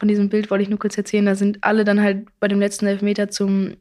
von 0.00 0.08
diesem 0.08 0.28
Bild 0.30 0.50
wollte 0.50 0.62
ich 0.62 0.68
nur 0.70 0.78
kurz 0.78 0.96
erzählen. 0.98 1.26
Da 1.26 1.34
sind 1.36 1.58
alle 1.60 1.84
dann 1.84 2.00
halt 2.02 2.26
bei 2.40 2.48
dem 2.48 2.58
letzten 2.58 2.86
Elfmeter 2.86 3.28
zum, 3.28 3.76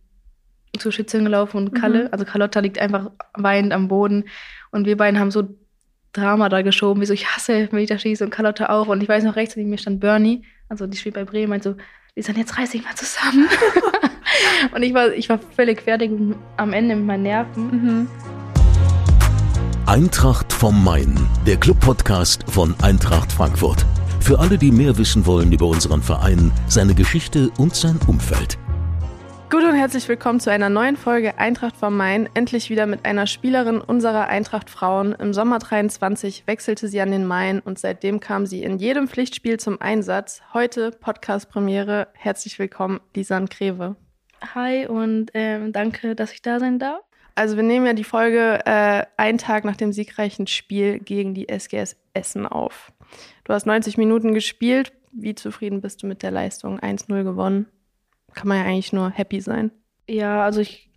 zur 0.78 0.92
Schützin 0.92 1.24
gelaufen 1.24 1.58
und 1.58 1.74
Kalle, 1.74 2.04
Mhm. 2.04 2.10
also 2.12 2.26
Carlotta 2.26 2.60
liegt 2.60 2.78
einfach 2.78 3.10
weinend 3.36 3.74
am 3.74 3.88
Boden. 3.88 4.26
Und 4.70 4.86
wir 4.86 4.98
beiden 4.98 5.20
haben 5.20 5.32
so 5.32 5.48
Drama 6.14 6.50
da 6.50 6.62
geschoben, 6.62 7.02
wie 7.02 7.06
so, 7.06 7.14
ich 7.14 7.28
hasse 7.28 7.54
Elfmeterschießen 7.54 8.26
und 8.28 8.32
Carlotta 8.32 8.68
auch. 8.70 8.88
Und 8.88 9.02
ich 9.02 9.10
weiß 9.10 9.24
noch, 9.24 9.36
rechts 9.38 9.56
neben 9.56 9.70
mir 9.70 9.78
stand 9.78 10.00
Bernie, 10.02 10.44
also 10.68 10.86
die 10.86 10.98
spielt 10.98 11.16
bei 11.16 11.24
Bremen, 11.24 11.50
meint 11.50 11.64
so, 11.64 11.76
Lisa, 12.16 12.34
jetzt 12.34 12.58
reiß 12.58 12.72
dich 12.72 12.84
mal 12.84 12.96
zusammen. 12.96 13.48
und 14.76 14.84
ich 14.84 14.94
war, 14.94 15.14
ich 15.14 15.30
war 15.30 15.40
völlig 15.56 15.82
fertig 15.82 16.12
am 16.58 16.74
Ende 16.74 16.96
mit 16.96 17.06
meinen 17.06 17.24
Nerven. 17.24 17.64
Mhm. 17.72 18.08
Eintracht 19.86 20.52
vom 20.52 20.84
Main, 20.84 21.16
der 21.48 21.58
Club-Podcast 21.58 22.44
von 22.52 22.76
Eintracht 22.82 23.32
Frankfurt. 23.32 23.86
Für 24.30 24.38
alle, 24.38 24.60
die 24.60 24.72
mehr 24.72 24.96
wissen 25.00 25.26
wollen 25.26 25.52
über 25.52 25.66
unseren 25.66 26.04
Verein, 26.04 26.52
seine 26.68 26.94
Geschichte 26.94 27.50
und 27.58 27.76
sein 27.76 28.00
Umfeld. 28.06 28.60
Gut 29.50 29.64
und 29.64 29.74
herzlich 29.74 30.08
willkommen 30.08 30.40
zu 30.40 30.52
einer 30.52 30.70
neuen 30.70 30.98
Folge 30.98 31.40
Eintracht 31.40 31.76
vom 31.76 31.98
Main. 31.98 32.30
Endlich 32.36 32.70
wieder 32.70 32.86
mit 32.86 33.06
einer 33.06 33.26
Spielerin 33.26 33.82
unserer 33.82 34.28
Eintracht 34.28 34.70
Frauen. 34.70 35.14
Im 35.14 35.34
Sommer 35.34 35.58
23 35.58 36.44
wechselte 36.46 36.88
sie 36.90 37.02
an 37.02 37.10
den 37.10 37.26
Main 37.26 37.60
und 37.60 37.80
seitdem 37.80 38.20
kam 38.20 38.46
sie 38.46 38.62
in 38.62 38.78
jedem 38.78 39.08
Pflichtspiel 39.08 39.60
zum 39.60 39.82
Einsatz. 39.82 40.44
Heute 40.54 40.92
Podcast-Premiere. 40.92 42.10
Herzlich 42.14 42.60
willkommen, 42.60 43.00
Lisan 43.16 43.48
Greve. 43.48 43.96
Hi 44.54 44.86
und 44.86 45.32
ähm, 45.34 45.74
danke, 45.74 46.14
dass 46.14 46.34
ich 46.34 46.44
da 46.44 46.60
sein 46.60 46.78
darf. 46.78 47.02
Also 47.34 47.56
wir 47.56 47.64
nehmen 47.64 47.88
ja 47.88 47.94
die 47.94 48.04
Folge 48.04 48.60
äh, 48.64 49.06
einen 49.18 49.40
Tag 49.40 49.66
nach 49.66 49.76
dem 49.76 49.92
siegreichen 49.92 50.46
Spiel 50.46 51.00
gegen 51.00 51.34
die 51.34 51.50
SGS 51.50 51.96
Essen 52.14 52.46
auf. 52.46 52.92
Du 53.50 53.56
hast 53.56 53.66
90 53.66 53.98
Minuten 53.98 54.36
gespielt. 54.36 54.94
Wie 55.12 55.34
zufrieden 55.34 55.82
bist 55.82 56.04
du 56.04 56.08
mit 56.08 56.22
der 56.22 56.30
Leistung? 56.30 56.80
1-0 56.80 57.24
gewonnen. 57.24 57.66
Kann 58.36 58.48
man 58.48 58.60
ja 58.60 58.66
eigentlich 58.66 58.94
nur 58.94 59.10
happy 59.10 59.42
sein. 59.42 59.72
Ja, 60.08 60.44
also 60.44 60.62
ich 60.62 60.92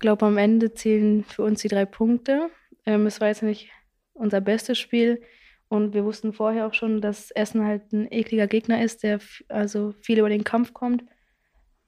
glaube, 0.00 0.26
am 0.26 0.36
Ende 0.36 0.74
zählen 0.74 1.22
für 1.22 1.44
uns 1.44 1.62
die 1.62 1.68
drei 1.68 1.84
Punkte. 1.84 2.50
Ähm, 2.84 3.06
es 3.06 3.20
war 3.20 3.28
jetzt 3.28 3.44
nicht 3.44 3.70
unser 4.14 4.40
bestes 4.40 4.80
Spiel 4.80 5.22
und 5.68 5.94
wir 5.94 6.04
wussten 6.04 6.32
vorher 6.32 6.66
auch 6.66 6.74
schon, 6.74 7.00
dass 7.00 7.30
Essen 7.30 7.64
halt 7.64 7.92
ein 7.92 8.10
ekliger 8.10 8.48
Gegner 8.48 8.82
ist, 8.82 9.04
der 9.04 9.20
also 9.48 9.92
viel 10.02 10.18
über 10.18 10.30
den 10.30 10.42
Kampf 10.42 10.74
kommt. 10.74 11.04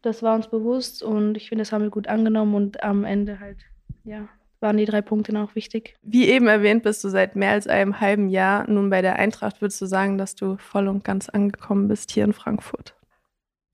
Das 0.01 0.23
war 0.23 0.37
uns 0.37 0.47
bewusst 0.47 1.03
und 1.03 1.37
ich 1.37 1.49
finde, 1.49 1.63
das 1.63 1.73
haben 1.73 1.83
wir 1.83 1.91
gut 1.91 2.07
angenommen 2.07 2.55
und 2.55 2.85
am 2.85 3.03
Ende 3.03 3.41
halt, 3.41 3.59
ja, 4.05 4.29
waren 4.61 4.77
die 4.77 4.85
drei 4.85 5.03
Punkte 5.03 5.33
dann 5.33 5.43
auch 5.43 5.55
wichtig. 5.55 5.95
Wie 6.03 6.29
eben 6.29 6.49
erwähnt, 6.49 6.83
bist 6.83 7.03
du 7.05 7.09
seit 7.09 7.37
mehr 7.37 7.51
als 7.51 7.67
einem 7.67 8.01
halben 8.01 8.29
Jahr 8.29 8.69
nun 8.71 8.91
bei 8.91 9.03
der 9.03 9.17
Eintracht. 9.17 9.61
Würdest 9.61 9.81
du 9.81 9.87
sagen, 9.87 10.19
dass 10.19 10.35
du 10.35 10.57
voll 10.57 10.89
und 10.89 11.05
ganz 11.05 11.29
angekommen 11.29 11.89
bist 11.89 12.11
hier 12.11 12.25
in 12.25 12.33
Frankfurt? 12.33 12.95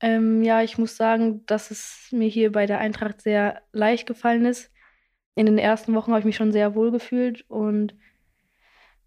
Ähm, 0.01 0.43
ja, 0.43 0.61
ich 0.61 0.77
muss 0.77 0.97
sagen, 0.97 1.45
dass 1.45 1.71
es 1.71 2.09
mir 2.11 2.27
hier 2.27 2.51
bei 2.51 2.65
der 2.65 2.79
Eintracht 2.79 3.21
sehr 3.21 3.61
leicht 3.71 4.05
gefallen 4.05 4.45
ist. 4.45 4.69
In 5.35 5.45
den 5.45 5.57
ersten 5.57 5.95
Wochen 5.95 6.11
habe 6.11 6.19
ich 6.19 6.25
mich 6.25 6.35
schon 6.35 6.51
sehr 6.51 6.75
wohl 6.75 6.91
gefühlt 6.91 7.45
und 7.49 7.95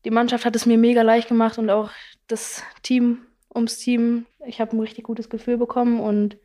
die 0.04 0.10
Mannschaft 0.10 0.44
hat 0.44 0.56
es 0.56 0.66
mir 0.66 0.78
mega 0.78 1.02
leicht 1.02 1.28
gemacht 1.28 1.58
und 1.58 1.68
auch 1.68 1.90
das 2.28 2.62
Team 2.82 3.26
ums 3.54 3.78
Team. 3.78 4.26
Ich 4.46 4.60
habe 4.60 4.76
ein 4.76 4.80
richtig 4.80 5.04
gutes 5.04 5.28
Gefühl 5.28 5.58
bekommen 5.58 6.00
und 6.00 6.38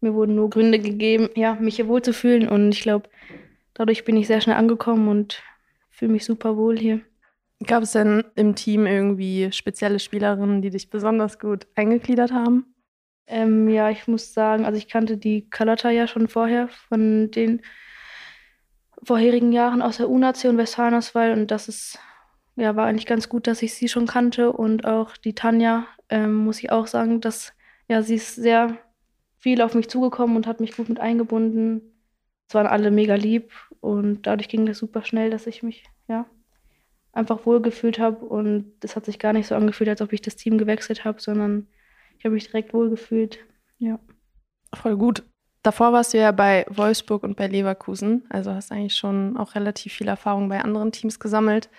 mir 0.00 0.14
wurden 0.14 0.34
nur 0.34 0.50
Gründe 0.50 0.78
gegeben, 0.78 1.28
ja, 1.34 1.54
mich 1.54 1.76
hier 1.76 1.88
wohlzufühlen 1.88 2.48
und 2.48 2.72
ich 2.72 2.80
glaube, 2.80 3.08
dadurch 3.76 4.04
bin 4.04 4.16
ich 4.16 4.26
sehr 4.26 4.40
schnell 4.40 4.56
angekommen 4.56 5.08
und 5.08 5.42
fühle 5.90 6.12
mich 6.12 6.24
super 6.24 6.56
wohl 6.56 6.78
hier. 6.78 7.00
Gab 7.64 7.82
es 7.82 7.92
denn 7.92 8.24
im 8.34 8.54
Team 8.54 8.86
irgendwie 8.86 9.50
spezielle 9.52 9.98
Spielerinnen, 9.98 10.60
die 10.60 10.70
dich 10.70 10.90
besonders 10.90 11.38
gut 11.38 11.66
eingegliedert 11.74 12.32
haben? 12.32 12.74
Ähm, 13.26 13.68
ja, 13.68 13.90
ich 13.90 14.06
muss 14.08 14.34
sagen, 14.34 14.64
also 14.64 14.78
ich 14.78 14.88
kannte 14.88 15.16
die 15.16 15.48
Carlotta 15.48 15.90
ja 15.90 16.06
schon 16.06 16.28
vorher 16.28 16.68
von 16.68 17.30
den 17.30 17.62
vorherigen 19.02 19.52
Jahren 19.52 19.82
aus 19.82 19.98
der 19.98 20.08
U-Nation 20.08 20.58
Westfalen-Auswahl 20.58 21.32
und 21.32 21.50
das 21.50 21.68
ist, 21.68 21.98
ja, 22.56 22.76
war 22.76 22.86
eigentlich 22.86 23.06
ganz 23.06 23.28
gut, 23.28 23.46
dass 23.46 23.62
ich 23.62 23.74
sie 23.74 23.88
schon 23.88 24.06
kannte 24.06 24.52
und 24.52 24.86
auch 24.86 25.16
die 25.16 25.34
Tanja, 25.34 25.86
ähm, 26.08 26.34
muss 26.34 26.58
ich 26.58 26.70
auch 26.70 26.86
sagen, 26.86 27.20
dass, 27.20 27.52
ja, 27.88 28.02
sie 28.02 28.14
ist 28.16 28.34
sehr 28.36 28.78
viel 29.38 29.60
auf 29.60 29.74
mich 29.74 29.88
zugekommen 29.88 30.36
und 30.36 30.46
hat 30.46 30.60
mich 30.60 30.76
gut 30.76 30.88
mit 30.88 31.00
eingebunden. 31.00 31.82
Es 32.48 32.54
waren 32.54 32.66
alle 32.66 32.90
mega 32.90 33.14
lieb 33.14 33.52
und 33.80 34.22
dadurch 34.26 34.48
ging 34.48 34.66
das 34.66 34.78
super 34.78 35.04
schnell, 35.04 35.30
dass 35.30 35.46
ich 35.46 35.62
mich, 35.62 35.84
ja, 36.08 36.26
einfach 37.12 37.46
wohlgefühlt 37.46 37.98
habe 37.98 38.24
und 38.24 38.72
es 38.82 38.94
hat 38.94 39.06
sich 39.06 39.18
gar 39.18 39.32
nicht 39.32 39.46
so 39.46 39.54
angefühlt, 39.54 39.88
als 39.88 40.02
ob 40.02 40.12
ich 40.12 40.20
das 40.20 40.36
Team 40.36 40.58
gewechselt 40.58 41.04
habe, 41.04 41.20
sondern 41.20 41.66
ich 42.18 42.24
habe 42.24 42.34
mich 42.34 42.46
direkt 42.46 42.74
wohlgefühlt. 42.74 43.38
Ja. 43.78 43.98
Voll 44.74 44.96
gut. 44.96 45.22
Davor 45.62 45.92
warst 45.92 46.14
du 46.14 46.18
ja 46.18 46.30
bei 46.30 46.66
Wolfsburg 46.68 47.22
und 47.24 47.36
bei 47.36 47.46
Leverkusen, 47.46 48.24
also 48.28 48.52
hast 48.52 48.70
eigentlich 48.70 48.94
schon 48.94 49.36
auch 49.36 49.54
relativ 49.54 49.94
viel 49.94 50.08
Erfahrung 50.08 50.48
bei 50.48 50.60
anderen 50.60 50.92
Teams 50.92 51.18
gesammelt. 51.18 51.70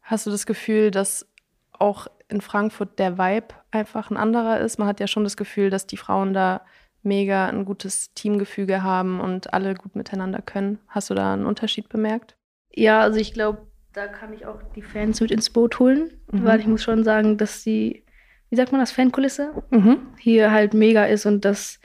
Hast 0.00 0.26
du 0.26 0.30
das 0.30 0.46
Gefühl, 0.46 0.90
dass 0.90 1.28
auch 1.72 2.06
in 2.28 2.40
Frankfurt 2.40 2.98
der 2.98 3.18
Vibe 3.18 3.48
einfach 3.70 4.10
ein 4.10 4.16
anderer 4.16 4.60
ist? 4.60 4.78
Man 4.78 4.88
hat 4.88 5.00
ja 5.00 5.06
schon 5.06 5.24
das 5.24 5.36
Gefühl, 5.36 5.70
dass 5.70 5.86
die 5.86 5.96
Frauen 5.96 6.32
da 6.32 6.64
mega 7.04 7.46
ein 7.48 7.64
gutes 7.64 8.12
Teamgefüge 8.14 8.82
haben 8.82 9.20
und 9.20 9.52
alle 9.54 9.74
gut 9.74 9.96
miteinander 9.96 10.42
können. 10.42 10.78
Hast 10.88 11.10
du 11.10 11.14
da 11.14 11.32
einen 11.32 11.46
Unterschied 11.46 11.88
bemerkt? 11.88 12.36
Ja, 12.72 13.00
also 13.00 13.18
ich 13.18 13.32
glaube, 13.34 13.66
da 13.92 14.06
kann 14.08 14.32
ich 14.32 14.46
auch 14.46 14.60
die 14.74 14.82
Fans 14.82 15.20
mit 15.20 15.30
ins 15.30 15.50
Boot 15.50 15.78
holen, 15.78 16.10
Mhm. 16.32 16.44
weil 16.44 16.60
ich 16.60 16.66
muss 16.66 16.82
schon 16.82 17.04
sagen, 17.04 17.36
dass 17.38 17.62
die, 17.62 18.04
wie 18.50 18.56
sagt 18.56 18.72
man 18.72 18.80
das, 18.80 18.90
Fankulisse 18.92 19.52
Mhm. 19.70 19.98
hier 20.18 20.50
halt 20.50 20.74
mega 20.74 21.04
ist 21.04 21.26
und 21.26 21.44
das 21.44 21.78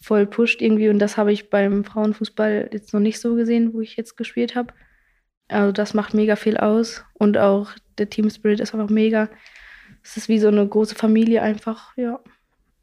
voll 0.00 0.26
pusht 0.26 0.60
irgendwie 0.60 0.88
und 0.90 0.98
das 0.98 1.16
habe 1.16 1.32
ich 1.32 1.48
beim 1.50 1.84
Frauenfußball 1.84 2.68
jetzt 2.72 2.92
noch 2.92 3.00
nicht 3.00 3.18
so 3.20 3.34
gesehen, 3.34 3.72
wo 3.72 3.80
ich 3.80 3.96
jetzt 3.96 4.16
gespielt 4.16 4.54
habe. 4.54 4.72
Also 5.48 5.72
das 5.72 5.94
macht 5.94 6.12
mega 6.12 6.36
viel 6.36 6.56
aus 6.58 7.04
und 7.14 7.38
auch 7.38 7.70
der 7.98 8.10
Team 8.10 8.28
Spirit 8.30 8.60
ist 8.60 8.74
einfach 8.74 8.90
mega. 8.90 9.28
Es 10.02 10.16
ist 10.16 10.28
wie 10.28 10.38
so 10.38 10.48
eine 10.48 10.66
große 10.66 10.94
Familie 10.94 11.40
einfach, 11.42 11.96
ja. 11.96 12.20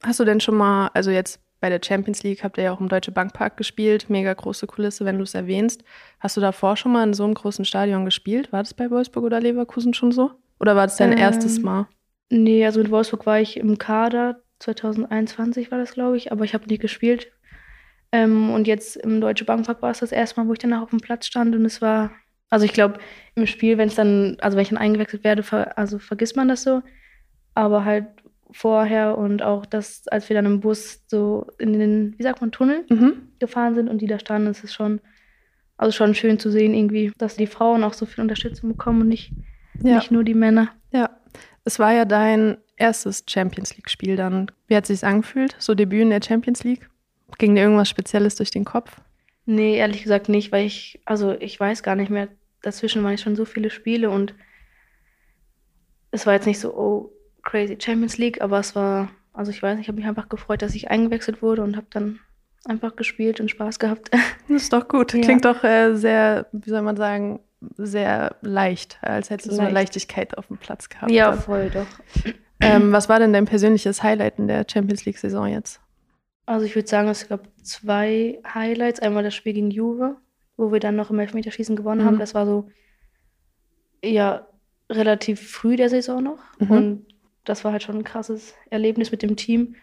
Hast 0.05 0.19
du 0.19 0.25
denn 0.25 0.39
schon 0.39 0.55
mal, 0.55 0.89
also 0.93 1.11
jetzt 1.11 1.41
bei 1.59 1.69
der 1.69 1.79
Champions 1.81 2.23
League 2.23 2.43
habt 2.43 2.57
ihr 2.57 2.65
ja 2.65 2.73
auch 2.73 2.81
im 2.81 2.89
Deutsche 2.89 3.13
Bankpark 3.13 3.55
gespielt, 3.55 4.09
mega 4.09 4.33
große 4.33 4.67
Kulisse, 4.67 5.05
wenn 5.05 5.17
du 5.17 5.23
es 5.23 5.33
erwähnst. 5.33 5.83
Hast 6.19 6.35
du 6.35 6.41
davor 6.41 6.75
schon 6.75 6.91
mal 6.91 7.03
in 7.07 7.13
so 7.13 7.23
einem 7.23 7.35
großen 7.35 7.63
Stadion 7.63 8.03
gespielt? 8.03 8.51
War 8.51 8.63
das 8.63 8.73
bei 8.73 8.91
Wolfsburg 8.91 9.23
oder 9.23 9.39
Leverkusen 9.39 9.93
schon 9.93 10.11
so? 10.11 10.31
Oder 10.59 10.75
war 10.75 10.87
das 10.87 10.97
dein 10.97 11.13
Ähm, 11.13 11.19
erstes 11.19 11.61
Mal? 11.61 11.87
Nee, 12.29 12.65
also 12.65 12.81
in 12.81 12.91
Wolfsburg 12.91 13.25
war 13.25 13.39
ich 13.39 13.55
im 13.57 13.77
Kader, 13.77 14.41
2021 14.59 15.71
war 15.71 15.77
das, 15.77 15.93
glaube 15.93 16.17
ich, 16.17 16.31
aber 16.33 16.43
ich 16.43 16.53
habe 16.53 16.67
nie 16.67 16.77
gespielt. 16.77 17.31
Ähm, 18.11 18.49
und 18.51 18.67
jetzt 18.67 18.97
im 18.97 19.21
Deutsche 19.21 19.45
Bankpark 19.45 19.81
war 19.81 19.91
es 19.91 19.99
das 19.99 20.11
erste 20.11 20.39
Mal, 20.41 20.47
wo 20.47 20.53
ich 20.53 20.59
danach 20.59 20.81
auf 20.81 20.89
dem 20.89 20.99
Platz 20.99 21.25
stand 21.27 21.55
und 21.55 21.65
es 21.65 21.81
war, 21.81 22.11
also 22.49 22.65
ich 22.65 22.73
glaube, 22.73 22.99
im 23.35 23.47
Spiel, 23.47 23.77
wenn 23.77 23.87
es 23.87 23.95
dann, 23.95 24.37
also 24.41 24.57
wenn 24.57 24.63
ich 24.63 24.69
dann 24.69 24.77
eingewechselt 24.77 25.23
werde, 25.23 25.43
ver, 25.43 25.77
also 25.77 25.97
vergisst 25.97 26.35
man 26.35 26.47
das 26.47 26.63
so, 26.63 26.81
aber 27.55 27.85
halt 27.85 28.07
vorher 28.53 29.17
und 29.17 29.41
auch 29.41 29.65
das, 29.65 30.07
als 30.07 30.29
wir 30.29 30.35
dann 30.35 30.45
im 30.45 30.59
Bus 30.59 31.03
so 31.07 31.47
in 31.59 31.73
den, 31.79 32.15
wie 32.17 32.23
sagt 32.23 32.39
man, 32.41 32.51
Tunnel 32.51 32.85
Mhm. 32.89 33.29
gefahren 33.39 33.75
sind 33.75 33.89
und 33.89 33.99
die 33.99 34.07
da 34.07 34.19
standen, 34.19 34.47
ist 34.49 34.63
es 34.63 34.73
schon, 34.73 35.01
also 35.77 35.91
schon 35.91 36.13
schön 36.15 36.39
zu 36.39 36.49
sehen 36.51 36.73
irgendwie, 36.73 37.11
dass 37.17 37.35
die 37.35 37.47
Frauen 37.47 37.83
auch 37.83 37.93
so 37.93 38.05
viel 38.05 38.21
Unterstützung 38.21 38.69
bekommen 38.69 39.01
und 39.01 39.07
nicht, 39.09 39.33
Ja. 39.81 39.95
nicht 39.95 40.11
nur 40.11 40.23
die 40.23 40.33
Männer. 40.35 40.69
ja. 40.91 41.09
Es 41.65 41.79
war 41.79 41.93
ja 41.93 42.03
dein 42.03 42.57
erstes 42.75 43.23
Champions 43.29 43.77
League-Spiel 43.77 44.17
dann. 44.17 44.51
Wie 44.67 44.75
hat 44.75 44.83
es 44.89 44.99
sich 44.99 45.07
angefühlt? 45.07 45.55
So 45.59 45.73
Debüt 45.75 46.01
in 46.01 46.09
der 46.09 46.21
Champions 46.21 46.65
League? 46.65 46.89
Ging 47.37 47.55
dir 47.55 47.61
irgendwas 47.61 47.87
Spezielles 47.87 48.35
durch 48.35 48.51
den 48.51 48.65
Kopf? 48.65 48.99
Nee, 49.45 49.77
ehrlich 49.77 50.03
gesagt 50.03 50.27
nicht, 50.27 50.51
weil 50.51 50.65
ich, 50.65 50.99
also 51.05 51.31
ich 51.39 51.57
weiß 51.57 51.81
gar 51.81 51.95
nicht 51.95 52.09
mehr. 52.11 52.27
Dazwischen 52.63 53.01
waren 53.05 53.17
schon 53.17 53.37
so 53.37 53.45
viele 53.45 53.69
Spiele 53.69 54.09
und 54.09 54.35
es 56.11 56.25
war 56.25 56.33
jetzt 56.33 56.45
nicht 56.47 56.59
so, 56.59 56.73
oh, 56.75 57.12
crazy 57.43 57.77
Champions 57.79 58.17
League, 58.17 58.41
aber 58.41 58.59
es 58.59 58.75
war, 58.75 59.09
also 59.33 59.51
ich 59.51 59.61
weiß 59.61 59.75
nicht, 59.75 59.83
ich 59.83 59.87
habe 59.89 59.97
mich 59.97 60.07
einfach 60.07 60.29
gefreut, 60.29 60.61
dass 60.61 60.75
ich 60.75 60.89
eingewechselt 60.89 61.41
wurde 61.41 61.61
und 61.63 61.75
habe 61.75 61.87
dann 61.89 62.19
einfach 62.65 62.95
gespielt 62.95 63.39
und 63.39 63.49
Spaß 63.51 63.79
gehabt. 63.79 64.09
Das 64.49 64.63
ist 64.63 64.73
doch 64.73 64.87
gut. 64.87 65.13
Ja. 65.13 65.21
Klingt 65.21 65.45
doch 65.45 65.63
äh, 65.63 65.95
sehr, 65.95 66.47
wie 66.51 66.69
soll 66.69 66.81
man 66.81 66.97
sagen, 66.97 67.39
sehr 67.77 68.35
leicht, 68.41 68.99
als 69.01 69.29
hättest 69.29 69.49
du 69.51 69.55
so 69.55 69.61
eine 69.61 69.69
Leicht. 69.71 69.87
Leichtigkeit 69.93 70.37
auf 70.37 70.47
dem 70.47 70.57
Platz 70.57 70.89
gehabt. 70.89 71.11
ja, 71.11 71.31
dann. 71.31 71.39
voll 71.39 71.69
doch. 71.69 71.87
Ähm, 72.61 72.93
was 72.93 73.09
war 73.09 73.19
denn 73.19 73.33
dein 73.33 73.43
persönliches 73.43 74.03
Highlight 74.03 74.39
in 74.39 74.47
der 74.47 74.65
Champions 74.71 75.03
League-Saison 75.03 75.47
jetzt? 75.47 75.81
Also 76.45 76.65
ich 76.65 76.75
würde 76.75 76.87
sagen, 76.87 77.09
es 77.09 77.27
gab 77.27 77.41
zwei 77.61 78.39
Highlights. 78.53 79.01
Einmal 79.01 79.23
das 79.23 79.35
Spiel 79.35 79.51
gegen 79.53 79.69
Juve, 79.69 80.15
wo 80.55 80.71
wir 80.71 80.79
dann 80.79 80.95
noch 80.95 81.09
im 81.09 81.19
Elfmeterschießen 81.19 81.75
gewonnen 81.75 82.01
Mhm. 82.01 82.05
haben. 82.05 82.19
Das 82.19 82.33
war 82.35 82.45
so, 82.45 82.69
ja, 84.03 84.47
relativ 84.89 85.51
früh 85.51 85.75
der 85.75 85.89
Saison 85.89 86.23
noch. 86.23 86.39
Mhm. 86.59 86.71
Und 86.71 87.05
das 87.45 87.63
war 87.63 87.71
halt 87.71 87.83
schon 87.83 87.97
ein 87.97 88.03
krasses 88.03 88.53
Erlebnis 88.69 89.11
mit 89.11 89.21
dem 89.21 89.35
Team. 89.35 89.75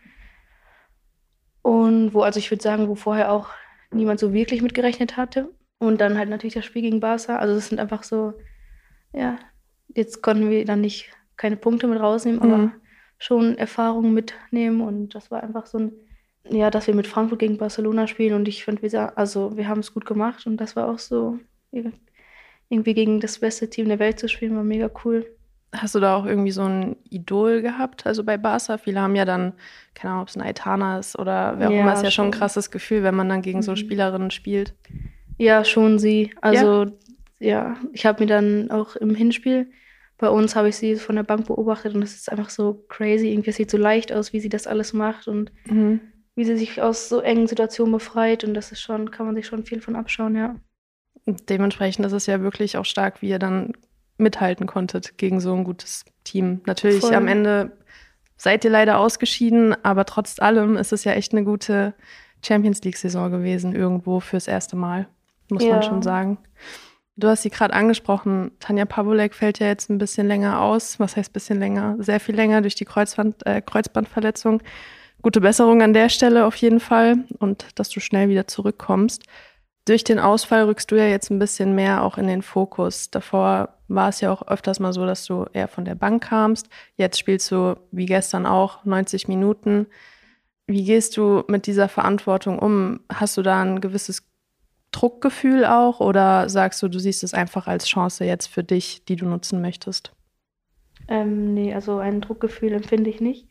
Und 1.62 2.14
wo, 2.14 2.22
also 2.22 2.38
ich 2.38 2.50
würde 2.50 2.62
sagen, 2.62 2.88
wo 2.88 2.94
vorher 2.94 3.30
auch 3.32 3.48
niemand 3.90 4.20
so 4.20 4.32
wirklich 4.32 4.62
mitgerechnet 4.62 5.16
hatte. 5.16 5.50
Und 5.78 6.00
dann 6.00 6.18
halt 6.18 6.28
natürlich 6.28 6.54
das 6.54 6.64
Spiel 6.64 6.82
gegen 6.82 7.00
Barca. 7.00 7.36
Also 7.38 7.54
das 7.54 7.68
sind 7.68 7.80
einfach 7.80 8.02
so, 8.02 8.34
ja, 9.12 9.38
jetzt 9.94 10.22
konnten 10.22 10.50
wir 10.50 10.64
dann 10.64 10.80
nicht 10.80 11.10
keine 11.36 11.56
Punkte 11.56 11.86
mit 11.88 12.00
rausnehmen, 12.00 12.42
aber 12.42 12.58
Mhm. 12.58 12.72
schon 13.18 13.58
Erfahrungen 13.58 14.14
mitnehmen 14.14 14.80
und 14.82 15.14
das 15.14 15.30
war 15.30 15.42
einfach 15.42 15.66
so 15.66 15.78
ein, 15.78 15.92
ja, 16.50 16.70
dass 16.70 16.86
wir 16.86 16.94
mit 16.94 17.06
Frankfurt 17.06 17.38
gegen 17.40 17.58
Barcelona 17.58 18.06
spielen 18.06 18.34
und 18.34 18.48
ich 18.48 18.64
finde, 18.64 18.82
wir, 18.82 19.18
also 19.18 19.56
wir 19.56 19.68
haben 19.68 19.80
es 19.80 19.92
gut 19.94 20.06
gemacht 20.06 20.46
und 20.46 20.56
das 20.58 20.76
war 20.76 20.88
auch 20.88 20.98
so, 20.98 21.38
irgendwie 22.68 22.94
gegen 22.94 23.20
das 23.20 23.38
beste 23.40 23.68
Team 23.68 23.88
der 23.88 23.98
Welt 23.98 24.18
zu 24.18 24.28
spielen, 24.28 24.56
war 24.56 24.64
mega 24.64 24.90
cool. 25.04 25.26
Hast 25.72 25.94
du 25.94 26.00
da 26.00 26.16
auch 26.16 26.26
irgendwie 26.26 26.50
so 26.50 26.62
ein 26.62 26.96
Idol 27.08 27.62
gehabt? 27.62 28.06
Also 28.06 28.24
bei 28.24 28.36
Barca, 28.36 28.76
viele 28.78 29.00
haben 29.00 29.14
ja 29.14 29.24
dann, 29.24 29.52
keine 29.94 30.12
Ahnung, 30.12 30.22
ob 30.22 30.28
es 30.28 30.36
ein 30.36 30.42
Aitana 30.42 30.98
ist 30.98 31.18
oder 31.18 31.58
wer 31.58 31.68
auch 31.68 31.72
ja, 31.72 31.80
immer, 31.80 31.92
ist 31.92 32.02
ja 32.02 32.10
schon 32.10 32.26
ein 32.26 32.32
krasses 32.32 32.70
Gefühl, 32.70 33.02
wenn 33.04 33.14
man 33.14 33.28
dann 33.28 33.42
gegen 33.42 33.62
so 33.62 33.72
mhm. 33.72 33.76
Spielerinnen 33.76 34.30
spielt. 34.30 34.74
Ja, 35.38 35.64
schon 35.64 35.98
sie. 35.98 36.34
Also 36.40 36.86
ja, 37.38 37.48
ja 37.48 37.76
ich 37.92 38.04
habe 38.04 38.24
mir 38.24 38.26
dann 38.26 38.70
auch 38.70 38.96
im 38.96 39.14
Hinspiel 39.14 39.70
bei 40.20 40.28
uns 40.28 40.54
habe 40.54 40.68
ich 40.68 40.76
sie 40.76 40.96
von 40.96 41.16
der 41.16 41.22
Bank 41.22 41.46
beobachtet 41.46 41.94
und 41.94 42.02
es 42.02 42.14
ist 42.14 42.30
einfach 42.30 42.50
so 42.50 42.84
crazy. 42.88 43.32
Irgendwie 43.32 43.52
sieht 43.52 43.70
so 43.70 43.78
leicht 43.78 44.12
aus, 44.12 44.34
wie 44.34 44.40
sie 44.40 44.50
das 44.50 44.66
alles 44.66 44.92
macht 44.92 45.26
und 45.26 45.50
mhm. 45.64 46.00
wie 46.34 46.44
sie 46.44 46.58
sich 46.58 46.82
aus 46.82 47.08
so 47.08 47.20
engen 47.20 47.46
Situationen 47.46 47.92
befreit. 47.92 48.44
Und 48.44 48.52
das 48.52 48.70
ist 48.70 48.82
schon, 48.82 49.10
kann 49.10 49.24
man 49.24 49.34
sich 49.34 49.46
schon 49.46 49.64
viel 49.64 49.80
von 49.80 49.96
abschauen, 49.96 50.36
ja. 50.36 50.56
Dementsprechend 51.24 52.04
ist 52.04 52.12
es 52.12 52.26
ja 52.26 52.42
wirklich 52.42 52.76
auch 52.76 52.84
stark, 52.84 53.22
wie 53.22 53.30
ihr 53.30 53.38
dann 53.38 53.72
mithalten 54.20 54.66
konntet 54.66 55.18
gegen 55.18 55.40
so 55.40 55.54
ein 55.54 55.64
gutes 55.64 56.04
Team. 56.24 56.60
Natürlich 56.66 57.00
Voll. 57.00 57.14
am 57.14 57.26
Ende 57.26 57.72
seid 58.36 58.64
ihr 58.64 58.70
leider 58.70 58.98
ausgeschieden, 58.98 59.74
aber 59.84 60.04
trotz 60.04 60.38
allem 60.38 60.76
ist 60.76 60.92
es 60.92 61.04
ja 61.04 61.12
echt 61.12 61.32
eine 61.32 61.44
gute 61.44 61.94
Champions 62.42 62.82
League-Saison 62.82 63.30
gewesen, 63.30 63.74
irgendwo 63.74 64.20
fürs 64.20 64.48
erste 64.48 64.76
Mal, 64.76 65.06
muss 65.50 65.62
ja. 65.62 65.74
man 65.74 65.82
schon 65.82 66.02
sagen. 66.02 66.38
Du 67.16 67.28
hast 67.28 67.42
sie 67.42 67.50
gerade 67.50 67.74
angesprochen, 67.74 68.52
Tanja 68.60 68.86
Pawolek 68.86 69.34
fällt 69.34 69.58
ja 69.58 69.66
jetzt 69.66 69.90
ein 69.90 69.98
bisschen 69.98 70.26
länger 70.26 70.62
aus. 70.62 70.98
Was 70.98 71.16
heißt 71.16 71.30
ein 71.30 71.32
bisschen 71.34 71.58
länger? 71.58 71.96
Sehr 71.98 72.18
viel 72.18 72.34
länger 72.34 72.62
durch 72.62 72.76
die 72.76 72.86
Kreuzband, 72.86 73.44
äh, 73.46 73.60
Kreuzbandverletzung. 73.60 74.62
Gute 75.20 75.42
Besserung 75.42 75.82
an 75.82 75.92
der 75.92 76.08
Stelle 76.08 76.46
auf 76.46 76.56
jeden 76.56 76.80
Fall 76.80 77.24
und 77.38 77.66
dass 77.78 77.90
du 77.90 78.00
schnell 78.00 78.30
wieder 78.30 78.46
zurückkommst. 78.46 79.24
Durch 79.90 80.04
den 80.04 80.20
Ausfall 80.20 80.66
rückst 80.66 80.88
du 80.92 80.94
ja 80.94 81.06
jetzt 81.06 81.30
ein 81.30 81.40
bisschen 81.40 81.74
mehr 81.74 82.04
auch 82.04 82.16
in 82.16 82.28
den 82.28 82.42
Fokus. 82.42 83.10
Davor 83.10 83.70
war 83.88 84.08
es 84.08 84.20
ja 84.20 84.30
auch 84.30 84.46
öfters 84.46 84.78
mal 84.78 84.92
so, 84.92 85.04
dass 85.04 85.24
du 85.24 85.46
eher 85.52 85.66
von 85.66 85.84
der 85.84 85.96
Bank 85.96 86.22
kamst. 86.22 86.68
Jetzt 86.94 87.18
spielst 87.18 87.50
du, 87.50 87.74
wie 87.90 88.06
gestern 88.06 88.46
auch, 88.46 88.84
90 88.84 89.26
Minuten. 89.26 89.88
Wie 90.68 90.84
gehst 90.84 91.16
du 91.16 91.42
mit 91.48 91.66
dieser 91.66 91.88
Verantwortung 91.88 92.60
um? 92.60 93.00
Hast 93.12 93.36
du 93.36 93.42
da 93.42 93.62
ein 93.62 93.80
gewisses 93.80 94.22
Druckgefühl 94.92 95.64
auch 95.64 95.98
oder 95.98 96.48
sagst 96.48 96.80
du, 96.84 96.88
du 96.88 97.00
siehst 97.00 97.24
es 97.24 97.34
einfach 97.34 97.66
als 97.66 97.88
Chance 97.88 98.24
jetzt 98.24 98.46
für 98.46 98.62
dich, 98.62 99.04
die 99.06 99.16
du 99.16 99.26
nutzen 99.26 99.60
möchtest? 99.60 100.12
Ähm, 101.08 101.52
nee, 101.52 101.74
also 101.74 101.98
ein 101.98 102.20
Druckgefühl 102.20 102.74
empfinde 102.74 103.10
ich 103.10 103.20
nicht. 103.20 103.48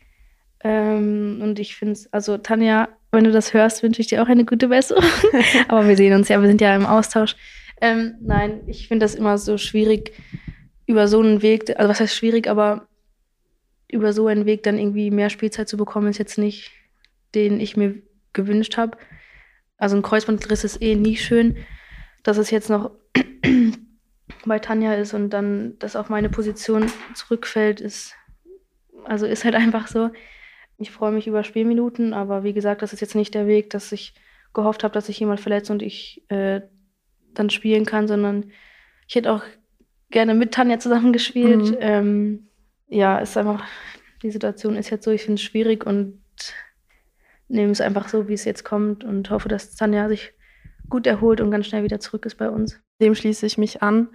Ähm, 0.63 1.39
und 1.41 1.59
ich 1.59 1.75
finde 1.75 1.93
es, 1.93 2.11
also 2.11 2.37
Tanja, 2.37 2.89
wenn 3.11 3.23
du 3.23 3.31
das 3.31 3.53
hörst, 3.53 3.81
wünsche 3.81 4.01
ich 4.01 4.07
dir 4.07 4.21
auch 4.21 4.27
eine 4.27 4.45
gute 4.45 4.67
Besserung. 4.67 5.03
aber 5.67 5.87
wir 5.87 5.95
sehen 5.95 6.13
uns 6.13 6.29
ja, 6.29 6.41
wir 6.41 6.47
sind 6.47 6.61
ja 6.61 6.75
im 6.75 6.85
Austausch. 6.85 7.35
Ähm, 7.81 8.15
nein, 8.21 8.61
ich 8.67 8.87
finde 8.87 9.05
das 9.05 9.15
immer 9.15 9.37
so 9.37 9.57
schwierig, 9.57 10.11
über 10.85 11.07
so 11.07 11.21
einen 11.21 11.41
Weg, 11.41 11.69
also 11.77 11.89
was 11.89 11.99
heißt 11.99 12.15
schwierig, 12.15 12.47
aber 12.47 12.87
über 13.91 14.13
so 14.13 14.27
einen 14.27 14.45
Weg 14.45 14.63
dann 14.63 14.77
irgendwie 14.77 15.11
mehr 15.11 15.29
Spielzeit 15.29 15.69
zu 15.69 15.77
bekommen, 15.77 16.07
ist 16.07 16.17
jetzt 16.17 16.37
nicht, 16.37 16.71
den 17.35 17.59
ich 17.59 17.77
mir 17.77 17.95
gewünscht 18.33 18.77
habe. 18.77 18.97
Also 19.77 19.95
ein 19.95 20.01
Kreuzbandriss 20.01 20.63
ist 20.63 20.81
eh 20.81 20.95
nie 20.95 21.15
schön. 21.15 21.57
Dass 22.23 22.37
es 22.37 22.51
jetzt 22.51 22.69
noch 22.69 22.91
bei 24.45 24.59
Tanja 24.59 24.93
ist 24.93 25.13
und 25.13 25.29
dann 25.29 25.79
das 25.79 25.95
auf 25.95 26.09
meine 26.09 26.29
Position 26.29 26.91
zurückfällt, 27.13 27.79
ist, 27.81 28.13
also 29.05 29.25
ist 29.25 29.45
halt 29.45 29.55
einfach 29.55 29.87
so. 29.87 30.09
Ich 30.79 30.91
freue 30.91 31.11
mich 31.11 31.27
über 31.27 31.43
Spielminuten, 31.43 32.13
aber 32.13 32.43
wie 32.43 32.53
gesagt, 32.53 32.81
das 32.81 32.93
ist 32.93 33.01
jetzt 33.01 33.15
nicht 33.15 33.35
der 33.35 33.47
Weg, 33.47 33.69
dass 33.69 33.91
ich 33.91 34.13
gehofft 34.53 34.83
habe, 34.83 34.93
dass 34.93 35.07
sich 35.07 35.19
jemand 35.19 35.41
verletzt 35.41 35.69
und 35.69 35.81
ich 35.81 36.23
äh, 36.29 36.61
dann 37.33 37.49
spielen 37.49 37.85
kann, 37.85 38.07
sondern 38.07 38.51
ich 39.07 39.15
hätte 39.15 39.31
auch 39.31 39.43
gerne 40.09 40.33
mit 40.33 40.53
Tanja 40.53 40.79
zusammen 40.79 41.13
gespielt. 41.13 41.71
Mhm. 41.71 41.77
Ähm, 41.79 42.47
ja, 42.87 43.19
ist 43.19 43.37
einfach, 43.37 43.63
die 44.23 44.31
Situation 44.31 44.75
ist 44.75 44.89
jetzt 44.89 45.03
so, 45.03 45.11
ich 45.11 45.23
finde 45.23 45.35
es 45.35 45.43
schwierig 45.43 45.85
und 45.85 46.21
nehme 47.49 47.71
es 47.71 47.81
einfach 47.81 48.07
so, 48.07 48.27
wie 48.27 48.33
es 48.33 48.45
jetzt 48.45 48.63
kommt 48.63 49.03
und 49.03 49.29
hoffe, 49.29 49.49
dass 49.49 49.75
Tanja 49.75 50.07
sich 50.07 50.33
gut 50.87 51.07
erholt 51.07 51.41
und 51.41 51.51
ganz 51.51 51.67
schnell 51.67 51.83
wieder 51.83 51.99
zurück 51.99 52.25
ist 52.25 52.35
bei 52.35 52.49
uns. 52.49 52.79
Dem 53.01 53.15
schließe 53.15 53.45
ich 53.45 53.57
mich 53.57 53.83
an. 53.83 54.09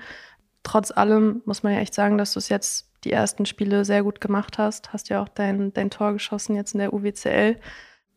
Trotz 0.62 0.90
allem 0.90 1.42
muss 1.44 1.62
man 1.62 1.74
ja 1.74 1.80
echt 1.80 1.94
sagen, 1.94 2.16
dass 2.16 2.32
du 2.32 2.38
es 2.38 2.48
jetzt 2.48 2.90
die 3.04 3.12
ersten 3.12 3.46
Spiele 3.46 3.84
sehr 3.84 4.02
gut 4.02 4.20
gemacht 4.20 4.58
hast. 4.58 4.92
Hast 4.92 5.08
ja 5.08 5.22
auch 5.22 5.28
dein, 5.28 5.72
dein 5.72 5.90
Tor 5.90 6.12
geschossen 6.12 6.56
jetzt 6.56 6.74
in 6.74 6.80
der 6.80 6.92
UWCL. 6.92 7.56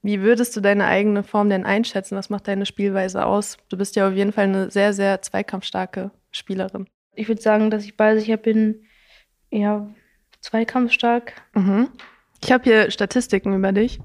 Wie 0.01 0.21
würdest 0.21 0.55
du 0.55 0.61
deine 0.61 0.85
eigene 0.85 1.23
Form 1.23 1.49
denn 1.49 1.65
einschätzen? 1.65 2.17
Was 2.17 2.29
macht 2.29 2.47
deine 2.47 2.65
Spielweise 2.65 3.25
aus? 3.25 3.57
Du 3.69 3.77
bist 3.77 3.95
ja 3.95 4.07
auf 4.07 4.13
jeden 4.13 4.31
Fall 4.31 4.45
eine 4.45 4.71
sehr, 4.71 4.93
sehr 4.93 5.21
zweikampfstarke 5.21 6.11
Spielerin. 6.31 6.87
Ich 7.13 7.27
würde 7.27 7.41
sagen, 7.41 7.71
dass 7.71 7.83
ich 7.83 7.97
ballsicher 7.97 8.37
bin, 8.37 8.85
ja, 9.49 9.89
zweikampfstark. 10.41 11.33
Mhm. 11.55 11.89
Ich 12.43 12.51
habe 12.51 12.63
hier 12.63 12.91
Statistiken 12.91 13.55
über 13.55 13.71
dich. 13.71 13.99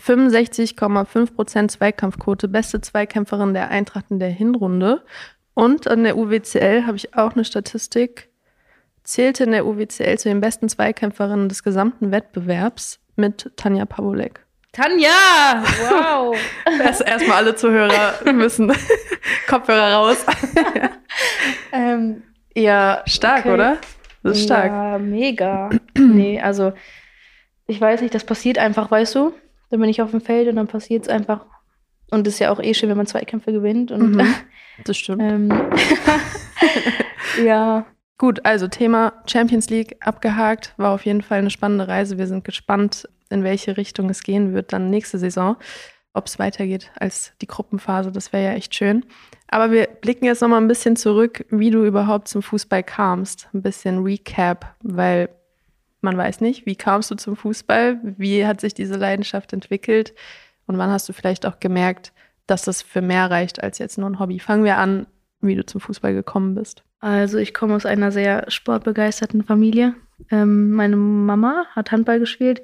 65,5% 0.00 1.68
Zweikampfquote, 1.68 2.48
beste 2.48 2.80
Zweikämpferin 2.80 3.54
der 3.54 3.70
Eintracht 3.70 4.10
in 4.10 4.18
der 4.18 4.30
Hinrunde. 4.30 5.04
Und 5.54 5.86
an 5.86 6.02
der 6.02 6.16
UWCL 6.16 6.86
habe 6.86 6.96
ich 6.96 7.14
auch 7.14 7.34
eine 7.34 7.44
Statistik, 7.44 8.28
zählte 9.04 9.44
in 9.44 9.52
der 9.52 9.66
UWCL 9.66 10.18
zu 10.18 10.28
den 10.28 10.40
besten 10.40 10.68
Zweikämpferinnen 10.68 11.48
des 11.48 11.62
gesamten 11.62 12.10
Wettbewerbs 12.10 13.00
mit 13.16 13.52
Tanja 13.56 13.84
Pawolek. 13.84 14.44
Tanja! 14.72 15.62
Wow! 15.62 16.36
Erst, 16.82 17.02
erstmal 17.02 17.36
alle 17.36 17.54
Zuhörer 17.54 18.14
müssen 18.32 18.72
Kopfhörer 19.46 19.94
raus. 19.94 20.24
ähm, 21.72 22.24
ja, 22.56 23.02
stark, 23.06 23.40
okay. 23.40 23.54
oder? 23.54 23.78
Das 24.24 24.38
ist 24.38 24.44
stark. 24.44 24.72
Ja, 24.72 24.98
mega. 24.98 25.70
nee, 25.98 26.40
also 26.40 26.72
ich 27.66 27.80
weiß 27.80 28.00
nicht, 28.00 28.14
das 28.14 28.24
passiert 28.24 28.58
einfach, 28.58 28.90
weißt 28.90 29.14
du? 29.14 29.32
Dann 29.70 29.80
bin 29.80 29.88
ich 29.88 30.02
auf 30.02 30.10
dem 30.10 30.20
Feld 30.20 30.48
und 30.48 30.56
dann 30.56 30.66
passiert 30.66 31.04
es 31.04 31.08
einfach. 31.08 31.46
Und 32.10 32.26
es 32.26 32.34
ist 32.34 32.40
ja 32.40 32.50
auch 32.50 32.60
eh 32.60 32.74
schön, 32.74 32.88
wenn 32.88 32.96
man 32.96 33.06
Zweikämpfe 33.06 33.52
gewinnt. 33.52 33.92
Und, 33.92 34.16
mhm, 34.16 34.34
das 34.84 34.96
stimmt. 34.96 35.22
ähm, 35.22 35.52
ja. 37.44 37.86
Gut, 38.16 38.44
also 38.44 38.68
Thema 38.68 39.12
Champions 39.26 39.70
League 39.70 39.96
abgehakt. 40.00 40.74
War 40.76 40.92
auf 40.92 41.04
jeden 41.04 41.22
Fall 41.22 41.38
eine 41.38 41.50
spannende 41.50 41.88
Reise. 41.88 42.16
Wir 42.16 42.28
sind 42.28 42.44
gespannt, 42.44 43.08
in 43.28 43.42
welche 43.42 43.76
Richtung 43.76 44.08
es 44.08 44.22
gehen 44.22 44.54
wird 44.54 44.72
dann 44.72 44.90
nächste 44.90 45.18
Saison. 45.18 45.56
Ob 46.12 46.26
es 46.26 46.38
weitergeht 46.38 46.92
als 46.94 47.32
die 47.42 47.48
Gruppenphase, 47.48 48.12
das 48.12 48.32
wäre 48.32 48.44
ja 48.44 48.52
echt 48.52 48.74
schön. 48.74 49.04
Aber 49.48 49.72
wir 49.72 49.88
blicken 50.00 50.26
jetzt 50.26 50.42
nochmal 50.42 50.60
ein 50.60 50.68
bisschen 50.68 50.94
zurück, 50.94 51.44
wie 51.50 51.70
du 51.70 51.84
überhaupt 51.84 52.28
zum 52.28 52.40
Fußball 52.40 52.84
kamst. 52.84 53.48
Ein 53.52 53.62
bisschen 53.62 54.04
Recap, 54.04 54.76
weil 54.82 55.28
man 56.00 56.16
weiß 56.16 56.40
nicht, 56.40 56.66
wie 56.66 56.76
kamst 56.76 57.10
du 57.10 57.16
zum 57.16 57.34
Fußball? 57.34 57.98
Wie 58.16 58.46
hat 58.46 58.60
sich 58.60 58.74
diese 58.74 58.96
Leidenschaft 58.96 59.52
entwickelt? 59.52 60.14
Und 60.66 60.78
wann 60.78 60.90
hast 60.90 61.08
du 61.08 61.12
vielleicht 61.12 61.46
auch 61.46 61.58
gemerkt, 61.58 62.12
dass 62.46 62.62
das 62.62 62.80
für 62.82 63.02
mehr 63.02 63.28
reicht 63.28 63.60
als 63.60 63.78
jetzt 63.78 63.98
nur 63.98 64.08
ein 64.08 64.20
Hobby? 64.20 64.38
Fangen 64.38 64.64
wir 64.64 64.78
an, 64.78 65.06
wie 65.40 65.56
du 65.56 65.66
zum 65.66 65.80
Fußball 65.80 66.14
gekommen 66.14 66.54
bist. 66.54 66.84
Also 67.04 67.36
ich 67.36 67.52
komme 67.52 67.74
aus 67.74 67.84
einer 67.84 68.10
sehr 68.10 68.50
sportbegeisterten 68.50 69.44
Familie. 69.44 69.94
Ähm, 70.30 70.70
meine 70.70 70.96
Mama 70.96 71.66
hat 71.72 71.92
Handball 71.92 72.18
gespielt. 72.18 72.62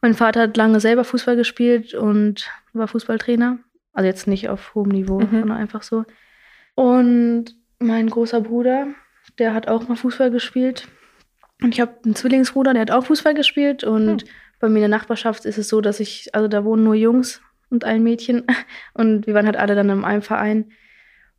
Mein 0.00 0.14
Vater 0.14 0.40
hat 0.40 0.56
lange 0.56 0.80
selber 0.80 1.04
Fußball 1.04 1.36
gespielt 1.36 1.92
und 1.92 2.50
war 2.72 2.88
Fußballtrainer. 2.88 3.58
Also 3.92 4.06
jetzt 4.06 4.26
nicht 4.26 4.48
auf 4.48 4.74
hohem 4.74 4.88
Niveau, 4.88 5.20
mhm. 5.20 5.40
sondern 5.40 5.58
einfach 5.58 5.82
so. 5.82 6.06
Und 6.74 7.54
mein 7.78 8.08
großer 8.08 8.40
Bruder, 8.40 8.86
der 9.38 9.52
hat 9.52 9.68
auch 9.68 9.86
mal 9.88 9.96
Fußball 9.96 10.30
gespielt. 10.30 10.88
Und 11.60 11.74
ich 11.74 11.82
habe 11.82 11.96
einen 12.02 12.14
Zwillingsbruder, 12.14 12.72
der 12.72 12.80
hat 12.80 12.90
auch 12.90 13.04
Fußball 13.04 13.34
gespielt. 13.34 13.84
Und 13.84 14.22
hm. 14.22 14.28
bei 14.58 14.70
mir 14.70 14.76
in 14.76 14.90
der 14.90 14.98
Nachbarschaft 14.98 15.44
ist 15.44 15.58
es 15.58 15.68
so, 15.68 15.82
dass 15.82 16.00
ich, 16.00 16.34
also 16.34 16.48
da 16.48 16.64
wohnen 16.64 16.84
nur 16.84 16.94
Jungs 16.94 17.42
und 17.68 17.84
ein 17.84 18.02
Mädchen. 18.02 18.46
Und 18.94 19.26
wir 19.26 19.34
waren 19.34 19.44
halt 19.44 19.58
alle 19.58 19.74
dann 19.74 19.90
in 19.90 20.02
einem 20.02 20.22
Verein. 20.22 20.70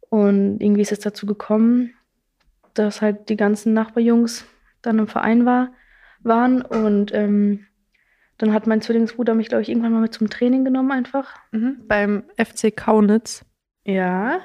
Und 0.10 0.60
irgendwie 0.62 0.82
ist 0.82 0.92
es 0.92 1.00
dazu 1.00 1.26
gekommen, 1.26 1.96
dass 2.74 3.02
halt 3.02 3.30
die 3.30 3.38
ganzen 3.38 3.74
Nachbarjungs 3.74 4.46
dann 4.82 5.00
im 5.00 5.08
Verein 5.08 5.46
war, 5.46 5.74
waren. 6.24 6.62
Und 6.62 7.14
ähm, 7.14 7.66
dann 8.38 8.54
hat 8.54 8.68
mein 8.68 8.82
Zwillingsbruder 8.82 9.34
mich, 9.36 9.50
glaube 9.50 9.62
ich, 9.62 9.70
irgendwann 9.70 9.94
mal 9.94 10.02
mit 10.02 10.14
zum 10.14 10.30
Training 10.30 10.66
genommen 10.66 10.92
einfach. 10.92 11.36
Mhm. 11.52 11.78
Beim 11.88 12.24
FC 12.38 12.76
Kaunitz. 12.76 13.46
Ja, 13.84 14.42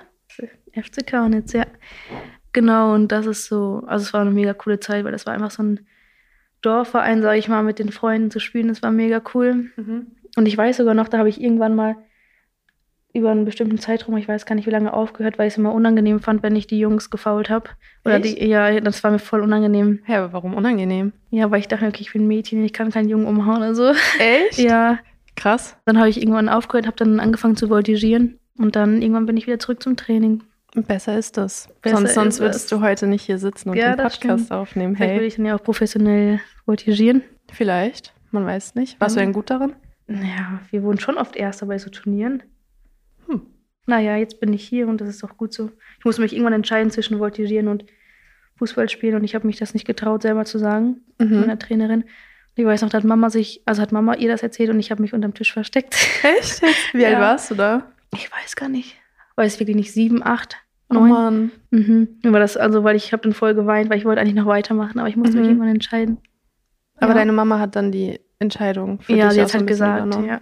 FC 0.73 1.07
Kaunitz, 1.07 1.53
ja. 1.53 1.67
Genau, 2.53 2.95
und 2.95 3.13
das 3.13 3.27
ist 3.27 3.47
so, 3.47 3.83
also 3.87 4.03
es 4.03 4.13
war 4.13 4.23
eine 4.23 4.31
mega 4.31 4.55
coole 4.55 4.81
Zeit, 4.81 5.05
weil 5.05 5.13
das 5.13 5.27
war 5.27 5.35
einfach 5.35 5.51
so 5.51 5.63
ein 5.63 5.87
Dorfverein, 6.63 7.23
sage 7.23 7.39
ich 7.39 7.49
mal, 7.49 7.63
mit 7.63 7.79
den 7.79 7.93
Freunden 7.93 8.31
zu 8.31 8.41
spielen. 8.41 8.69
Das 8.69 8.83
war 8.83 8.91
mega 8.91 9.23
cool. 9.35 9.71
Mhm. 9.77 10.07
Und 10.37 10.47
ich 10.47 10.57
weiß 10.57 10.79
sogar 10.79 10.95
noch, 10.95 11.09
da 11.09 11.19
habe 11.19 11.29
ich 11.29 11.41
irgendwann 11.41 11.75
mal, 11.75 11.97
über 13.17 13.31
einen 13.31 13.45
bestimmten 13.45 13.79
Zeitraum, 13.79 14.17
ich 14.17 14.29
weiß 14.29 14.47
gar 14.47 14.55
nicht 14.55 14.67
wie 14.67 14.71
lange, 14.71 14.93
aufgehört, 14.93 15.39
weil 15.39 15.49
ich 15.49 15.55
es 15.55 15.59
immer 15.59 15.73
unangenehm 15.73 16.21
fand, 16.21 16.43
wenn 16.43 16.55
ich 16.57 16.67
die 16.67 16.79
Jungs 16.79 17.11
gefault 17.11 17.51
habe. 17.51 17.71
Oder 18.05 18.17
Echt? 18.17 18.39
die, 18.41 18.47
ja, 18.47 18.81
das 18.81 19.03
war 19.03 19.11
mir 19.11 19.19
voll 19.19 19.41
unangenehm. 19.41 20.01
Ja, 20.07 20.19
aber 20.25 20.33
warum 20.33 20.55
unangenehm? 20.55 21.13
Ja, 21.31 21.51
weil 21.51 21.61
ich 21.61 21.69
dachte, 21.69 21.87
okay, 21.87 22.03
ich 22.03 22.13
bin 22.13 22.23
ein 22.25 22.29
Mädchen, 22.29 22.65
ich 22.65 22.73
kann 22.73 22.91
keinen 22.91 23.09
Jungen 23.09 23.27
umhauen 23.27 23.59
oder 23.59 23.75
so. 23.75 23.93
Echt? 24.19 24.59
Ja, 24.59 24.99
Krass. 25.35 25.77
dann 25.85 25.99
habe 25.99 26.09
ich 26.09 26.21
irgendwann 26.21 26.49
aufgehört, 26.49 26.87
habe 26.87 26.97
dann 26.97 27.19
angefangen 27.21 27.57
zu 27.57 27.69
voltigieren 27.69 28.39
und 28.59 28.77
dann 28.77 29.03
irgendwann 29.03 29.27
bin 29.27 29.37
ich 29.37 29.47
wieder 29.47 29.59
zurück 29.59 29.83
zum 29.83 29.97
Training. 29.97 30.43
Besser 30.75 31.17
ist 31.19 31.37
das. 31.39 31.69
Besser 31.81 31.97
sonst 31.99 32.15
sonst 32.15 32.41
würdest 32.41 32.65
es. 32.65 32.67
du 32.71 32.81
heute 32.83 33.07
nicht 33.07 33.23
hier 33.23 33.39
sitzen 33.39 33.71
und 33.71 33.77
Ja, 33.77 33.97
den 33.97 34.03
Podcast 34.03 34.53
aufnehmen. 34.53 34.95
Vielleicht 34.97 35.13
würde 35.13 35.21
Hey, 35.21 35.29
ich 35.29 35.37
dann 35.37 35.47
ja 35.47 35.55
auch 35.57 35.63
professionell 35.63 36.41
voltigieren. 36.67 37.23
vielleicht. 37.51 38.13
Man 38.31 38.45
weiß 38.45 38.75
nicht. 38.75 39.01
Warst 39.01 39.17
du 39.17 39.21
Ja. 39.21 39.25
denn 39.27 39.33
gut 39.33 39.49
darin? 39.51 39.73
Ja, 40.09 40.61
wir 40.71 40.83
wurden 40.83 40.99
schon 41.01 41.17
oft 41.17 41.35
Erster 41.37 41.65
bei 41.67 41.79
so 41.79 41.89
Turnieren. 41.91 42.43
Naja, 43.87 44.17
jetzt 44.17 44.41
bin 44.41 44.53
ich 44.53 44.67
hier 44.67 44.89
und 44.89 45.01
das 45.01 45.09
ist 45.09 45.25
auch 45.25 45.37
gut 45.37 45.53
so. 45.53 45.71
Ich 45.99 46.05
muss 46.05 46.19
mich 46.19 46.33
irgendwann 46.33 46.53
entscheiden 46.55 46.91
zwischen 46.91 47.19
Voltigieren 47.19 47.69
und 47.69 47.85
Fußball 48.57 48.89
spielen 48.89 49.15
und 49.15 49.25
ich 49.25 49.35
habe 49.35 49.47
mich 49.47 49.59
das 49.59 49.75
nicht 49.75 49.87
getraut, 49.87 50.23
selber 50.23 50.45
zu 50.45 50.59
sagen, 50.59 51.03
Mhm. 51.19 51.41
meiner 51.41 51.59
Trainerin. 51.59 52.05
Ich 52.57 52.65
weiß 52.65 52.83
noch, 52.83 52.89
da 52.89 52.99
hat 52.99 53.05
Mama 53.05 53.29
sich, 53.31 53.61
also 53.67 53.83
hat 53.83 53.93
Mama 53.93 54.15
ihr 54.15 54.29
das 54.31 54.43
erzählt 54.43 54.71
und 54.71 54.81
ich 54.81 54.91
habe 54.91 55.03
mich 55.03 55.13
unterm 55.13 55.35
Tisch 55.35 55.53
versteckt. 55.53 55.95
Echt? 56.23 56.63
Wie 56.95 57.05
alt 57.05 57.15
Ja. 57.15 57.21
warst 57.21 57.51
du 57.51 57.55
da? 57.55 57.93
Ich 58.15 58.31
weiß 58.33 58.57
gar 58.57 58.69
nicht. 58.71 58.97
Weiß 59.37 59.61
wirklich 59.61 59.77
nicht, 59.77 59.93
sieben, 59.93 60.23
acht, 60.23 60.57
Oh 60.89 60.95
neun. 60.95 61.09
Mann. 61.11 61.51
Mhm. 61.71 62.09
War 62.23 62.41
das, 62.41 62.57
also, 62.57 62.83
weil 62.83 62.97
ich 62.97 63.13
habe 63.13 63.23
dann 63.23 63.35
voll 63.35 63.55
geweint, 63.55 63.91
weil 63.91 63.99
ich 63.99 64.05
wollte 64.07 64.21
eigentlich 64.23 64.35
noch 64.37 64.47
weitermachen, 64.47 64.99
aber 64.99 65.09
ich 65.09 65.17
musste 65.17 65.37
mich 65.37 65.45
Mhm. 65.45 65.51
irgendwann 65.51 65.75
entscheiden. 65.75 66.19
Aber 66.99 67.09
Ja. 67.13 67.19
deine 67.19 67.33
Mama 67.33 67.59
hat 67.59 67.77
dann 67.77 67.93
die 67.93 68.19
Entscheidung 68.39 69.01
für 69.01 69.13
ja, 69.13 69.27
dich 69.27 69.35
sie 69.35 69.41
auch 69.41 69.45
hat 69.45 69.51
so 69.51 69.57
ein 69.59 69.61
halt 69.61 69.69
gesagt, 69.69 70.15
ja. 70.27 70.41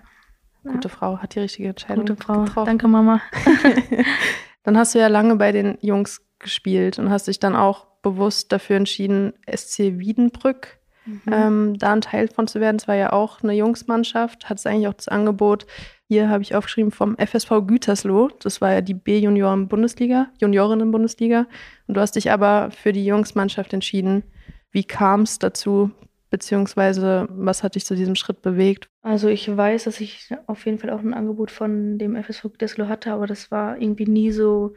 Gute 0.65 0.89
Frau, 0.89 1.19
hat 1.19 1.35
die 1.35 1.41
richtige 1.41 1.69
Entscheidung 1.69 2.07
Gute 2.07 2.17
Frau. 2.23 2.45
getroffen. 2.45 2.67
Danke, 2.67 2.89
Mama. 2.89 3.21
Dann 4.63 4.77
hast 4.79 4.95
du 4.95 4.99
ja 4.99 5.09
lange 5.09 5.37
bei 5.37 5.53
den 5.53 5.79
Jungs 5.81 6.23
gespielt 6.39 6.99
und 6.99 7.11
hast 7.11 7.29
dich 7.29 7.39
dann 7.39 7.55
auch 7.55 7.87
bewusst 8.03 8.51
dafür 8.53 8.77
entschieden, 8.77 9.33
SC 9.51 9.99
Wiedenbrück 9.99 10.79
Mhm. 11.07 11.21
ähm, 11.31 11.79
da 11.79 11.93
ein 11.93 12.01
Teil 12.01 12.29
von 12.29 12.47
zu 12.47 12.61
werden. 12.61 12.77
Es 12.77 12.89
war 12.89 12.95
ja 12.95 13.13
auch 13.13 13.43
eine 13.43 13.53
Jungsmannschaft, 13.53 14.49
hat 14.49 14.59
es 14.59 14.67
eigentlich 14.67 14.89
auch 14.89 14.95
das 14.95 15.09
Angebot, 15.09 15.67
hier 16.09 16.29
habe 16.29 16.43
ich 16.43 16.55
aufgeschrieben, 16.55 16.93
vom 16.93 17.17
FSV 17.19 17.67
Gütersloh. 17.67 18.31
Das 18.41 18.61
war 18.61 18.73
ja 18.73 18.81
die 18.81 18.95
B-Junioren-Bundesliga, 18.95 20.29
Juniorinnen-Bundesliga. 20.41 21.47
Und 21.87 21.97
du 21.97 22.01
hast 22.01 22.13
dich 22.17 22.31
aber 22.31 22.71
für 22.71 22.93
die 22.93 23.05
Jungsmannschaft 23.05 23.73
entschieden. 23.73 24.23
Wie 24.71 24.85
kam 24.85 25.23
es 25.23 25.39
dazu? 25.39 25.91
Beziehungsweise, 26.35 27.29
was 27.31 27.63
hat 27.63 27.77
dich 27.77 27.85
zu 27.85 27.95
diesem 27.95 28.17
Schritt 28.17 28.43
bewegt? 28.43 28.89
Also 29.03 29.29
ich 29.29 29.57
weiß, 29.57 29.85
dass 29.85 30.01
ich 30.01 30.31
auf 30.49 30.67
jeden 30.67 30.81
Fall 30.81 30.91
auch 30.91 30.99
ein 30.99 31.15
Angebot 31.15 31.53
von 31.53 31.97
dem 31.97 32.21
FSV 32.21 32.51
Gütersloh 32.51 32.89
hatte, 32.89 33.13
aber 33.13 33.29
das 33.29 33.53
war 33.53 33.81
irgendwie 33.81 34.07
nie 34.07 34.33
so 34.33 34.75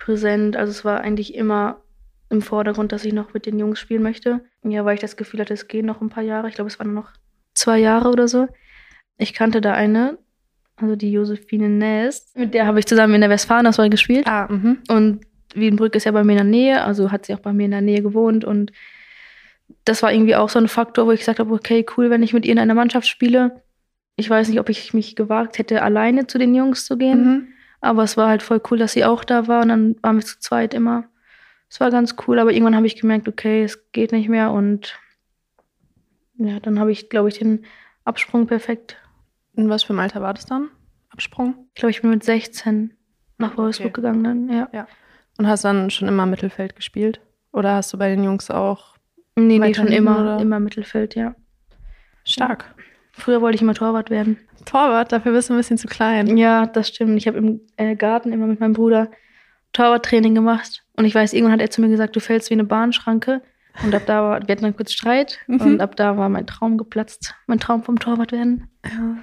präsent. 0.00 0.56
Also 0.56 0.72
es 0.72 0.84
war 0.84 1.00
eigentlich 1.00 1.36
immer 1.36 1.82
im 2.30 2.42
Vordergrund, 2.42 2.90
dass 2.90 3.04
ich 3.04 3.12
noch 3.12 3.32
mit 3.32 3.46
den 3.46 3.60
Jungs 3.60 3.78
spielen 3.78 4.02
möchte. 4.02 4.40
Ja, 4.64 4.84
weil 4.84 4.94
ich 4.94 5.00
das 5.00 5.16
Gefühl 5.16 5.38
hatte, 5.38 5.54
es 5.54 5.68
gehen 5.68 5.86
noch 5.86 6.00
ein 6.00 6.08
paar 6.08 6.24
Jahre. 6.24 6.48
Ich 6.48 6.56
glaube, 6.56 6.68
es 6.68 6.80
waren 6.80 6.92
noch 6.92 7.12
zwei 7.54 7.78
Jahre 7.78 8.08
oder 8.08 8.26
so. 8.26 8.48
Ich 9.18 9.34
kannte 9.34 9.60
da 9.60 9.74
eine, 9.74 10.18
also 10.74 10.96
die 10.96 11.12
Josephine 11.12 11.68
Nest. 11.68 12.36
Mit 12.36 12.54
der 12.54 12.66
habe 12.66 12.80
ich 12.80 12.86
zusammen 12.86 13.14
in 13.14 13.20
der 13.20 13.30
Westfalenauswahl 13.30 13.88
gespielt. 13.88 14.26
Ah, 14.26 14.48
mhm. 14.50 14.78
Und 14.88 15.20
Wiedenbrück 15.54 15.94
ist 15.94 16.06
ja 16.06 16.10
bei 16.10 16.24
mir 16.24 16.32
in 16.32 16.38
der 16.38 16.44
Nähe, 16.44 16.82
also 16.82 17.12
hat 17.12 17.26
sie 17.26 17.34
auch 17.34 17.38
bei 17.38 17.52
mir 17.52 17.66
in 17.66 17.70
der 17.70 17.82
Nähe 17.82 18.02
gewohnt. 18.02 18.44
Und 18.44 18.72
das 19.84 20.02
war 20.02 20.12
irgendwie 20.12 20.36
auch 20.36 20.48
so 20.48 20.58
ein 20.58 20.68
Faktor, 20.68 21.06
wo 21.06 21.12
ich 21.12 21.20
gesagt 21.20 21.38
habe, 21.38 21.52
okay, 21.52 21.84
cool, 21.96 22.10
wenn 22.10 22.22
ich 22.22 22.32
mit 22.32 22.44
ihr 22.44 22.52
in 22.52 22.58
einer 22.58 22.74
Mannschaft 22.74 23.06
spiele. 23.06 23.62
Ich 24.16 24.28
weiß 24.28 24.48
nicht, 24.48 24.60
ob 24.60 24.68
ich 24.68 24.94
mich 24.94 25.16
gewagt 25.16 25.58
hätte, 25.58 25.82
alleine 25.82 26.26
zu 26.26 26.38
den 26.38 26.54
Jungs 26.54 26.84
zu 26.86 26.96
gehen. 26.98 27.24
Mhm. 27.24 27.48
Aber 27.80 28.02
es 28.02 28.16
war 28.16 28.28
halt 28.28 28.42
voll 28.42 28.60
cool, 28.70 28.78
dass 28.78 28.92
sie 28.92 29.04
auch 29.04 29.24
da 29.24 29.46
war. 29.46 29.62
Und 29.62 29.68
dann 29.68 29.96
waren 30.02 30.16
wir 30.16 30.24
zu 30.24 30.40
zweit 30.40 30.74
immer. 30.74 31.04
Es 31.70 31.80
war 31.80 31.90
ganz 31.90 32.16
cool, 32.26 32.38
aber 32.38 32.52
irgendwann 32.52 32.76
habe 32.76 32.86
ich 32.86 33.00
gemerkt, 33.00 33.28
okay, 33.28 33.62
es 33.62 33.92
geht 33.92 34.12
nicht 34.12 34.28
mehr. 34.28 34.50
Und 34.50 34.98
ja, 36.36 36.60
dann 36.60 36.80
habe 36.80 36.90
ich, 36.90 37.08
glaube 37.10 37.28
ich, 37.28 37.38
den 37.38 37.64
Absprung 38.04 38.46
perfekt. 38.46 38.96
In 39.54 39.68
was 39.68 39.82
für 39.82 39.90
einem 39.90 40.00
Alter 40.00 40.22
war 40.22 40.34
das 40.34 40.46
dann? 40.46 40.70
Absprung? 41.10 41.68
Ich 41.74 41.80
glaube, 41.80 41.90
ich 41.90 42.00
bin 42.00 42.10
mit 42.10 42.24
16 42.24 42.94
nach 43.38 43.52
Okay. 43.52 43.58
Wolfsburg 43.58 43.94
gegangen 43.94 44.24
dann, 44.24 44.50
ja. 44.72 44.86
Und 45.36 45.46
hast 45.46 45.64
dann 45.64 45.90
schon 45.90 46.08
immer 46.08 46.26
Mittelfeld 46.26 46.74
gespielt? 46.74 47.20
Oder 47.52 47.74
hast 47.74 47.92
du 47.92 47.98
bei 47.98 48.08
den 48.08 48.24
Jungs 48.24 48.50
auch 48.50 48.97
Nee, 49.46 49.58
nee, 49.58 49.74
schon 49.74 49.88
immer, 49.88 50.20
oder? 50.20 50.40
immer 50.40 50.60
Mittelfeld, 50.60 51.14
ja. 51.14 51.34
stark? 52.24 52.74
Früher 53.12 53.40
wollte 53.40 53.56
ich 53.56 53.62
immer 53.62 53.74
Torwart 53.74 54.10
werden. 54.10 54.38
Torwart, 54.64 55.12
dafür 55.12 55.32
bist 55.32 55.48
du 55.48 55.54
ein 55.54 55.58
bisschen 55.58 55.78
zu 55.78 55.88
klein. 55.88 56.36
Ja, 56.36 56.66
das 56.66 56.88
stimmt. 56.88 57.16
Ich 57.18 57.26
habe 57.26 57.38
im 57.38 57.60
äh, 57.76 57.96
Garten 57.96 58.32
immer 58.32 58.46
mit 58.46 58.60
meinem 58.60 58.74
Bruder 58.74 59.10
Torwarttraining 59.72 60.34
gemacht. 60.34 60.84
Und 60.96 61.04
ich 61.04 61.14
weiß, 61.14 61.32
irgendwann 61.32 61.54
hat 61.54 61.60
er 61.60 61.70
zu 61.70 61.80
mir 61.80 61.88
gesagt, 61.88 62.16
du 62.16 62.20
fällst 62.20 62.50
wie 62.50 62.54
eine 62.54 62.64
Bahnschranke. 62.64 63.42
Und 63.84 63.94
ab 63.94 64.02
da 64.06 64.22
war, 64.22 64.40
wir 64.40 64.52
hatten 64.52 64.64
dann 64.64 64.76
kurz 64.76 64.92
Streit. 64.92 65.38
Mhm. 65.46 65.60
Und 65.60 65.80
ab 65.80 65.94
da 65.96 66.16
war 66.16 66.28
mein 66.28 66.46
Traum 66.46 66.78
geplatzt. 66.78 67.34
Mein 67.46 67.60
Traum 67.60 67.82
vom 67.84 67.98
Torwart 67.98 68.32
werden. 68.32 68.68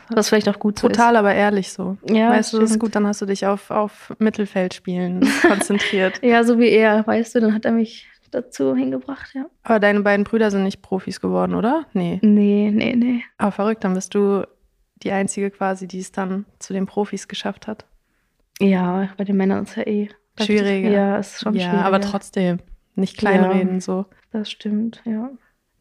Was 0.10 0.30
vielleicht 0.30 0.48
auch 0.48 0.60
gut 0.60 0.80
so 0.80 0.88
Total, 0.88 1.16
aber 1.16 1.34
ehrlich 1.34 1.72
so. 1.72 1.98
ist. 2.04 2.16
Ja, 2.16 2.30
weißt 2.30 2.54
du, 2.54 2.60
das 2.60 2.72
ist 2.72 2.80
gut, 2.80 2.96
dann 2.96 3.06
hast 3.06 3.22
du 3.22 3.26
dich 3.26 3.46
auf, 3.46 3.72
auf 3.72 4.14
Mittelfeldspielen 4.20 5.28
konzentriert. 5.42 6.22
Ja, 6.24 6.44
so 6.44 6.60
wie 6.60 6.70
er, 6.70 7.06
weißt 7.06 7.36
du, 7.36 7.42
dann 7.42 7.54
hat 7.54 7.66
er 7.66 7.72
mich 7.72 8.08
dazu 8.36 8.76
hingebracht, 8.76 9.34
ja. 9.34 9.46
Aber 9.64 9.80
deine 9.80 10.02
beiden 10.02 10.24
Brüder 10.24 10.52
sind 10.52 10.64
nicht 10.64 10.82
Profis 10.82 11.22
geworden, 11.22 11.56
oder? 11.56 11.86
Nee. 11.94 12.20
Nee, 12.22 12.72
nee, 12.74 12.96
nee. 12.96 13.24
Aber 13.38 13.52
verrückt, 13.52 13.84
dann 13.84 13.94
bist 13.94 14.14
du 14.14 14.46
die 14.98 15.12
Einzige 15.12 15.52
quasi, 15.52 15.88
die 15.88 16.00
es 16.00 16.12
dann 16.12 16.46
zu 16.60 16.74
den 16.74 16.86
Profis 16.86 17.28
geschafft 17.28 17.68
hat. 17.68 17.86
Ja, 18.60 19.10
bei 19.18 19.24
den 19.24 19.38
Männern 19.38 19.64
ist 19.64 19.76
ja 19.76 19.84
eh. 19.84 20.10
Schwieriger. 20.40 20.90
Ja, 20.90 21.18
ist 21.18 21.40
schon 21.40 21.56
ja, 21.56 21.70
schwieriger. 21.70 21.86
aber 21.86 22.02
trotzdem. 22.02 22.60
Nicht 22.96 23.18
kleinreden 23.18 23.82
so. 23.82 24.06
Das 24.32 24.50
stimmt, 24.50 25.02
ja. 25.06 25.30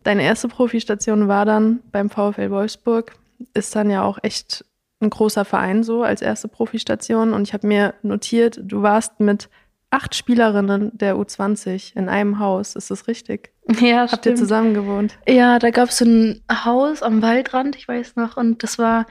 Deine 0.02 0.22
erste 0.22 0.48
Profistation 0.48 1.28
war 1.28 1.44
dann 1.44 1.80
beim 1.90 2.10
VfL 2.10 2.50
Wolfsburg. 2.50 3.16
Ist 3.54 3.74
dann 3.74 3.90
ja 3.90 4.02
auch 4.02 4.18
echt 4.22 4.64
ein 5.00 5.10
großer 5.10 5.44
Verein 5.44 5.82
so 5.82 6.02
als 6.02 6.22
erste 6.22 6.48
Profistation. 6.48 7.32
Und 7.32 7.42
ich 7.48 7.54
habe 7.54 7.66
mir 7.66 7.94
notiert, 8.02 8.60
du 8.62 8.82
warst 8.82 9.20
mit 9.20 9.48
acht 9.94 10.14
Spielerinnen 10.14 10.90
der 10.98 11.16
U20 11.16 11.94
in 11.96 12.08
einem 12.08 12.38
Haus. 12.38 12.74
Ist 12.76 12.90
das 12.90 13.06
richtig? 13.08 13.52
Ja, 13.80 14.00
Habt 14.02 14.12
ihr 14.12 14.18
stimmt. 14.18 14.38
zusammen 14.38 14.74
gewohnt? 14.74 15.18
Ja, 15.26 15.58
da 15.58 15.70
gab 15.70 15.88
es 15.90 15.98
so 15.98 16.04
ein 16.04 16.42
Haus 16.50 17.02
am 17.02 17.22
Waldrand, 17.22 17.76
ich 17.76 17.86
weiß 17.88 18.16
noch, 18.16 18.36
und 18.36 18.62
das 18.62 18.78
war 18.78 19.06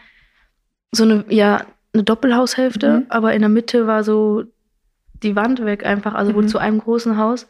so 0.91 1.03
eine, 1.03 1.25
ja, 1.29 1.65
eine 1.93 2.03
Doppelhaushälfte, 2.03 2.99
Mhm. 2.99 3.05
aber 3.09 3.33
in 3.33 3.39
der 3.41 3.49
Mitte 3.49 3.87
war 3.87 4.03
so 4.03 4.43
die 5.23 5.35
Wand 5.35 5.63
weg 5.65 5.85
einfach, 5.85 6.13
also 6.13 6.31
Mhm. 6.31 6.35
wohl 6.35 6.47
zu 6.47 6.57
einem 6.59 6.79
großen 6.79 7.17
Haus. 7.17 7.47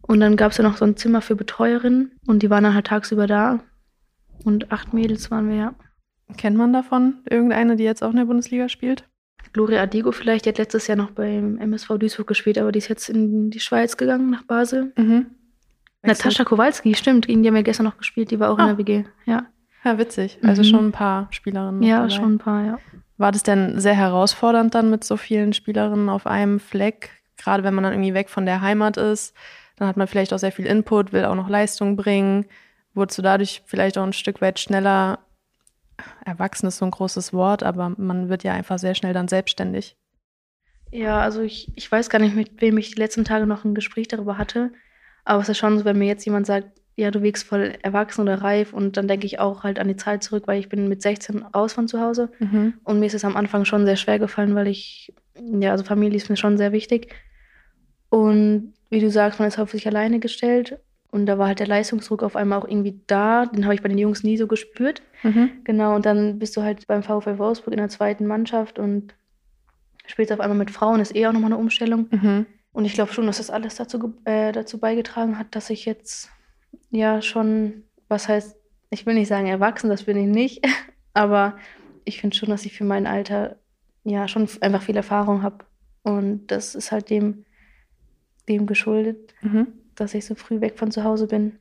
Und 0.00 0.20
dann 0.20 0.36
gab 0.36 0.52
es 0.52 0.58
ja 0.58 0.64
noch 0.64 0.76
so 0.78 0.84
ein 0.86 0.96
Zimmer 0.96 1.20
für 1.20 1.36
Betreuerinnen 1.36 2.12
und 2.26 2.42
die 2.42 2.50
waren 2.50 2.64
dann 2.64 2.74
halt 2.74 2.86
tagsüber 2.86 3.26
da. 3.26 3.60
Und 4.44 4.72
acht 4.72 4.92
Mädels 4.94 5.30
waren 5.30 5.48
wir, 5.50 5.56
ja. 5.56 5.74
Kennt 6.38 6.56
man 6.56 6.72
davon 6.72 7.18
irgendeine, 7.28 7.76
die 7.76 7.84
jetzt 7.84 8.02
auch 8.02 8.10
in 8.10 8.16
der 8.16 8.24
Bundesliga 8.24 8.68
spielt? 8.68 9.04
Gloria 9.54 9.82
Adigo 9.82 10.12
vielleicht, 10.12 10.44
die 10.44 10.50
hat 10.50 10.58
letztes 10.58 10.86
Jahr 10.88 10.96
noch 10.98 11.12
beim 11.12 11.56
MSV 11.58 11.96
Duisburg 11.98 12.26
gespielt, 12.26 12.58
aber 12.58 12.70
die 12.72 12.78
ist 12.80 12.88
jetzt 12.88 13.08
in 13.08 13.50
die 13.50 13.60
Schweiz 13.60 13.96
gegangen, 13.96 14.28
nach 14.28 14.42
Basel. 14.42 14.92
Mhm. 14.96 15.26
Natascha 16.02 16.44
Kowalski, 16.44 16.94
stimmt, 16.94 17.26
gegen 17.26 17.42
die 17.42 17.48
haben 17.48 17.54
wir 17.54 17.62
gestern 17.62 17.84
noch 17.84 17.96
gespielt, 17.96 18.30
die 18.30 18.38
war 18.38 18.50
auch 18.50 18.58
Ah. 18.58 18.62
in 18.62 18.68
der 18.68 18.78
WG, 18.78 19.04
ja. 19.24 19.46
Ja, 19.84 19.98
witzig. 19.98 20.38
Also 20.42 20.62
Mhm. 20.62 20.66
schon 20.66 20.86
ein 20.88 20.92
paar 20.92 21.28
Spielerinnen. 21.30 21.82
Ja, 21.82 21.98
dabei. 22.00 22.10
schon 22.10 22.34
ein 22.34 22.38
paar, 22.38 22.64
ja. 22.64 22.78
War 23.16 23.32
das 23.32 23.42
denn 23.42 23.78
sehr 23.80 23.94
herausfordernd 23.94 24.74
dann 24.74 24.90
mit 24.90 25.04
so 25.04 25.16
vielen 25.16 25.52
Spielerinnen 25.52 26.08
auf 26.08 26.26
einem 26.26 26.58
Fleck? 26.60 27.10
Gerade 27.36 27.62
wenn 27.64 27.74
man 27.74 27.84
dann 27.84 27.92
irgendwie 27.92 28.14
weg 28.14 28.28
von 28.28 28.44
der 28.46 28.60
Heimat 28.60 28.96
ist, 28.96 29.34
dann 29.76 29.86
hat 29.88 29.96
man 29.96 30.06
vielleicht 30.08 30.32
auch 30.34 30.38
sehr 30.38 30.52
viel 30.52 30.66
Input, 30.66 31.12
will 31.12 31.24
auch 31.24 31.34
noch 31.34 31.48
Leistung 31.48 31.96
bringen. 31.96 32.46
Wurdest 32.94 33.18
du 33.18 33.22
dadurch 33.22 33.62
vielleicht 33.66 33.98
auch 33.98 34.04
ein 34.04 34.12
Stück 34.12 34.40
weit 34.40 34.58
schneller, 34.58 35.20
erwachsen 36.24 36.66
ist 36.66 36.78
so 36.78 36.84
ein 36.84 36.90
großes 36.90 37.32
Wort, 37.32 37.62
aber 37.62 37.94
man 37.96 38.28
wird 38.28 38.44
ja 38.44 38.52
einfach 38.52 38.78
sehr 38.78 38.94
schnell 38.94 39.12
dann 39.12 39.28
selbstständig. 39.28 39.96
Ja, 40.90 41.20
also 41.20 41.42
ich, 41.42 41.72
ich 41.76 41.90
weiß 41.90 42.08
gar 42.08 42.18
nicht, 42.20 42.36
mit 42.36 42.60
wem 42.60 42.78
ich 42.78 42.92
die 42.92 43.00
letzten 43.00 43.24
Tage 43.24 43.46
noch 43.46 43.64
ein 43.64 43.74
Gespräch 43.74 44.08
darüber 44.08 44.38
hatte. 44.38 44.72
Aber 45.24 45.42
es 45.42 45.48
ist 45.48 45.58
schon 45.58 45.78
so, 45.78 45.84
wenn 45.84 45.98
mir 45.98 46.06
jetzt 46.06 46.24
jemand 46.24 46.46
sagt, 46.46 46.68
ja, 46.96 47.10
du 47.10 47.22
wirkst 47.22 47.44
voll 47.44 47.74
erwachsen 47.82 48.20
oder 48.20 48.42
reif 48.42 48.72
und 48.72 48.96
dann 48.96 49.08
denke 49.08 49.26
ich 49.26 49.40
auch 49.40 49.64
halt 49.64 49.80
an 49.80 49.88
die 49.88 49.96
Zeit 49.96 50.22
zurück, 50.22 50.44
weil 50.46 50.60
ich 50.60 50.68
bin 50.68 50.88
mit 50.88 51.02
16 51.02 51.42
raus 51.42 51.72
von 51.72 51.88
zu 51.88 52.00
Hause 52.00 52.30
Mhm. 52.38 52.74
und 52.84 53.00
mir 53.00 53.06
ist 53.06 53.14
es 53.14 53.24
am 53.24 53.36
Anfang 53.36 53.64
schon 53.64 53.84
sehr 53.84 53.96
schwer 53.96 54.20
gefallen, 54.20 54.54
weil 54.54 54.68
ich, 54.68 55.12
ja, 55.34 55.72
also 55.72 55.82
Familie 55.82 56.16
ist 56.16 56.30
mir 56.30 56.36
schon 56.36 56.56
sehr 56.56 56.70
wichtig. 56.70 57.12
Und 58.10 58.74
wie 58.90 59.00
du 59.00 59.10
sagst, 59.10 59.40
man 59.40 59.48
ist 59.48 59.58
sich 59.70 59.86
alleine 59.88 60.20
gestellt 60.20 60.78
und 61.14 61.26
da 61.26 61.38
war 61.38 61.46
halt 61.46 61.60
der 61.60 61.68
Leistungsdruck 61.68 62.24
auf 62.24 62.34
einmal 62.34 62.58
auch 62.58 62.66
irgendwie 62.66 63.00
da. 63.06 63.46
Den 63.46 63.64
habe 63.66 63.74
ich 63.76 63.82
bei 63.82 63.88
den 63.88 63.98
Jungs 63.98 64.24
nie 64.24 64.36
so 64.36 64.48
gespürt. 64.48 65.00
Mhm. 65.22 65.48
Genau, 65.62 65.94
und 65.94 66.04
dann 66.06 66.40
bist 66.40 66.56
du 66.56 66.62
halt 66.62 66.88
beim 66.88 67.04
VfL 67.04 67.38
Wolfsburg 67.38 67.72
in 67.72 67.78
der 67.78 67.88
zweiten 67.88 68.26
Mannschaft 68.26 68.80
und 68.80 69.14
spielst 70.06 70.32
auf 70.32 70.40
einmal 70.40 70.58
mit 70.58 70.72
Frauen, 70.72 70.98
ist 70.98 71.14
eh 71.14 71.28
auch 71.28 71.32
nochmal 71.32 71.52
eine 71.52 71.60
Umstellung. 71.60 72.08
Mhm. 72.10 72.46
Und 72.72 72.84
ich 72.84 72.94
glaube 72.94 73.12
schon, 73.12 73.26
dass 73.26 73.36
das 73.36 73.48
alles 73.48 73.76
dazu, 73.76 74.12
äh, 74.24 74.50
dazu 74.50 74.78
beigetragen 74.78 75.38
hat, 75.38 75.54
dass 75.54 75.70
ich 75.70 75.84
jetzt 75.84 76.30
ja 76.90 77.22
schon, 77.22 77.84
was 78.08 78.26
heißt, 78.26 78.56
ich 78.90 79.06
will 79.06 79.14
nicht 79.14 79.28
sagen 79.28 79.46
erwachsen, 79.46 79.90
das 79.90 80.02
bin 80.02 80.16
ich 80.16 80.26
nicht, 80.26 80.66
aber 81.14 81.56
ich 82.04 82.20
finde 82.20 82.34
schon, 82.34 82.48
dass 82.48 82.66
ich 82.66 82.76
für 82.76 82.82
mein 82.82 83.06
Alter 83.06 83.54
ja 84.02 84.26
schon 84.26 84.48
einfach 84.60 84.82
viel 84.82 84.96
Erfahrung 84.96 85.44
habe. 85.44 85.64
Und 86.02 86.48
das 86.48 86.74
ist 86.74 86.90
halt 86.90 87.08
dem, 87.08 87.44
dem 88.48 88.66
geschuldet, 88.66 89.32
Mhm. 89.42 89.68
Dass 89.94 90.14
ich 90.14 90.26
so 90.26 90.34
früh 90.34 90.60
weg 90.60 90.78
von 90.78 90.90
zu 90.90 91.04
Hause 91.04 91.26
bin. 91.26 91.58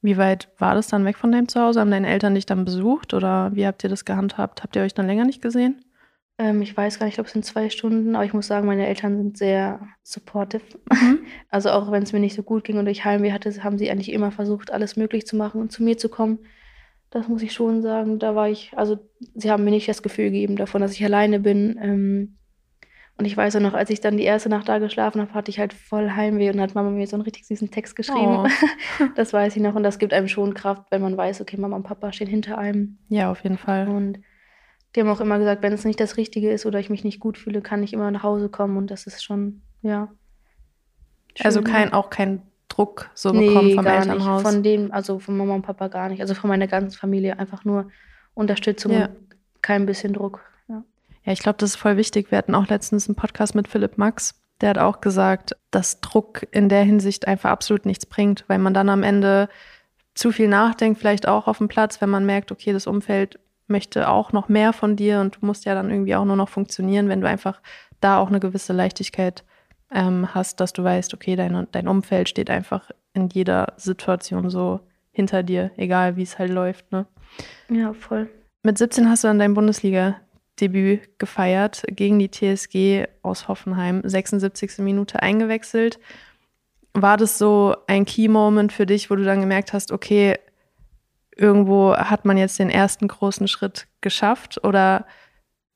Wie 0.00 0.16
weit 0.16 0.48
war 0.58 0.74
das 0.74 0.88
dann 0.88 1.04
weg 1.04 1.16
von 1.16 1.32
deinem 1.32 1.48
Zuhause? 1.48 1.80
Haben 1.80 1.90
deine 1.90 2.08
Eltern 2.08 2.34
dich 2.34 2.46
dann 2.46 2.64
besucht 2.64 3.14
oder 3.14 3.54
wie 3.54 3.66
habt 3.66 3.82
ihr 3.82 3.90
das 3.90 4.04
gehandhabt? 4.04 4.62
Habt 4.62 4.76
ihr 4.76 4.82
euch 4.82 4.94
dann 4.94 5.06
länger 5.06 5.24
nicht 5.24 5.42
gesehen? 5.42 5.84
Ähm, 6.38 6.62
ich 6.62 6.76
weiß 6.76 6.98
gar 6.98 7.06
nicht, 7.06 7.14
ich 7.14 7.16
glaube, 7.16 7.26
es 7.26 7.32
sind 7.32 7.44
zwei 7.44 7.68
Stunden, 7.68 8.14
aber 8.14 8.24
ich 8.24 8.32
muss 8.32 8.46
sagen, 8.46 8.66
meine 8.66 8.86
Eltern 8.86 9.16
sind 9.16 9.36
sehr 9.36 9.80
supportive. 10.02 10.62
Mhm. 10.90 11.18
Also 11.50 11.70
auch 11.70 11.90
wenn 11.90 12.02
es 12.02 12.12
mir 12.12 12.20
nicht 12.20 12.36
so 12.36 12.42
gut 12.42 12.64
ging 12.64 12.78
und 12.78 12.86
ich 12.86 13.04
Heimweh 13.04 13.32
hatte, 13.32 13.64
haben 13.64 13.78
sie 13.78 13.90
eigentlich 13.90 14.12
immer 14.12 14.30
versucht, 14.30 14.70
alles 14.70 14.96
möglich 14.96 15.26
zu 15.26 15.34
machen 15.34 15.60
und 15.60 15.72
zu 15.72 15.82
mir 15.82 15.96
zu 15.96 16.08
kommen. 16.08 16.40
Das 17.10 17.26
muss 17.26 17.42
ich 17.42 17.52
schon 17.52 17.80
sagen. 17.80 18.18
Da 18.18 18.34
war 18.34 18.50
ich, 18.50 18.72
also 18.76 18.98
sie 19.34 19.50
haben 19.50 19.64
mir 19.64 19.70
nicht 19.70 19.88
das 19.88 20.02
Gefühl 20.02 20.26
gegeben 20.26 20.56
davon, 20.56 20.82
dass 20.82 20.92
ich 20.92 21.02
alleine 21.04 21.40
bin. 21.40 21.78
Ähm, 21.80 22.38
und 23.18 23.24
ich 23.24 23.36
weiß 23.36 23.56
auch 23.56 23.60
noch, 23.60 23.74
als 23.74 23.90
ich 23.90 24.00
dann 24.00 24.16
die 24.16 24.22
erste 24.22 24.48
Nacht 24.48 24.68
da 24.68 24.78
geschlafen 24.78 25.20
habe, 25.20 25.34
hatte 25.34 25.50
ich 25.50 25.58
halt 25.58 25.72
voll 25.72 26.10
Heimweh 26.12 26.50
und 26.50 26.60
hat 26.60 26.76
Mama 26.76 26.90
mir 26.90 27.06
so 27.06 27.16
einen 27.16 27.24
richtig 27.24 27.46
süßen 27.46 27.70
Text 27.70 27.96
geschrieben. 27.96 28.44
Oh. 28.44 28.48
Das 29.16 29.32
weiß 29.32 29.56
ich 29.56 29.62
noch 29.62 29.74
und 29.74 29.82
das 29.82 29.98
gibt 29.98 30.12
einem 30.12 30.28
schon 30.28 30.54
Kraft, 30.54 30.84
wenn 30.90 31.02
man 31.02 31.16
weiß, 31.16 31.40
okay, 31.40 31.56
Mama 31.56 31.76
und 31.76 31.82
Papa 31.82 32.12
stehen 32.12 32.28
hinter 32.28 32.58
einem. 32.58 32.98
Ja, 33.08 33.30
auf 33.30 33.42
jeden 33.42 33.58
Fall. 33.58 33.88
Und 33.88 34.20
die 34.94 35.00
haben 35.00 35.08
auch 35.08 35.20
immer 35.20 35.38
gesagt, 35.38 35.62
wenn 35.62 35.72
es 35.72 35.84
nicht 35.84 35.98
das 36.00 36.16
Richtige 36.16 36.50
ist 36.50 36.64
oder 36.64 36.78
ich 36.78 36.90
mich 36.90 37.04
nicht 37.04 37.18
gut 37.20 37.38
fühle, 37.38 37.60
kann 37.60 37.82
ich 37.82 37.92
immer 37.92 38.10
nach 38.10 38.22
Hause 38.22 38.48
kommen 38.48 38.76
und 38.76 38.90
das 38.90 39.06
ist 39.06 39.24
schon, 39.24 39.62
ja. 39.82 40.08
Also 41.42 41.60
schön. 41.60 41.70
kein, 41.72 41.92
auch 41.92 42.10
kein 42.10 42.42
Druck 42.68 43.10
so 43.14 43.32
bekommen 43.32 43.74
vom 43.74 43.84
gar 43.84 43.98
Elternhaus. 43.98 44.42
Nicht. 44.42 44.52
Von 44.52 44.62
dem, 44.62 44.92
also 44.92 45.18
von 45.18 45.36
Mama 45.36 45.54
und 45.54 45.62
Papa 45.62 45.88
gar 45.88 46.08
nicht. 46.08 46.20
Also 46.20 46.34
von 46.34 46.48
meiner 46.48 46.66
ganzen 46.68 46.96
Familie 46.96 47.38
einfach 47.38 47.64
nur 47.64 47.90
Unterstützung 48.34 48.92
Ja. 48.92 49.06
und 49.06 49.16
kein 49.62 49.86
bisschen 49.86 50.12
Druck. 50.12 50.40
Ja. 51.28 51.32
Ich 51.32 51.40
glaube, 51.40 51.58
das 51.58 51.70
ist 51.70 51.76
voll 51.76 51.98
wichtig. 51.98 52.30
Wir 52.30 52.38
hatten 52.38 52.54
auch 52.54 52.68
letztens 52.68 53.06
einen 53.06 53.16
Podcast 53.16 53.54
mit 53.54 53.68
Philipp 53.68 53.98
Max. 53.98 54.34
Der 54.62 54.70
hat 54.70 54.78
auch 54.78 55.02
gesagt, 55.02 55.54
dass 55.70 56.00
Druck 56.00 56.46
in 56.50 56.68
der 56.68 56.82
Hinsicht 56.82 57.28
einfach 57.28 57.50
absolut 57.50 57.84
nichts 57.84 58.06
bringt, 58.06 58.44
weil 58.48 58.58
man 58.58 58.72
dann 58.72 58.88
am 58.88 59.02
Ende 59.02 59.48
zu 60.14 60.32
viel 60.32 60.48
nachdenkt, 60.48 60.98
vielleicht 60.98 61.28
auch 61.28 61.46
auf 61.46 61.58
dem 61.58 61.68
Platz, 61.68 62.00
wenn 62.00 62.08
man 62.08 62.24
merkt, 62.24 62.50
okay, 62.50 62.72
das 62.72 62.86
Umfeld 62.86 63.38
möchte 63.66 64.08
auch 64.08 64.32
noch 64.32 64.48
mehr 64.48 64.72
von 64.72 64.96
dir 64.96 65.20
und 65.20 65.36
du 65.36 65.46
musst 65.46 65.66
ja 65.66 65.74
dann 65.74 65.90
irgendwie 65.90 66.16
auch 66.16 66.24
nur 66.24 66.34
noch 66.34 66.48
funktionieren, 66.48 67.08
wenn 67.10 67.20
du 67.20 67.28
einfach 67.28 67.60
da 68.00 68.18
auch 68.18 68.28
eine 68.28 68.40
gewisse 68.40 68.72
Leichtigkeit 68.72 69.44
ähm, 69.92 70.34
hast, 70.34 70.60
dass 70.60 70.72
du 70.72 70.82
weißt, 70.82 71.12
okay, 71.12 71.36
dein, 71.36 71.68
dein 71.70 71.88
Umfeld 71.88 72.28
steht 72.28 72.48
einfach 72.48 72.90
in 73.12 73.28
jeder 73.28 73.74
Situation 73.76 74.48
so 74.48 74.80
hinter 75.12 75.42
dir, 75.42 75.72
egal 75.76 76.16
wie 76.16 76.22
es 76.22 76.38
halt 76.38 76.50
läuft. 76.50 76.90
Ne? 76.90 77.06
ja, 77.68 77.92
voll. 77.92 78.28
Mit 78.64 78.78
17 78.78 79.08
hast 79.08 79.24
du 79.24 79.28
dann 79.28 79.38
dein 79.38 79.54
Bundesliga-Debüt 80.58 81.18
gefeiert 81.18 81.84
gegen 81.88 82.18
die 82.18 82.30
TSG 82.30 83.06
aus 83.22 83.48
Hoffenheim, 83.48 84.02
76. 84.04 84.78
Minute 84.78 85.22
eingewechselt. 85.22 85.98
War 86.94 87.16
das 87.16 87.38
so 87.38 87.76
ein 87.86 88.04
Key-Moment 88.04 88.72
für 88.72 88.86
dich, 88.86 89.10
wo 89.10 89.16
du 89.16 89.24
dann 89.24 89.40
gemerkt 89.40 89.72
hast, 89.72 89.92
okay, 89.92 90.36
irgendwo 91.36 91.94
hat 91.94 92.24
man 92.24 92.36
jetzt 92.36 92.58
den 92.58 92.70
ersten 92.70 93.06
großen 93.06 93.46
Schritt 93.46 93.86
geschafft 94.00 94.62
oder 94.64 95.06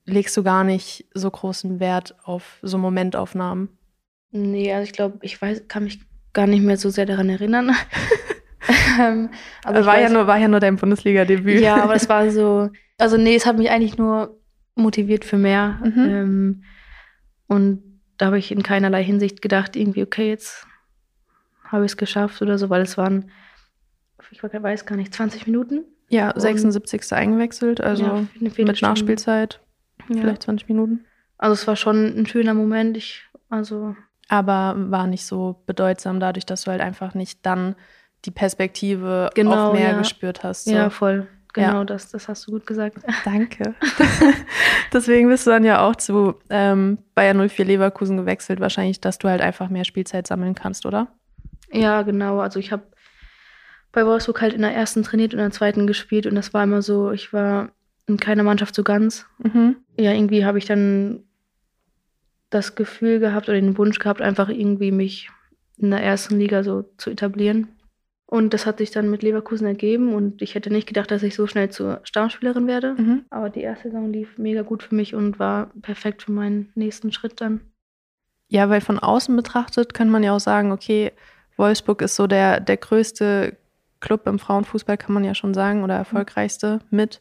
legst 0.04 0.36
du 0.36 0.42
gar 0.42 0.64
nicht 0.64 1.06
so 1.14 1.30
großen 1.30 1.78
Wert 1.78 2.16
auf 2.24 2.58
so 2.62 2.76
Momentaufnahmen? 2.78 3.68
Nee, 4.32 4.72
also 4.72 4.84
ich 4.84 4.92
glaube, 4.92 5.18
ich 5.22 5.40
weiß, 5.40 5.68
kann 5.68 5.84
mich 5.84 6.00
gar 6.32 6.46
nicht 6.46 6.62
mehr 6.62 6.76
so 6.76 6.90
sehr 6.90 7.06
daran 7.06 7.28
erinnern. 7.30 7.72
Ähm, 9.00 9.30
aber 9.64 9.84
war, 9.86 9.98
ja 9.98 10.06
weiß- 10.06 10.12
nur, 10.12 10.26
war 10.28 10.38
ja 10.38 10.46
nur 10.46 10.60
dein 10.60 10.76
Bundesliga-Debüt. 10.76 11.60
Ja, 11.60 11.82
aber 11.82 11.94
es 11.96 12.08
war 12.08 12.30
so, 12.30 12.70
also 12.96 13.16
nee, 13.16 13.34
es 13.34 13.44
hat 13.44 13.58
mich 13.58 13.70
eigentlich 13.70 13.98
nur 13.98 14.38
motiviert 14.74 15.24
für 15.24 15.38
mehr. 15.38 15.78
Mhm. 15.84 15.98
Ähm, 16.08 16.64
und 17.46 17.82
da 18.18 18.26
habe 18.26 18.38
ich 18.38 18.50
in 18.52 18.62
keinerlei 18.62 19.02
Hinsicht 19.04 19.42
gedacht, 19.42 19.76
irgendwie, 19.76 20.02
okay, 20.02 20.28
jetzt 20.28 20.66
habe 21.64 21.84
ich 21.84 21.92
es 21.92 21.96
geschafft 21.96 22.40
oder 22.42 22.58
so, 22.58 22.70
weil 22.70 22.82
es 22.82 22.96
waren, 22.96 23.30
ich 24.30 24.42
weiß 24.42 24.86
gar 24.86 24.96
nicht, 24.96 25.12
20 25.14 25.46
Minuten. 25.46 25.84
ja 26.08 26.32
76. 26.36 27.12
eingewechselt, 27.12 27.80
also 27.80 28.04
Ja, 28.04 28.26
mit 28.38 28.54
Viertelstunde. 28.54 28.90
Nachspielzeit 28.92 29.60
Ja. 30.08 30.20
vielleicht 30.20 30.42
20 30.42 30.68
Minuten. 30.68 31.04
Also 31.38 31.54
es 31.54 31.66
war 31.66 31.76
schon 31.76 32.06
ein 32.16 32.26
schöner 32.26 32.54
Moment. 32.54 32.96
Ich, 32.96 33.22
also 33.48 33.96
aber 34.28 34.74
war 34.90 35.06
nicht 35.06 35.26
so 35.26 35.62
bedeutsam 35.66 36.20
dadurch, 36.20 36.46
dass 36.46 36.62
du 36.64 36.70
halt 36.70 36.80
einfach 36.80 37.14
nicht 37.14 37.44
dann 37.44 37.74
die 38.24 38.30
Perspektive 38.30 39.28
Genau, 39.34 39.68
auf 39.68 39.72
mehr 39.74 39.90
ja. 39.90 39.98
gespürt 39.98 40.44
hast. 40.44 40.64
So. 40.66 40.72
ja, 40.72 40.88
voll. 40.90 41.26
Genau, 41.54 41.78
Ja. 41.80 41.84
das, 41.84 42.10
das 42.10 42.28
hast 42.28 42.46
du 42.46 42.52
gut 42.52 42.66
gesagt. 42.66 42.98
Danke. 43.24 43.74
Deswegen 44.92 45.28
bist 45.28 45.46
du 45.46 45.50
dann 45.50 45.64
ja 45.64 45.86
auch 45.86 45.96
zu 45.96 46.34
ähm, 46.50 46.98
Bayern 47.14 47.48
04 47.48 47.64
Leverkusen 47.64 48.16
gewechselt, 48.16 48.60
wahrscheinlich, 48.60 49.00
dass 49.00 49.18
du 49.18 49.28
halt 49.28 49.40
einfach 49.40 49.68
mehr 49.68 49.84
Spielzeit 49.84 50.26
sammeln 50.26 50.54
kannst, 50.54 50.86
oder? 50.86 51.08
Ja, 51.70 52.02
genau. 52.02 52.40
Also 52.40 52.58
ich 52.58 52.72
habe 52.72 52.84
bei 53.92 54.06
Wolfsburg 54.06 54.40
halt 54.40 54.54
in 54.54 54.62
der 54.62 54.74
ersten 54.74 55.02
trainiert 55.02 55.34
und 55.34 55.40
in 55.40 55.44
der 55.46 55.52
zweiten 55.52 55.86
gespielt 55.86 56.26
und 56.26 56.34
das 56.34 56.54
war 56.54 56.64
immer 56.64 56.80
so, 56.82 57.10
ich 57.12 57.32
war 57.32 57.70
in 58.06 58.16
keiner 58.16 58.42
Mannschaft 58.42 58.74
so 58.74 58.82
ganz. 58.82 59.26
Mhm. 59.38 59.76
Ja, 59.98 60.12
irgendwie 60.12 60.44
habe 60.46 60.58
ich 60.58 60.64
dann 60.64 61.24
das 62.50 62.74
Gefühl 62.74 63.18
gehabt 63.20 63.48
oder 63.48 63.60
den 63.60 63.76
Wunsch 63.78 63.98
gehabt, 63.98 64.20
einfach 64.20 64.48
irgendwie 64.48 64.90
mich 64.92 65.30
in 65.78 65.90
der 65.90 66.02
ersten 66.02 66.38
Liga 66.38 66.62
so 66.62 66.84
zu 66.98 67.10
etablieren. 67.10 67.68
Und 68.32 68.54
das 68.54 68.64
hat 68.64 68.78
sich 68.78 68.90
dann 68.90 69.10
mit 69.10 69.22
Leverkusen 69.22 69.66
ergeben 69.66 70.14
und 70.14 70.40
ich 70.40 70.54
hätte 70.54 70.72
nicht 70.72 70.88
gedacht, 70.88 71.10
dass 71.10 71.22
ich 71.22 71.34
so 71.34 71.46
schnell 71.46 71.68
zur 71.68 72.00
Stammspielerin 72.02 72.66
werde. 72.66 72.94
Mhm. 72.94 73.26
Aber 73.28 73.50
die 73.50 73.60
erste 73.60 73.90
Saison 73.90 74.10
lief 74.10 74.38
mega 74.38 74.62
gut 74.62 74.82
für 74.82 74.94
mich 74.94 75.14
und 75.14 75.38
war 75.38 75.70
perfekt 75.82 76.22
für 76.22 76.32
meinen 76.32 76.72
nächsten 76.74 77.12
Schritt 77.12 77.42
dann. 77.42 77.60
Ja, 78.48 78.70
weil 78.70 78.80
von 78.80 78.98
außen 78.98 79.36
betrachtet 79.36 79.92
kann 79.92 80.08
man 80.08 80.22
ja 80.22 80.34
auch 80.34 80.40
sagen, 80.40 80.72
okay, 80.72 81.12
Wolfsburg 81.58 82.00
ist 82.00 82.16
so 82.16 82.26
der, 82.26 82.60
der 82.60 82.78
größte 82.78 83.54
Club 84.00 84.26
im 84.26 84.38
Frauenfußball, 84.38 84.96
kann 84.96 85.12
man 85.12 85.24
ja 85.24 85.34
schon 85.34 85.52
sagen, 85.52 85.84
oder 85.84 85.96
erfolgreichste 85.96 86.78
mit. 86.88 87.20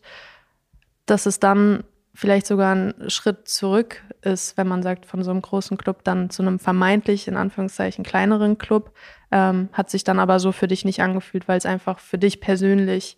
Dass 1.07 1.25
es 1.25 1.41
dann 1.41 1.83
vielleicht 2.13 2.45
sogar 2.45 2.75
ein 2.75 2.93
Schritt 3.07 3.47
zurück 3.47 4.03
ist, 4.21 4.57
wenn 4.57 4.67
man 4.67 4.83
sagt, 4.83 5.05
von 5.05 5.23
so 5.23 5.31
einem 5.31 5.41
großen 5.41 5.77
Club 5.77 6.03
dann 6.03 6.29
zu 6.29 6.41
einem 6.41 6.59
vermeintlich, 6.59 7.27
in 7.27 7.37
Anführungszeichen, 7.37 8.03
kleineren 8.03 8.57
Club, 8.57 8.93
ähm, 9.31 9.69
hat 9.73 9.89
sich 9.89 10.03
dann 10.03 10.19
aber 10.19 10.39
so 10.39 10.51
für 10.51 10.67
dich 10.67 10.83
nicht 10.85 11.01
angefühlt, 11.01 11.47
weil 11.47 11.57
es 11.57 11.65
einfach 11.65 11.99
für 11.99 12.17
dich 12.17 12.41
persönlich 12.41 13.17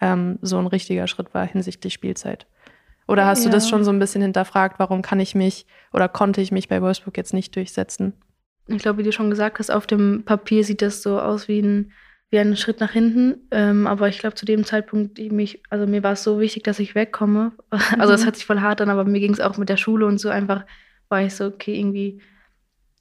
ähm, 0.00 0.38
so 0.42 0.58
ein 0.58 0.66
richtiger 0.66 1.06
Schritt 1.06 1.32
war 1.32 1.46
hinsichtlich 1.46 1.94
Spielzeit. 1.94 2.46
Oder 3.06 3.26
hast 3.26 3.44
du 3.44 3.50
das 3.50 3.64
Ja. 3.64 3.70
schon 3.70 3.84
so 3.84 3.90
ein 3.90 3.98
bisschen 3.98 4.22
hinterfragt, 4.22 4.78
warum 4.78 5.02
kann 5.02 5.20
ich 5.20 5.34
mich 5.34 5.66
oder 5.92 6.08
konnte 6.08 6.40
ich 6.40 6.52
mich 6.52 6.68
bei 6.68 6.80
Wolfsburg 6.82 7.16
jetzt 7.16 7.34
nicht 7.34 7.54
durchsetzen? 7.56 8.14
Ich 8.66 8.78
glaube, 8.78 8.98
wie 8.98 9.02
du 9.02 9.12
schon 9.12 9.28
gesagt 9.28 9.58
hast, 9.58 9.70
auf 9.70 9.86
dem 9.86 10.22
Papier 10.24 10.64
sieht 10.64 10.80
das 10.80 11.02
so 11.02 11.20
aus 11.20 11.48
wie 11.48 11.60
ein, 11.60 11.92
wie 12.34 12.38
ein 12.40 12.56
Schritt 12.56 12.80
nach 12.80 12.90
hinten. 12.90 13.36
Ähm, 13.52 13.86
aber 13.86 14.08
ich 14.08 14.18
glaube, 14.18 14.34
zu 14.34 14.44
dem 14.44 14.64
Zeitpunkt, 14.64 15.18
die 15.18 15.30
mich, 15.30 15.62
also 15.70 15.86
mir 15.86 16.02
war 16.02 16.12
es 16.12 16.24
so 16.24 16.40
wichtig, 16.40 16.64
dass 16.64 16.80
ich 16.80 16.94
wegkomme. 16.96 17.52
Also 17.98 18.12
es 18.12 18.22
Mhm. 18.22 18.24
hört 18.26 18.36
sich 18.36 18.44
voll 18.46 18.60
hart 18.60 18.80
an, 18.80 18.90
aber 18.90 19.04
mir 19.04 19.20
ging 19.20 19.32
es 19.32 19.38
auch 19.40 19.56
mit 19.56 19.68
der 19.68 19.76
Schule 19.76 20.04
und 20.06 20.18
so 20.18 20.28
einfach, 20.30 20.64
war 21.08 21.22
ich 21.22 21.34
so, 21.34 21.46
okay, 21.46 21.78
irgendwie 21.78 22.20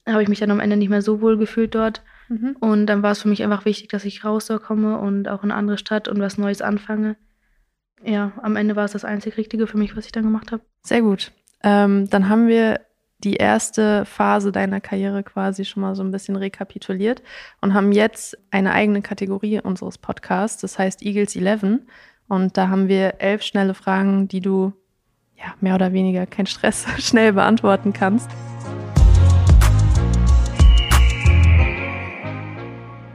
habe 0.08 0.22
ich 0.22 0.30
mich 0.30 0.39
dann 0.39 0.52
am 0.52 0.60
Ende 0.60 0.78
nicht 0.78 0.89
mehr 0.89 1.02
so 1.02 1.19
wohl 1.19 1.38
gefühlt 1.38 1.74
dort. 1.74 2.04
Mhm. 2.30 2.58
Und 2.60 2.86
dann 2.86 3.02
war 3.02 3.12
es 3.12 3.24
für 3.24 3.28
mich 3.28 3.41
einfach 3.41 3.65
wichtig, 3.65 3.89
dass 3.89 4.06
ich 4.06 4.24
raus 4.24 4.46
da 4.46 4.60
komme 4.60 5.00
und 5.00 5.28
auch 5.28 5.43
in 5.43 5.50
eine 5.50 5.58
andere 5.58 5.78
Stadt 5.80 6.08
und 6.08 6.19
was 6.19 6.38
Neues 6.38 6.62
anfange. 6.62 7.15
Ja, 8.04 8.34
am 8.43 8.56
Ende 8.56 8.76
war 8.76 8.86
es 8.86 8.91
das 8.91 9.04
einzig 9.06 9.38
Richtige 9.38 9.65
für 9.65 9.78
mich, 9.78 9.96
was 9.98 10.06
ich 10.06 10.12
dann 10.12 10.24
gemacht 10.26 10.52
habe. 10.52 10.62
Sehr 10.84 11.02
gut. 11.02 11.32
Ähm, 11.63 12.08
dann 12.10 12.30
haben 12.30 12.48
wir 12.48 12.82
die 13.24 13.36
erste 13.36 14.06
Phase 14.06 14.52
deiner 14.52 14.82
Karriere 14.82 15.24
quasi 15.24 15.64
schon 15.64 15.82
mal 15.82 15.96
so 15.96 16.04
ein 16.04 16.12
bisschen 16.12 16.36
rekapituliert 16.36 17.24
und 17.62 17.74
haben 17.74 17.92
jetzt 17.92 18.38
eine 18.52 18.74
eigene 18.74 19.02
Kategorie 19.02 19.62
unseres 19.62 19.98
Podcasts, 19.98 20.62
das 20.62 20.78
heißt 20.78 21.02
Eagles 21.04 21.36
11. 21.36 21.80
Und 22.28 22.58
da 22.58 22.68
haben 22.68 22.88
wir 22.88 23.16
elf 23.20 23.42
schnelle 23.44 23.74
Fragen, 23.74 24.28
die 24.28 24.42
du 24.42 24.74
ja 25.38 25.54
mehr 25.62 25.76
oder 25.76 25.94
weniger, 25.94 26.26
kein 26.26 26.48
Stress, 26.48 26.86
schnell 27.00 27.34
beantworten 27.34 27.94
kannst. 27.94 28.30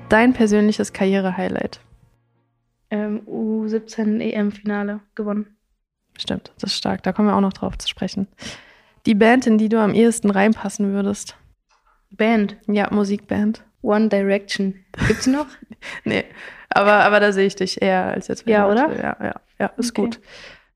Dein 0.08 0.32
persönliches 0.32 0.94
Karriere-Highlight. 0.94 1.80
Ähm, 2.90 3.20
U17 3.26 4.20
EM-Finale 4.20 5.00
gewonnen. 5.14 5.58
Stimmt, 6.16 6.52
das 6.58 6.72
ist 6.72 6.78
stark. 6.78 7.02
Da 7.02 7.12
kommen 7.12 7.28
wir 7.28 7.36
auch 7.36 7.42
noch 7.42 7.52
drauf 7.52 7.76
zu 7.76 7.86
sprechen. 7.86 8.26
Die 9.06 9.14
Band, 9.14 9.46
in 9.46 9.58
die 9.58 9.68
du 9.68 9.78
am 9.80 9.94
ehesten 9.94 10.30
reinpassen 10.30 10.92
würdest. 10.92 11.36
Band, 12.10 12.56
Ja, 12.66 12.88
Musikband. 12.92 13.64
One 13.82 14.08
Direction. 14.08 14.74
Gibt's 15.06 15.24
die 15.24 15.30
noch? 15.30 15.46
Nee, 16.04 16.24
aber, 16.70 16.94
aber 17.04 17.20
da 17.20 17.30
sehe 17.32 17.46
ich 17.46 17.54
dich 17.54 17.80
eher 17.80 18.06
als 18.06 18.26
jetzt. 18.26 18.46
Ja, 18.48 18.68
oder? 18.68 18.92
Ja, 18.96 19.16
ja, 19.24 19.34
ja, 19.60 19.66
ist 19.76 19.90
Okay. 19.92 20.02
gut. 20.02 20.20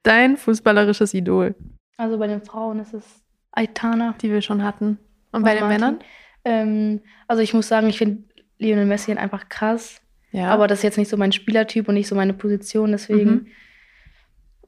Dein 0.04 0.36
fußballerisches 0.36 1.12
Idol, 1.14 1.56
Also 1.96 2.18
bei 2.18 2.28
den 2.28 2.40
Frauen 2.42 2.78
ist 2.78 2.94
es 2.94 3.04
Aitana. 3.50 4.14
die 4.22 4.30
wir 4.30 4.42
schon 4.42 4.62
hatten. 4.62 4.98
Und 5.32 5.42
bei 5.42 5.54
den 5.54 5.64
Martin. 5.64 5.80
Männern? 5.80 5.98
Ähm, 6.44 7.00
also 7.26 7.42
ich 7.42 7.52
muss 7.52 7.66
sagen, 7.66 7.88
ich 7.88 7.98
finde 7.98 8.22
Lionel 8.58 8.86
Messi 8.86 9.12
einfach 9.12 9.48
krass. 9.48 10.00
Ja. 10.30 10.50
Aber 10.50 10.66
das 10.68 10.78
ist 10.78 10.82
jetzt 10.84 10.98
nicht 10.98 11.08
so 11.08 11.16
mein 11.16 11.32
Spielertyp 11.32 11.88
und 11.88 11.94
nicht 11.94 12.06
so 12.08 12.14
meine 12.14 12.32
Position. 12.34 12.92
Deswegen, 12.92 13.30
Mhm. 13.30 13.46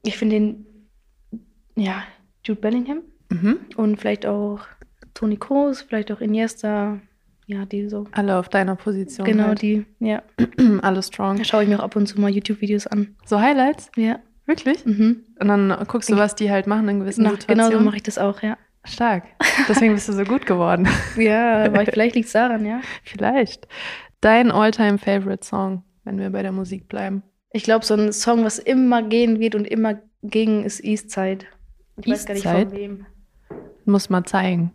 ich 0.02 0.16
finde 0.18 0.34
den, 0.36 0.66
ja, 1.76 2.02
Jude 2.44 2.60
Bellingham. 2.60 3.02
Mhm. 3.34 3.58
Und 3.76 4.00
vielleicht 4.00 4.26
auch 4.26 4.60
Toni 5.14 5.36
Kroos, 5.36 5.82
vielleicht 5.82 6.12
auch 6.12 6.20
Iniesta. 6.20 7.00
Ja, 7.46 7.66
die 7.66 7.88
so. 7.88 8.06
Alle 8.12 8.38
auf 8.38 8.48
deiner 8.48 8.74
Position. 8.74 9.26
Genau, 9.26 9.48
halt. 9.48 9.62
die. 9.62 9.84
Ja. 10.00 10.22
Alle 10.82 11.02
strong. 11.02 11.36
Da 11.36 11.44
schaue 11.44 11.62
ich 11.62 11.68
mir 11.68 11.78
auch 11.78 11.84
ab 11.84 11.96
und 11.96 12.06
zu 12.06 12.18
mal 12.18 12.30
YouTube-Videos 12.30 12.86
an. 12.86 13.16
So 13.26 13.38
Highlights? 13.40 13.90
Ja. 13.96 14.18
Wirklich? 14.46 14.84
Mhm. 14.84 15.24
Und 15.40 15.48
dann 15.48 15.76
guckst 15.86 16.10
du, 16.10 16.16
was 16.16 16.34
die 16.34 16.50
halt 16.50 16.66
machen 16.66 16.88
in 16.88 17.00
gewissen 17.00 17.22
Nach, 17.24 17.32
Situationen. 17.32 17.68
genau 17.70 17.78
so 17.78 17.84
mache 17.84 17.96
ich 17.96 18.02
das 18.02 18.18
auch, 18.18 18.42
ja. 18.42 18.56
Stark. 18.84 19.24
Deswegen 19.68 19.94
bist 19.94 20.08
du 20.08 20.12
so 20.12 20.24
gut 20.24 20.46
geworden. 20.46 20.86
Ja, 21.16 21.64
aber 21.64 21.84
vielleicht 21.92 22.14
liegt 22.14 22.26
es 22.26 22.32
daran, 22.32 22.66
ja. 22.66 22.80
Vielleicht. 23.02 23.66
Dein 24.20 24.50
all-time 24.50 24.98
favorite 24.98 25.44
Song, 25.44 25.82
wenn 26.04 26.18
wir 26.18 26.30
bei 26.30 26.42
der 26.42 26.52
Musik 26.52 26.88
bleiben. 26.88 27.22
Ich 27.52 27.62
glaube, 27.62 27.84
so 27.84 27.94
ein 27.94 28.12
Song, 28.12 28.44
was 28.44 28.58
immer 28.58 29.02
gehen 29.02 29.38
wird 29.38 29.54
und 29.54 29.66
immer 29.66 30.00
ging, 30.22 30.64
ist 30.64 30.82
Eastside. 30.82 31.46
Ich 31.98 32.10
weiß 32.10 32.26
gar 32.26 32.34
nicht 32.34 32.44
Eastside? 32.44 32.70
von 32.70 32.78
wem. 32.78 33.06
Muss 33.84 34.08
mal 34.10 34.24
zeigen. 34.24 34.72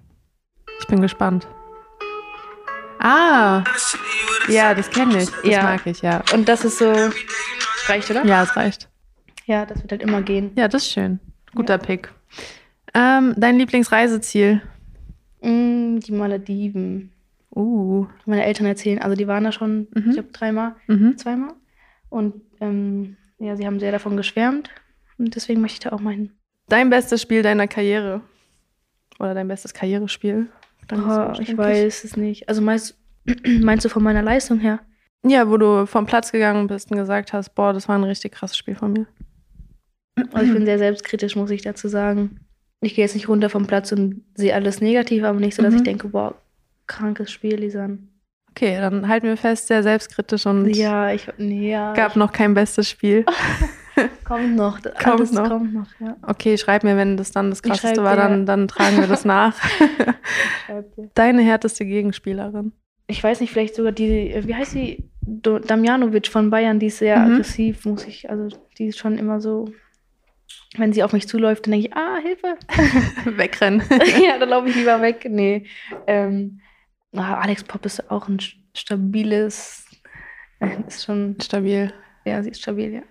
Ich 0.80 0.88
bin 0.88 1.02
gespannt. 1.02 1.48
Ah, 3.00 3.64
ja, 4.50 4.74
das 4.74 4.90
kenne 4.90 5.20
ich. 5.24 5.30
Das 5.30 5.44
Ja. 5.44 5.64
mag 5.64 5.86
ich, 5.88 6.02
ja. 6.02 6.22
Und 6.34 6.50
das 6.50 6.66
ist 6.66 6.78
so. 6.80 6.94
Reicht, 7.88 8.12
oder? 8.12 8.26
Ja, 8.26 8.44
es 8.44 8.56
reicht. 8.56 8.90
Ja, 9.46 9.66
das 9.66 9.82
wird 9.82 9.92
halt 9.92 10.02
immer 10.04 10.22
gehen. 10.22 10.52
Ja, 10.56 10.68
das 10.68 10.84
ist 10.84 10.92
schön. 10.92 11.20
Guter 11.56 11.78
Pick. 11.78 12.12
Ähm, 12.94 13.34
dein 13.38 13.58
Lieblingsreiseziel? 13.58 14.62
Mm, 15.42 16.00
die 16.00 16.12
Malediven. 16.12 17.12
Uh. 17.56 18.06
Meine 18.26 18.46
Eltern 18.46 18.68
erzählen, 18.68 19.00
also 19.02 19.16
die 19.16 19.28
waren 19.28 19.44
da 19.44 19.52
schon, 19.52 19.88
Mhm. 19.96 20.04
ich 20.10 20.14
glaube, 20.14 20.30
dreimal, 20.32 20.76
Mhm. 20.88 21.18
zweimal. 21.18 21.54
Und 22.10 22.42
ähm, 22.62 23.18
ja, 23.40 23.56
sie 23.56 23.66
haben 23.66 23.80
sehr 23.80 23.92
davon 23.92 24.18
geschwärmt. 24.18 24.70
Und 25.18 25.36
deswegen 25.36 25.62
möchte 25.62 25.76
ich 25.76 25.80
da 25.80 25.92
auch 25.96 26.00
mal 26.02 26.14
hin. 26.14 26.32
Dein 26.68 26.90
bestes 26.90 27.22
Spiel 27.22 27.42
deiner 27.42 27.68
Karriere? 27.68 28.22
Oder 29.20 29.34
dein 29.34 29.48
bestes 29.48 29.74
Karrierespiel? 29.74 30.48
Oh, 30.92 31.34
ich 31.40 31.56
weiß 31.58 32.04
es 32.04 32.18
nicht. 32.18 32.48
Also 32.50 32.62
meinst, 32.62 32.98
meinst 33.46 33.86
du 33.86 33.90
von 33.90 34.02
meiner 34.02 34.22
Leistung 34.22 34.60
her? 34.60 34.80
Ja, 35.26 35.50
wo 35.50 35.58
du 35.58 35.86
vom 35.86 36.06
Platz 36.06 36.32
gegangen 36.32 36.68
bist 36.68 36.90
und 36.92 36.98
gesagt 36.98 37.34
hast, 37.34 37.54
boah, 37.54 37.74
das 37.74 37.88
war 37.90 37.96
ein 37.98 38.04
richtig 38.06 38.32
krasses 38.32 38.58
Spiel 38.58 38.76
von 38.76 38.94
mir. 38.94 39.06
Also 40.34 40.48
ich 40.48 40.54
bin 40.54 40.66
sehr 40.66 40.78
selbstkritisch, 40.78 41.36
muss 41.36 41.52
ich 41.52 41.62
dazu 41.62 41.88
sagen. 41.90 42.40
Ich 42.82 42.96
gehe 42.96 43.04
jetzt 43.04 43.14
nicht 43.16 43.28
runter 43.28 43.50
vom 43.50 43.68
Platz 43.68 43.92
und 43.92 44.24
sehe 44.36 44.54
alles 44.56 44.80
negativ, 44.80 45.24
aber 45.24 45.40
nicht 45.40 45.56
so, 45.56 45.62
dass 45.62 45.72
Mhm. 45.74 45.78
ich 45.78 45.84
denke, 45.84 46.08
boah, 46.08 46.36
krankes 46.88 47.32
Spiel, 47.32 47.56
Lisan. 47.56 48.08
Okay, 48.52 48.78
dann 48.80 49.08
halten 49.08 49.28
wir 49.28 49.38
fest, 49.38 49.68
sehr 49.68 49.84
selbstkritisch 49.84 50.46
und 50.46 50.70
Ja, 50.76 51.12
ich, 51.12 51.28
nee, 51.38 51.72
ja, 51.72 51.94
gab 51.94 52.16
noch 52.16 52.32
kein 52.32 52.54
bestes 52.54 52.90
Spiel. 52.90 53.26
kommt 54.24 54.56
noch. 54.56 54.82
Kommt 54.82 55.06
alles 55.08 55.32
noch. 55.32 55.48
kommt 55.50 55.74
noch, 55.74 55.88
ja. 56.00 56.16
Okay, 56.28 56.58
schreib 56.58 56.84
mir, 56.84 56.96
wenn 56.98 57.18
das 57.18 57.32
dann 57.32 57.50
das 57.50 57.62
krasseste 57.64 58.04
war, 58.04 58.16
dann, 58.16 58.46
dann 58.46 58.68
tragen 58.68 58.98
wir 59.00 59.08
das 59.08 59.26
nach. 59.26 59.56
Deine 61.16 61.42
härteste 61.42 61.86
Gegenspielerin. 61.86 62.72
Ich 63.08 63.24
weiß 63.24 63.40
nicht, 63.42 63.52
vielleicht 63.52 63.76
sogar 63.76 63.92
die, 63.92 64.36
wie 64.46 64.56
heißt? 64.56 64.78
Do- 65.22 65.60
Damjanovic 65.60 66.28
von 66.28 66.50
Bayern, 66.50 66.80
die 66.80 66.88
ist 66.88 67.00
sehr 67.00 67.18
Mhm. 67.20 67.34
aggressiv, 67.34 67.86
muss 67.86 68.06
ich, 68.08 68.30
also 68.30 68.56
die 68.78 68.88
ist 68.88 68.98
schon 68.98 69.18
immer 69.18 69.40
so, 69.42 69.66
wenn 70.78 70.92
sie 70.94 71.04
auf 71.04 71.14
mich 71.14 71.28
zuläuft, 71.28 71.66
dann 71.66 71.72
denke 71.74 71.88
ich, 71.88 71.96
ah, 71.96 72.18
Hilfe. 72.22 72.56
Wegrennen. 73.38 73.82
ja, 74.24 74.38
dann 74.40 74.50
laufe 74.50 74.70
ich 74.70 74.76
lieber 74.76 75.02
weg. 75.02 75.26
Nee. 75.30 75.66
Ähm, 76.08 76.62
ah, 77.16 77.36
Alex 77.42 77.64
Pop 77.64 77.86
ist 77.86 78.10
auch 78.10 78.28
ein 78.28 78.38
st- 78.38 78.56
stabiles, 78.76 79.86
äh, 80.60 80.68
ist 80.88 81.04
schon, 81.06 81.36
Stabil. 81.42 81.92
ja, 82.26 82.42
sie 82.44 82.50
ist 82.52 82.62
stabil, 82.62 82.94
ja. 82.94 83.02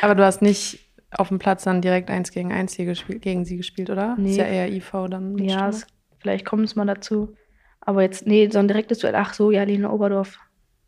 Aber 0.00 0.14
du 0.14 0.24
hast 0.24 0.42
nicht 0.42 0.80
auf 1.10 1.28
dem 1.28 1.38
Platz 1.38 1.64
dann 1.64 1.82
direkt 1.82 2.10
eins 2.10 2.30
gegen 2.32 2.52
eins 2.52 2.74
hier 2.74 2.86
gespielt, 2.86 3.22
gegen 3.22 3.44
sie 3.44 3.56
gespielt, 3.56 3.90
oder? 3.90 4.16
Nee. 4.18 4.30
Ist 4.30 4.36
ja 4.38 4.44
eher 4.46 4.72
IV 4.72 4.90
dann. 5.10 5.36
Ja, 5.38 5.68
es, 5.68 5.86
vielleicht 6.18 6.44
kommt 6.46 6.64
es 6.64 6.74
mal 6.76 6.86
dazu. 6.86 7.34
Aber 7.80 8.02
jetzt, 8.02 8.26
nee, 8.26 8.48
so 8.50 8.58
ein 8.58 8.68
direktes 8.68 8.98
Duell, 9.00 9.14
ach 9.16 9.34
so, 9.34 9.50
ja, 9.50 9.62
Lena 9.64 9.90
Oberdorf, 9.90 10.38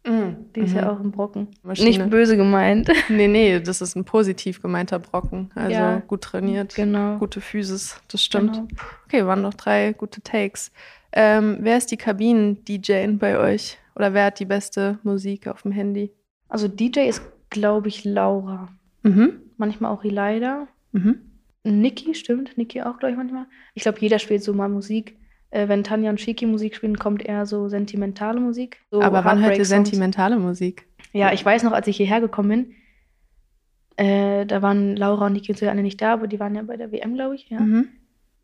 Mhm. 0.06 0.52
die 0.54 0.60
ist 0.60 0.72
Mhm. 0.72 0.76
ja 0.78 0.92
auch 0.92 1.00
im 1.00 1.10
Brocken. 1.12 1.48
Maschine. 1.62 1.88
Nicht 1.88 2.10
böse 2.10 2.36
gemeint. 2.36 2.88
Nee, 3.08 3.26
nee, 3.28 3.58
das 3.60 3.80
ist 3.80 3.96
ein 3.96 4.04
positiv 4.04 4.60
gemeinter 4.62 4.98
Brocken. 4.98 5.50
Also 5.54 5.72
Ja. 5.80 5.98
gut 6.06 6.22
trainiert, 6.22 6.74
Genau. 6.74 7.18
gute 7.18 7.40
Physis, 7.40 8.00
das 8.08 8.22
stimmt. 8.22 8.52
Genau. 8.54 8.68
Okay, 9.06 9.26
waren 9.26 9.42
noch 9.42 9.54
drei 9.54 9.92
gute 9.92 10.20
Takes. 10.22 10.70
Ähm, 11.12 11.58
wer 11.60 11.76
ist 11.78 11.90
die 11.90 11.96
Kabinen-DJ 11.96 13.16
bei 13.18 13.38
euch? 13.38 13.78
Oder 13.96 14.12
wer 14.14 14.26
hat 14.26 14.40
die 14.40 14.44
beste 14.46 14.98
Musik 15.04 15.46
auf 15.48 15.62
dem 15.62 15.72
Handy? 15.72 16.12
Also 16.48 16.68
DJ 16.68 17.08
ist, 17.08 17.22
glaube 17.54 17.88
ich, 17.88 18.04
Laura. 18.04 18.68
Mhm. 19.02 19.40
Manchmal 19.56 19.92
auch 19.92 20.04
Elida. 20.04 20.66
Mhm. 20.92 21.20
Niki, 21.62 22.14
stimmt. 22.14 22.58
Niki 22.58 22.82
auch, 22.82 22.98
glaube 22.98 23.12
ich, 23.12 23.16
manchmal. 23.16 23.46
Ich 23.74 23.82
glaube, 23.82 24.00
jeder 24.00 24.18
spielt 24.18 24.42
so 24.42 24.52
mal 24.52 24.68
Musik. 24.68 25.16
Äh, 25.50 25.68
wenn 25.68 25.84
Tanja 25.84 26.10
und 26.10 26.20
Shiki 26.20 26.46
Musik 26.46 26.74
spielen, 26.74 26.98
kommt 26.98 27.24
eher 27.24 27.46
so 27.46 27.68
sentimentale 27.68 28.40
Musik. 28.40 28.80
So 28.90 29.00
Aber 29.00 29.24
wann 29.24 29.42
hört 29.42 29.56
ihr 29.56 29.64
sentimentale 29.64 30.36
Musik? 30.36 30.86
Ja, 31.12 31.32
ich 31.32 31.44
weiß 31.44 31.62
noch, 31.62 31.72
als 31.72 31.86
ich 31.86 31.96
hierher 31.96 32.20
gekommen 32.20 32.48
bin, 32.48 34.04
äh, 34.04 34.46
da 34.46 34.62
waren 34.62 34.96
Laura 34.96 35.26
und 35.26 35.34
Niki 35.34 35.52
und 35.52 35.58
so 35.58 35.68
alle 35.68 35.82
nicht 35.82 36.02
da, 36.02 36.14
aber 36.14 36.26
die 36.26 36.40
waren 36.40 36.56
ja 36.56 36.62
bei 36.62 36.76
der 36.76 36.90
WM, 36.90 37.14
glaube 37.14 37.36
ich. 37.36 37.48
Ja. 37.50 37.60
Mhm. 37.60 37.88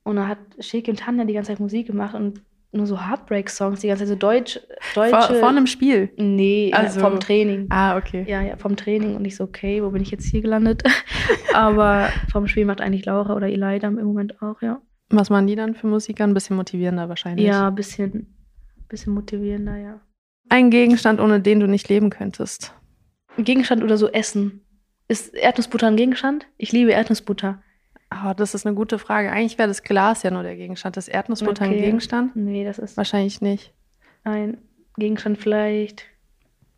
Und 0.05 0.16
da 0.16 0.29
hat 0.29 0.38
Shiki 0.61 0.92
und 0.92 1.01
Tanja 1.01 1.25
die 1.25 1.35
ganze 1.35 1.49
Zeit 1.51 1.61
Musik 1.61 1.88
gemacht 1.88 2.14
und 2.14 2.42
nur 2.72 2.87
so 2.87 3.00
Heartbreak-Songs, 3.00 3.80
die 3.80 3.88
ganze 3.88 4.04
Zeit 4.04 4.09
so 4.09 4.14
deutsch, 4.14 4.61
Vor, 4.92 5.11
deutsche. 5.11 5.35
vor 5.35 5.48
einem 5.48 5.66
Spiel. 5.66 6.11
nee, 6.16 6.70
Also- 6.72 6.98
also, 6.98 7.00
vom 7.11 7.20
Training. 7.20 7.66
Ah, 7.70 7.96
okay. 7.96 8.24
Ja, 8.28 8.42
ja, 8.42 8.56
vom 8.56 8.76
Training 8.76 9.16
und 9.16 9.24
ich 9.24 9.37
so, 9.37 9.44
okay, 9.44 9.83
wo 9.83 9.90
bin 9.90 10.02
ich 10.02 10.11
jetzt 10.11 10.26
hier 10.26 10.40
gelandet? 10.40 10.83
Aber 11.54 12.11
vom 12.30 12.46
Spiel 12.46 12.64
macht 12.64 12.80
eigentlich 12.80 13.04
Laura 13.06 13.35
oder 13.35 13.48
Elida 13.48 13.88
im 13.88 13.94
Moment 13.96 14.40
auch, 14.42 14.62
ja. 14.62 14.80
Was 15.11 15.30
machen 15.30 15.46
die 15.48 15.56
dann 15.56 15.74
für 15.74 15.88
Musiker? 15.88 16.24
Ein 16.24 16.35
bisschen 16.35 16.56
motivierender 16.56 17.09
wahrscheinlich. 17.09 17.44
Ja, 17.46 17.68
ein 17.68 17.74
bisschen, 17.74 18.35
bisschen 18.88 19.12
motivierender, 19.14 19.76
ja. 19.76 20.00
Ein 20.48 20.70
Gegenstand, 20.70 21.20
ohne 21.20 21.40
den 21.40 21.61
du 21.61 21.66
nicht 21.66 21.88
leben 21.88 22.11
könntest. 22.11 22.72
Ein 23.37 23.44
Gegenstand 23.44 23.83
oder 23.83 23.96
so 23.96 24.09
Essen. 24.09 24.64
Ist 25.09 25.35
Erdnussbutter 25.35 25.88
ein 25.88 25.96
Gegenstand? 25.96 26.46
Ich 26.56 26.70
liebe 26.70 26.92
Erdnussbutter. 26.92 27.62
Ah, 28.11 28.35
das 28.35 28.55
ist 28.55 28.66
eine 28.66 28.75
gute 28.75 28.99
Frage. 28.99 29.31
Eigentlich 29.31 29.57
wäre 29.57 29.68
das 29.68 29.83
Glas 29.85 30.23
ja 30.25 30.31
nur 30.31 30.42
der 30.42 30.57
Gegenstand. 30.57 30.96
Ist 30.96 31.09
Erdnussbutter 31.09 31.64
ein 31.64 31.70
Okay. 31.70 31.81
Gegenstand? 31.81 32.35
Nee, 32.35 32.64
das 32.64 32.79
ist 32.79 32.96
Wahrscheinlich 32.96 33.40
nicht. 33.40 33.73
ein 34.25 34.59
Gegenstand 34.99 35.38
vielleicht 35.38 36.05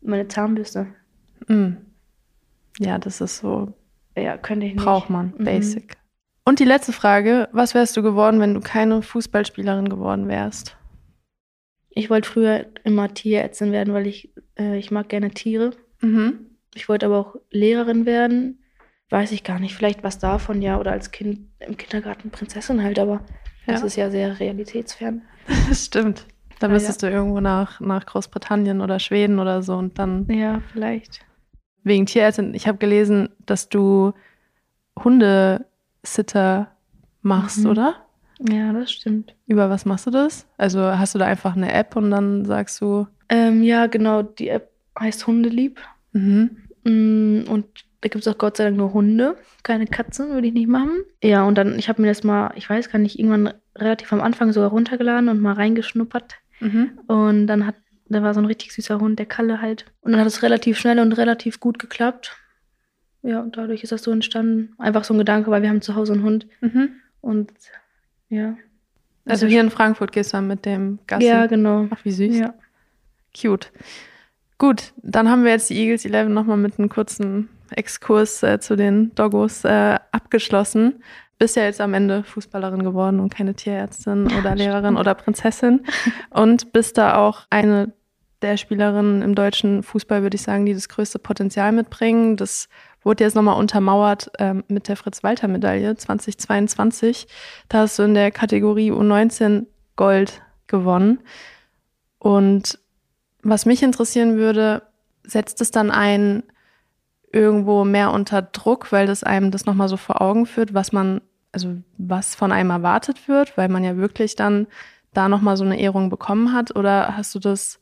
meine 0.03 0.29
Zahnbürste. 0.29 0.87
Mm. 1.49 1.73
Ja, 2.79 2.99
das 2.99 3.21
ist 3.21 3.39
so, 3.39 3.73
Ja, 4.17 4.37
könnte 4.37 4.67
ich 4.67 4.75
nicht. 4.75 4.85
braucht 4.85 5.09
man, 5.11 5.33
Mhm. 5.39 5.45
basic. 5.45 5.97
Und 6.45 6.59
die 6.59 6.65
letzte 6.65 6.93
Frage, 6.93 7.49
was 7.53 7.75
wärst 7.75 7.97
du 7.97 8.03
geworden, 8.03 8.39
wenn 8.41 8.53
du 8.55 8.61
keine 8.61 9.01
Fußballspielerin 9.03 9.89
geworden 9.89 10.29
wärst? 10.29 10.77
Ich 11.91 12.11
wollte 12.11 12.29
früher 12.29 12.67
immer 12.85 13.13
Tierärztin 13.13 13.71
werden, 13.73 13.95
weil 13.95 14.07
ich, 14.07 14.33
äh, 14.59 14.77
ich 14.79 14.91
mag 14.91 15.09
gerne 15.09 15.31
Tiere. 15.31 15.71
Mhm. 16.01 16.47
Ich 16.75 16.89
wollte 16.89 17.07
aber 17.07 17.19
auch 17.19 17.37
Lehrerin 17.51 18.07
werden. 18.07 18.62
Weiß 19.13 19.31
ich 19.33 19.45
gar 19.45 19.59
nicht. 19.59 19.75
Vielleicht 19.75 20.03
was 20.03 20.19
davon, 20.19 20.63
ja. 20.63 20.81
Oder 20.81 20.93
als 20.93 21.11
Kind 21.11 21.41
im 21.61 21.77
Kindergarten 21.77 22.31
Prinzessin 22.31 22.83
halt, 22.83 22.99
aber 22.99 23.21
das 23.67 23.81
Ja. 23.81 23.87
ist 23.87 23.97
ja 23.97 24.11
sehr 24.11 24.41
realitätsfern. 24.41 25.21
Das 25.69 25.85
stimmt. 25.85 26.27
Dann 26.61 26.71
Ah, 26.71 26.75
müsstest 26.75 27.03
du 27.03 27.11
irgendwo 27.11 27.41
nach, 27.41 27.79
nach 27.81 28.07
Großbritannien 28.07 28.81
oder 28.81 28.99
Schweden 29.01 29.39
oder 29.39 29.63
so 29.63 29.77
und 29.77 29.99
dann 29.99 30.27
Ja, 30.31 30.63
vielleicht. 30.73 31.21
wegen 31.85 32.07
Tierärztin. 32.07 32.55
Ich 32.55 32.67
habe 32.69 32.79
gelesen, 32.79 33.29
dass 33.45 33.69
du 33.69 34.13
Hundesitter 35.05 36.69
machst, 37.23 37.65
Mhm. 37.65 37.71
oder? 37.71 37.95
Ja, 38.49 38.73
das 38.73 38.91
stimmt. 38.93 39.35
Über 39.47 39.71
was 39.71 39.85
machst 39.85 40.07
du 40.07 40.11
das? 40.11 40.47
Also 40.57 40.81
hast 40.81 41.15
du 41.15 41.19
da 41.19 41.27
einfach 41.27 41.55
eine 41.57 41.73
App 41.73 41.97
und 41.97 42.11
dann 42.11 42.45
sagst 42.45 42.81
du, 42.81 43.07
Ähm, 43.29 43.63
ja, 43.63 43.87
genau. 43.87 44.23
Die 44.23 44.49
App 44.49 44.71
heißt 44.99 45.27
Hundelieb. 45.27 45.81
mhm. 46.13 46.57
Mm, 46.85 47.45
Und 47.49 47.67
da 48.03 48.09
gibt 48.09 48.27
es 48.27 48.29
auch 48.29 48.37
Gott 48.37 48.57
sei 48.57 48.65
Dank 48.65 48.77
nur 48.77 48.93
Hunde. 48.93 49.37
Keine 49.63 49.87
Katzen 49.87 50.31
würde 50.31 50.49
ich 50.49 50.53
nicht 50.53 50.69
machen. 50.69 51.05
Ja, 51.23 51.45
und 51.45 51.57
dann, 51.57 51.79
ich 51.79 51.89
habe 51.89 52.03
mir 52.03 52.09
das 52.09 52.25
mal, 52.25 52.53
ich 52.57 52.69
weiß 52.69 52.91
gar 52.91 52.99
nicht, 52.99 53.19
irgendwann 53.19 53.55
relativ 53.77 54.13
am 54.13 54.21
Anfang 54.21 54.53
sogar 54.53 54.71
runtergeladen 54.71 55.29
und 55.29 55.41
mal 55.41 55.55
reingeschnuppert. 55.55 56.35
Mhm. 56.59 56.99
Und 57.07 57.47
dann 57.47 57.65
hat, 57.65 57.77
da 58.07 58.23
war 58.23 58.35
so 58.35 58.41
ein 58.41 58.47
richtig 58.47 58.73
süßer 58.73 58.99
Hund, 58.99 59.21
der 59.21 59.27
Kalle 59.27 59.61
halt. 59.61 59.87
Und 60.01 60.13
dann 60.13 60.21
hat 60.21 60.27
es 60.27 60.43
relativ 60.43 60.79
schnell 60.79 60.99
und 60.99 61.13
relativ 61.13 61.61
gut 61.61 61.79
geklappt. 61.79 62.37
Ja, 63.23 63.41
und 63.41 63.57
dadurch 63.57 63.85
ist 63.85 63.93
das 63.93 64.03
so 64.03 64.11
entstanden. 64.11 64.75
Einfach 64.79 65.05
so 65.05 65.15
ein 65.15 65.19
Gedanke, 65.19 65.53
weil 65.53 65.63
wir 65.63 65.69
haben 65.69 65.81
zu 65.81 65.95
Hause 65.95 66.15
einen 66.15 66.25
Hund. 66.25 66.49
Mhm. 66.61 66.91
Und 67.21 67.53
ja. 68.29 68.57
Also 69.27 69.47
hier 69.47 69.61
in 69.61 69.71
Frankfurt 69.71 70.11
gehst 70.11 70.33
du 70.33 70.39
dann 70.39 70.49
mit 70.49 70.67
dem 70.67 70.99
Gassi. 71.07 71.27
Ja, 71.27 71.47
genau. 71.47 71.87
Ach, 71.91 72.05
wie 72.05 72.11
süß. 72.11 72.37
Ja. 72.37 72.55
Cute. 73.41 73.71
Gut, 74.59 74.93
dann 74.97 75.29
haben 75.29 75.45
wir 75.45 75.53
jetzt 75.53 75.71
die 75.71 75.77
Eagles 75.77 76.05
11 76.05 76.29
nochmal 76.29 76.57
mit 76.57 76.81
einem 76.81 76.89
kurzen 76.89 77.49
Exkurs 77.73 78.43
äh, 78.43 78.61
zu 78.61 78.77
den 78.77 79.15
Doggos 79.15 79.65
äh, 79.65 79.99
abgeschlossen. 80.13 81.03
Bist 81.39 81.57
ja 81.57 81.65
jetzt 81.65 81.81
am 81.81 81.95
Ende 81.95 82.23
Fußballerin 82.23 82.85
geworden 82.85 83.19
und 83.19 83.35
keine 83.35 83.55
Tierärztin 83.55 84.31
oder 84.39 84.55
Lehrerin 84.55 84.97
oder 84.97 85.15
Prinzessin. 85.15 85.85
Und 86.31 86.73
bist 86.73 86.99
da 86.99 87.17
auch 87.17 87.43
eine 87.51 87.93
der 88.43 88.57
Spielerinnen 88.57 89.23
im 89.23 89.35
deutschen 89.35 89.83
Fußball, 89.83 90.23
würde 90.23 90.35
ich 90.35 90.43
sagen, 90.43 90.67
die 90.67 90.75
das 90.75 90.89
größte 90.89 91.19
Potenzial 91.19 91.73
mitbringen, 91.73 92.37
das 92.37 92.69
wurde 93.03 93.25
jetzt 93.25 93.35
nochmal 93.35 93.59
untermauert 93.59 94.31
ähm, 94.39 94.65
mit 94.69 94.89
der 94.89 94.97
Fritz-Walter-Medaille 94.97 95.97
2022. 95.97 97.27
Da 97.69 97.79
hast 97.79 97.99
du 97.99 98.05
in 98.05 98.15
der 98.15 98.31
Kategorie 98.31 98.93
U19 98.93 99.67
Gold 99.97 100.43
gewonnen. 100.67 101.21
Und 102.19 102.79
was 103.43 103.67
mich 103.67 103.83
interessieren 103.83 104.37
würde, 104.37 104.83
setzt 105.25 105.61
es 105.61 105.71
dann 105.71 105.91
ein 105.91 106.45
irgendwo 107.33 107.85
mehr 107.85 108.13
unter 108.13 108.43
Druck, 108.43 108.93
weil 108.93 109.07
das 109.07 109.25
einem 109.25 109.51
das 109.51 109.67
nochmal 109.67 109.89
so 109.89 109.97
vor 109.97 110.21
Augen 110.21 110.47
führt, 110.47 110.75
was 110.75 110.93
man, 110.93 111.21
also 111.51 111.77
was 111.99 112.35
von 112.35 112.53
einem 112.53 112.71
erwartet 112.71 113.29
wird, 113.29 113.57
weil 113.57 113.69
man 113.69 113.85
ja 113.85 113.97
wirklich 113.97 114.37
dann 114.37 114.67
da 115.13 115.29
nochmal 115.29 115.57
so 115.57 115.65
eine 115.65 115.81
Ehrung 115.81 116.11
bekommen 116.11 116.53
hat? 116.53 116.77
Oder 116.77 117.17
hast 117.17 117.35
du 117.35 117.39
das 117.39 117.81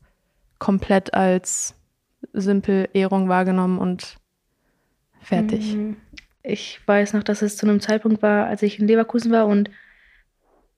komplett 0.58 1.14
als 1.14 1.74
simpel 2.32 2.88
Ehrung 2.92 3.28
wahrgenommen 3.28 3.78
und 3.78 4.18
fertig? 5.20 5.74
Mm, 5.74 5.92
ich 6.42 6.80
weiß 6.86 7.12
noch, 7.14 7.22
dass 7.22 7.42
es 7.42 7.56
zu 7.56 7.66
einem 7.66 7.80
Zeitpunkt 7.80 8.22
war, 8.22 8.46
als 8.46 8.62
ich 8.62 8.78
in 8.78 8.86
Leverkusen 8.86 9.32
war 9.32 9.46
und 9.46 9.70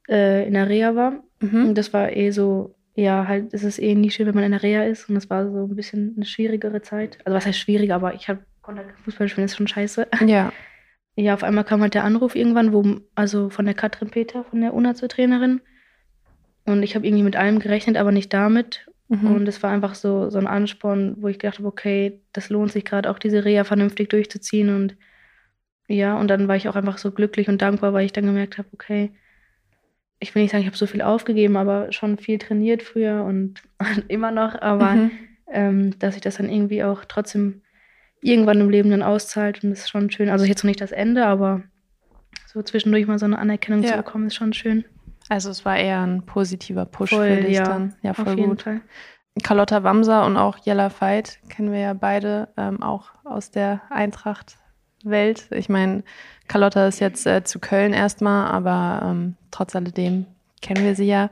äh, 0.09 0.47
in 0.47 0.55
der 0.55 0.69
Reha 0.69 0.95
war. 0.95 1.23
Mhm. 1.41 1.69
Und 1.69 1.79
das 1.79 1.93
war 1.93 2.15
eh 2.15 2.31
so, 2.31 2.75
ja, 2.95 3.27
halt, 3.27 3.55
es 3.55 3.65
ist 3.65 3.79
eh 3.79 3.95
nie 3.95 4.11
schön, 4.11 4.27
wenn 4.27 4.35
man 4.35 4.45
in 4.45 4.53
der 4.53 4.63
Reha 4.63 4.85
ist. 4.85 5.09
Und 5.09 5.15
das 5.15 5.31
war 5.31 5.51
so 5.51 5.65
ein 5.65 5.77
bisschen 5.77 6.15
eine 6.17 6.25
schwierigere 6.25 6.83
Zeit. 6.83 7.19
Also 7.25 7.37
was 7.37 7.47
heißt 7.47 7.59
schwierig, 7.59 7.93
aber 7.93 8.15
ich 8.15 8.29
hab, 8.29 8.39
konnte 8.62 8.85
halt 8.85 8.94
Fußball 9.05 9.29
spielen, 9.29 9.44
ist 9.44 9.57
schon 9.57 9.68
scheiße. 9.68 10.09
Ja. 10.27 10.53
Ja, 11.14 11.35
auf 11.35 11.44
einmal 11.44 11.64
kam 11.64 11.83
halt 11.83 11.92
der 11.92 12.05
Anruf 12.05 12.35
irgendwann, 12.35 12.72
wo, 12.72 13.01
also 13.14 13.51
von 13.51 13.66
der 13.66 13.75
Katrin 13.75 14.09
Peter, 14.09 14.44
von 14.44 14.62
der 14.62 14.72
UNAZO-Trainerin. 14.72 15.61
Und 16.64 16.83
ich 16.83 16.94
habe 16.94 17.07
irgendwie 17.07 17.25
mit 17.25 17.37
allem 17.37 17.59
gerechnet, 17.59 17.98
aber 17.98 18.12
nicht 18.12 18.33
damit. 18.33 18.87
Mhm. 19.09 19.35
Und 19.35 19.46
es 19.46 19.62
war 19.62 19.70
einfach 19.70 19.94
so, 19.94 20.31
so 20.31 20.38
ein 20.38 20.46
Ansporn, 20.46 21.16
wo 21.18 21.29
ich 21.29 21.38
gedacht 21.38 21.59
habe, 21.59 21.68
okay, 21.68 22.22
das 22.33 22.48
lohnt 22.48 22.72
sich 22.72 22.87
gerade 22.87 23.11
auch, 23.11 23.18
diese 23.18 23.44
Reha 23.44 23.64
vernünftig 23.64 24.09
durchzuziehen. 24.09 24.75
Und 24.75 24.96
ja, 25.87 26.16
und 26.16 26.29
dann 26.29 26.48
war 26.48 26.57
ich 26.57 26.66
auch 26.68 26.77
einfach 26.77 26.96
so 26.96 27.11
glücklich 27.11 27.48
und 27.48 27.61
dankbar, 27.61 27.92
weil 27.92 28.07
ich 28.07 28.12
dann 28.12 28.25
gemerkt 28.25 28.57
habe, 28.57 28.68
okay, 28.72 29.11
ich 30.18 30.35
will 30.35 30.42
nicht 30.42 30.53
sagen, 30.53 30.62
ich 30.62 30.68
habe 30.68 30.77
so 30.77 30.87
viel 30.87 31.03
aufgegeben, 31.03 31.57
aber 31.57 31.92
schon 31.92 32.16
viel 32.16 32.38
trainiert 32.38 32.83
früher 32.83 33.25
und 33.25 33.62
immer 34.09 34.31
noch, 34.31 34.61
aber 34.62 34.92
mhm. 34.92 35.11
ähm, 35.51 35.98
dass 35.98 36.14
sich 36.14 36.22
das 36.22 36.37
dann 36.37 36.48
irgendwie 36.48 36.85
auch 36.85 37.05
trotzdem 37.05 37.61
irgendwann 38.23 38.61
im 38.61 38.71
Leben 38.71 38.91
dann 38.91 39.03
auszahlt 39.03 39.63
und 39.63 39.71
das 39.71 39.81
ist 39.81 39.91
schon 39.91 40.11
schön. 40.11 40.31
Also 40.31 40.45
jetzt 40.45 40.63
noch 40.65 40.69
nicht 40.69 40.81
das 40.81 40.93
Ende, 40.93 41.27
aber 41.27 41.63
so 42.47 42.63
zwischendurch 42.63 43.07
mal 43.07 43.19
so 43.19 43.27
eine 43.27 43.39
Anerkennung 43.39 43.83
ja. 43.83 43.91
zu 43.91 43.97
bekommen, 43.99 44.29
ist 44.29 44.37
schon 44.37 44.53
schön. 44.53 44.85
Also 45.29 45.51
es 45.51 45.65
war 45.65 45.77
eher 45.77 46.01
ein 46.01 46.25
positiver 46.25 46.85
Push 46.85 47.11
voll, 47.11 47.37
für 47.37 47.43
dich 47.43 47.57
ja, 47.57 47.65
dann. 47.65 47.95
Ja, 48.03 48.15
voll 48.15 48.29
auf 48.29 48.37
jeden 48.37 48.51
gut. 48.51 48.63
Fall. 48.63 48.81
Carlotta 49.43 49.83
Wamser 49.83 50.27
und 50.27 50.37
auch 50.37 50.59
Jella 50.59 50.91
Veit 51.01 51.39
kennen 51.49 51.73
wir 51.73 51.79
ja 51.79 51.95
beide 51.95 52.49
ähm, 52.57 52.83
auch 52.83 53.11
aus 53.25 53.51
der 53.51 53.81
Eintracht-Welt. 53.89 55.47
Ich 55.51 55.69
meine, 55.69 56.05
Carlotta 56.49 56.87
ist 56.87 57.01
jetzt 57.01 57.27
äh, 57.27 57.43
zu 57.43 57.59
Köln 57.59 57.95
erstmal, 57.95 58.51
aber 58.51 59.07
ähm, 59.07 59.37
trotz 59.51 59.75
alledem 59.75 60.27
kennen 60.61 60.85
wir 60.85 60.95
sie 60.95 61.07
ja. 61.07 61.31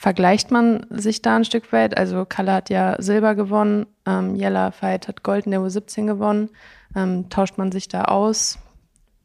Vergleicht 0.00 0.52
man 0.52 0.86
sich 0.90 1.22
da 1.22 1.34
ein 1.34 1.44
Stück 1.44 1.72
weit? 1.72 1.98
Also 1.98 2.24
Kalle 2.24 2.52
hat 2.52 2.70
ja 2.70 2.94
Silber 3.02 3.34
gewonnen, 3.34 3.86
ähm, 4.06 4.36
Jella 4.36 4.72
Veit 4.80 5.08
hat 5.08 5.24
Gold 5.24 5.46
in 5.46 5.50
der 5.50 5.60
U17 5.60 6.06
gewonnen. 6.06 6.50
Ähm, 6.94 7.28
tauscht 7.30 7.58
man 7.58 7.72
sich 7.72 7.88
da 7.88 8.04
aus? 8.04 8.60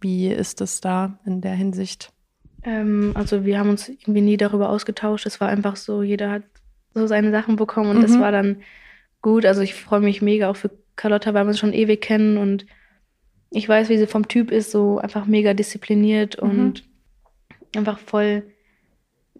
Wie 0.01 0.29
ist 0.29 0.62
es 0.62 0.81
da 0.81 1.19
in 1.27 1.41
der 1.41 1.53
Hinsicht? 1.53 2.12
Ähm, 2.63 3.12
also 3.13 3.45
wir 3.45 3.59
haben 3.59 3.69
uns 3.69 3.88
irgendwie 3.88 4.21
nie 4.21 4.36
darüber 4.36 4.69
ausgetauscht. 4.69 5.27
Es 5.27 5.39
war 5.39 5.47
einfach 5.47 5.75
so, 5.75 6.01
jeder 6.01 6.31
hat 6.31 6.43
so 6.95 7.05
seine 7.05 7.29
Sachen 7.29 7.55
bekommen 7.55 7.91
und 7.91 7.97
mhm. 7.97 8.01
das 8.01 8.19
war 8.19 8.31
dann 8.31 8.63
gut. 9.21 9.45
Also 9.45 9.62
ich 9.62 9.75
freue 9.75 10.01
mich 10.01 10.23
mega 10.23 10.49
auch 10.49 10.55
für 10.55 10.71
Carlotta, 10.95 11.36
weil 11.36 11.43
wir 11.43 11.49
uns 11.49 11.59
schon 11.59 11.73
ewig 11.73 12.01
kennen 12.01 12.38
und 12.38 12.65
ich 13.51 13.69
weiß, 13.69 13.89
wie 13.89 13.99
sie 13.99 14.07
vom 14.07 14.27
Typ 14.27 14.49
ist, 14.49 14.71
so 14.71 14.97
einfach 14.97 15.27
mega 15.27 15.53
diszipliniert 15.53 16.41
mhm. 16.41 16.49
und 16.49 16.83
einfach 17.75 17.99
voll, 17.99 18.41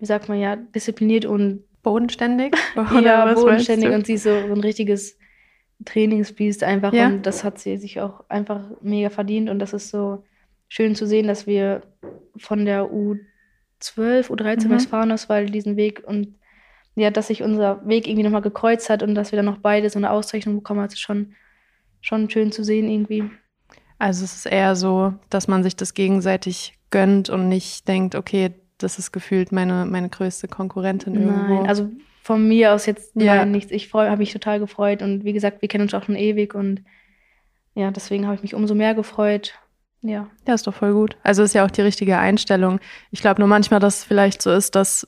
wie 0.04 0.08
sagt 0.08 0.28
man 0.28 0.38
ja, 0.38 0.58
diszipliniert 0.58 1.24
und 1.24 1.64
bodenständig. 1.82 2.54
ja, 3.02 3.34
bodenständig 3.34 3.90
und 3.92 4.06
sie 4.06 4.16
ist 4.16 4.24
so, 4.24 4.32
ein 4.32 4.60
richtiges 4.60 5.18
Trainingsbiest 5.86 6.62
einfach 6.62 6.92
ja. 6.92 7.08
und 7.08 7.26
das 7.26 7.46
hat 7.46 7.58
sie 7.58 7.78
sich 7.78 8.02
auch 8.02 8.26
einfach 8.28 8.60
mega 8.82 9.10
verdient 9.10 9.50
und 9.50 9.60
das 9.60 9.72
ist 9.72 9.92
so 9.92 10.26
schön 10.68 10.94
zu 10.94 11.08
sehen, 11.08 11.28
dass 11.28 11.48
wir 11.48 11.84
von 12.36 12.66
der 12.66 12.84
U12, 12.92 14.28
U13 14.28 14.66
mhm. 14.66 14.72
Westfalen-Auswahl 14.72 15.46
diesen 15.46 15.78
Weg 15.78 16.04
und 16.06 16.36
ja, 16.96 17.10
dass 17.10 17.28
sich 17.28 17.42
unser 17.42 17.88
Weg 17.88 18.06
irgendwie 18.06 18.24
nochmal 18.24 18.42
gekreuzt 18.42 18.90
hat 18.90 19.04
und 19.04 19.16
dass 19.16 19.32
wir 19.32 19.38
dann 19.38 19.46
noch 19.46 19.60
beide 19.60 19.90
so 19.90 20.00
eine 20.00 20.12
Auszeichnung 20.12 20.58
bekommen 20.58 20.82
haben, 20.82 20.90
ist 20.90 21.00
schon, 21.00 21.34
schon 22.02 22.30
schön 22.30 22.52
zu 22.52 22.66
sehen 22.66 22.90
irgendwie. 22.90 23.24
Also 24.00 24.26
es 24.26 24.36
ist 24.36 24.48
eher 24.48 24.76
so, 24.76 25.14
dass 25.30 25.48
man 25.48 25.64
sich 25.64 25.78
das 25.78 25.94
gegenseitig 25.94 26.78
gönnt 26.92 27.30
und 27.30 27.48
nicht 27.48 27.88
denkt, 27.88 28.16
okay, 28.16 28.54
das 28.84 29.00
ist 29.00 29.12
gefühlt 29.12 29.52
meine, 29.52 29.86
meine 29.86 30.10
größte 30.10 30.48
Konkurrentin 30.48 31.16
irgendwo. 31.16 31.56
Nein, 31.56 31.68
also 31.68 31.90
von 32.22 32.48
mir 32.48 32.74
aus 32.74 32.86
jetzt 32.86 33.16
ja. 33.16 33.36
nein, 33.36 33.52
nichts. 33.52 33.72
Ich 33.72 33.94
habe 33.94 34.18
mich 34.18 34.32
total 34.32 34.60
gefreut 34.60 35.02
und 35.02 35.24
wie 35.24 35.34
gesagt, 35.34 35.62
wir 35.62 35.70
kennen 35.70 35.84
uns 35.84 35.94
auch 35.94 36.04
schon 36.04 36.16
ewig 36.16 36.56
und 36.56 36.82
ja, 37.76 37.92
deswegen 37.92 38.26
habe 38.26 38.36
ich 38.36 38.44
mich 38.44 38.56
umso 38.56 38.76
mehr 38.76 38.94
gefreut. 38.94 39.54
Ja. 40.02 40.28
Ja, 40.48 40.54
ist 40.54 40.68
doch 40.68 40.74
voll 40.74 40.94
gut. 40.94 41.18
Also 41.24 41.44
ist 41.44 41.54
ja 41.54 41.66
auch 41.66 41.72
die 41.72 41.82
richtige 41.82 42.18
Einstellung. 42.18 42.80
Ich 43.12 43.22
glaube 43.22 43.42
nur 43.42 43.48
manchmal, 43.48 43.80
dass 43.80 44.00
es 44.00 44.04
vielleicht 44.04 44.42
so 44.42 44.52
ist, 44.52 44.76
dass 44.76 45.08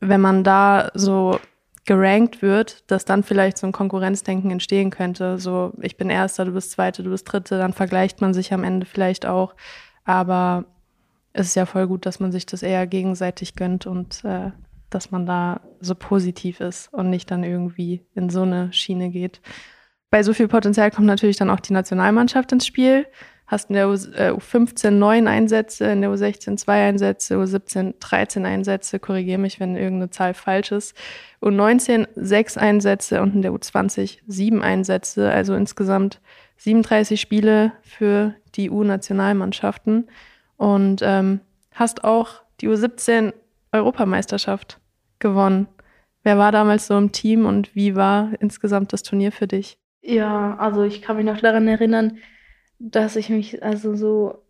wenn 0.00 0.20
man 0.20 0.44
da 0.44 0.90
so 0.94 1.38
gerankt 1.86 2.40
wird, 2.40 2.90
dass 2.90 3.04
dann 3.04 3.22
vielleicht 3.22 3.58
so 3.58 3.66
ein 3.66 3.72
Konkurrenzdenken 3.72 4.50
entstehen 4.50 4.90
könnte. 4.90 5.38
So, 5.38 5.72
ich 5.80 5.96
bin 5.96 6.08
Erster, 6.08 6.44
du 6.44 6.52
bist 6.52 6.70
Zweite, 6.70 7.02
du 7.02 7.10
bist 7.10 7.30
Dritte, 7.30 7.58
dann 7.58 7.72
vergleicht 7.72 8.20
man 8.20 8.32
sich 8.32 8.52
am 8.52 8.64
Ende 8.64 8.86
vielleicht 8.86 9.26
auch. 9.26 9.54
Aber 10.04 10.64
es 11.34 11.48
ist 11.48 11.56
ja 11.56 11.66
voll 11.66 11.86
gut, 11.86 12.06
dass 12.06 12.20
man 12.20 12.32
sich 12.32 12.46
das 12.46 12.62
eher 12.62 12.86
gegenseitig 12.86 13.54
gönnt 13.54 13.86
und 13.86 14.24
äh, 14.24 14.50
dass 14.88 15.10
man 15.10 15.26
da 15.26 15.60
so 15.80 15.94
positiv 15.94 16.60
ist 16.60 16.92
und 16.94 17.10
nicht 17.10 17.30
dann 17.30 17.44
irgendwie 17.44 18.06
in 18.14 18.30
so 18.30 18.42
eine 18.42 18.72
Schiene 18.72 19.10
geht. 19.10 19.42
Bei 20.10 20.22
so 20.22 20.32
viel 20.32 20.48
Potenzial 20.48 20.90
kommt 20.90 21.06
natürlich 21.06 21.36
dann 21.36 21.50
auch 21.50 21.60
die 21.60 21.72
Nationalmannschaft 21.72 22.52
ins 22.52 22.66
Spiel 22.66 23.04
hast 23.46 23.68
in 23.68 23.74
der 23.74 23.86
U15 23.88 24.86
äh, 24.86 24.90
neun 24.90 25.28
Einsätze, 25.28 25.86
in 25.86 26.00
der 26.00 26.10
U16 26.10 26.56
zwei 26.56 26.86
Einsätze, 26.88 27.36
U17 27.36 27.94
13 28.00 28.46
Einsätze, 28.46 28.98
korrigiere 28.98 29.38
mich, 29.38 29.60
wenn 29.60 29.76
irgendeine 29.76 30.10
Zahl 30.10 30.34
falsch 30.34 30.72
ist. 30.72 30.96
U19 31.42 32.08
sechs 32.14 32.56
Einsätze 32.56 33.20
und 33.20 33.34
in 33.34 33.42
der 33.42 33.52
U20 33.52 34.20
sieben 34.26 34.62
Einsätze, 34.62 35.30
also 35.30 35.54
insgesamt 35.54 36.20
37 36.56 37.20
Spiele 37.20 37.72
für 37.82 38.34
die 38.54 38.70
U-Nationalmannschaften. 38.70 40.08
Und 40.56 41.00
ähm, 41.02 41.40
hast 41.72 42.04
auch 42.04 42.42
die 42.60 42.68
U17 42.68 43.32
Europameisterschaft 43.72 44.78
gewonnen. 45.18 45.66
Wer 46.22 46.38
war 46.38 46.52
damals 46.52 46.86
so 46.86 46.96
im 46.96 47.12
Team 47.12 47.44
und 47.44 47.74
wie 47.74 47.96
war 47.96 48.32
insgesamt 48.40 48.92
das 48.92 49.02
Turnier 49.02 49.32
für 49.32 49.46
dich? 49.46 49.78
Ja, 50.00 50.56
also 50.56 50.82
ich 50.82 51.02
kann 51.02 51.16
mich 51.16 51.26
noch 51.26 51.40
daran 51.40 51.66
erinnern, 51.68 52.18
dass 52.78 53.16
ich 53.16 53.30
mich 53.30 53.62
also 53.62 53.94
so 53.94 54.42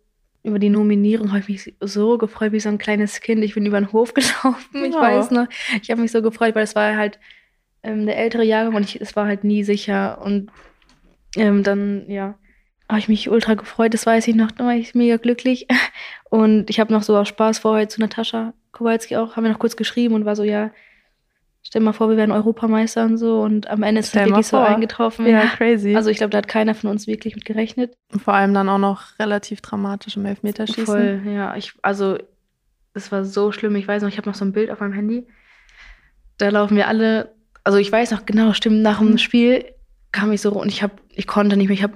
über 0.43 0.59
die 0.59 0.69
Nominierung 0.69 1.29
habe 1.29 1.39
ich 1.39 1.49
mich 1.49 1.75
so 1.79 2.17
gefreut 2.19 2.51
wie 2.51 2.59
so 2.59 2.69
ein 2.69 2.77
kleines 2.77 3.19
Kind. 3.19 3.43
Ich 3.43 3.55
bin 3.55 3.65
über 3.65 3.79
den 3.79 3.91
Hof 3.91 4.13
gelaufen. 4.13 4.85
Ich 4.85 4.93
ja. 4.93 5.01
weiß 5.01 5.31
noch, 5.31 5.47
ich 5.81 5.89
habe 5.89 6.01
mich 6.01 6.11
so 6.11 6.21
gefreut, 6.21 6.55
weil 6.55 6.63
es 6.63 6.75
war 6.75 6.95
halt 6.95 7.19
ähm, 7.83 8.05
der 8.05 8.17
ältere 8.17 8.43
Jahrgang 8.43 8.75
und 8.75 8.83
ich, 8.83 9.01
es 9.01 9.15
war 9.15 9.25
halt 9.25 9.43
nie 9.43 9.63
sicher. 9.63 10.21
Und 10.21 10.51
ähm, 11.35 11.63
dann, 11.63 12.09
ja, 12.09 12.35
habe 12.89 12.99
ich 12.99 13.07
mich 13.07 13.29
ultra 13.29 13.55
gefreut. 13.55 13.93
Das 13.93 14.05
weiß 14.05 14.27
ich 14.27 14.35
noch. 14.35 14.51
Da 14.51 14.65
war 14.65 14.75
ich 14.75 14.95
mega 14.95 15.17
glücklich. 15.17 15.67
Und 16.29 16.69
ich 16.69 16.79
habe 16.79 16.93
noch 16.93 17.03
so 17.03 17.17
aus 17.17 17.27
Spaß 17.27 17.59
vorher 17.59 17.89
zu 17.89 18.01
Natascha 18.01 18.53
Kowalski 18.71 19.15
auch, 19.15 19.35
haben 19.35 19.43
wir 19.45 19.51
noch 19.51 19.59
kurz 19.59 19.77
geschrieben 19.77 20.15
und 20.15 20.25
war 20.25 20.35
so, 20.35 20.43
ja, 20.43 20.71
Stell 21.67 21.81
mal 21.81 21.93
vor, 21.93 22.09
wir 22.11 22.15
wären 22.15 22.31
Europameister 22.31 23.05
und 23.05 23.17
so 23.17 23.41
und 23.41 23.67
am 23.71 23.81
Ende 23.81 23.99
ist 23.99 24.13
es 24.13 24.13
wirklich 24.13 24.45
so 24.45 24.57
eingetroffen. 24.57 25.25
Ja, 25.25 25.47
crazy. 25.47 25.95
Also 25.95 26.11
ich 26.11 26.17
glaube, 26.17 26.29
da 26.29 26.37
hat 26.37 26.47
keiner 26.47 26.75
von 26.75 26.91
uns 26.91 27.07
wirklich 27.07 27.33
mit 27.33 27.43
gerechnet. 27.43 27.95
Vor 28.23 28.35
allem 28.35 28.53
dann 28.53 28.69
auch 28.69 28.77
noch 28.77 29.17
relativ 29.17 29.61
dramatisch 29.61 30.15
im 30.15 30.25
Elfmeterschießen. 30.25 30.85
Voll, 30.85 31.21
ja. 31.25 31.55
Ich, 31.55 31.73
also 31.81 32.19
es 32.93 33.11
war 33.11 33.25
so 33.25 33.51
schlimm. 33.51 33.75
Ich 33.77 33.87
weiß 33.87 34.03
noch, 34.03 34.09
ich 34.09 34.17
habe 34.19 34.29
noch 34.29 34.35
so 34.35 34.45
ein 34.45 34.51
Bild 34.51 34.69
auf 34.69 34.79
meinem 34.79 34.93
Handy. 34.93 35.25
Da 36.37 36.49
laufen 36.49 36.77
wir 36.77 36.87
alle, 36.87 37.33
also 37.63 37.79
ich 37.79 37.91
weiß 37.91 38.11
noch 38.11 38.27
genau, 38.27 38.53
stimmt, 38.53 38.83
nach 38.83 38.99
dem 38.99 39.17
Spiel 39.17 39.65
kam 40.11 40.31
ich 40.31 40.41
so 40.41 40.51
und 40.51 40.67
ich 40.67 40.83
habe, 40.83 40.93
ich 41.15 41.25
konnte 41.25 41.57
nicht 41.57 41.69
mehr, 41.69 41.77
ich 41.77 41.83
habe, 41.83 41.95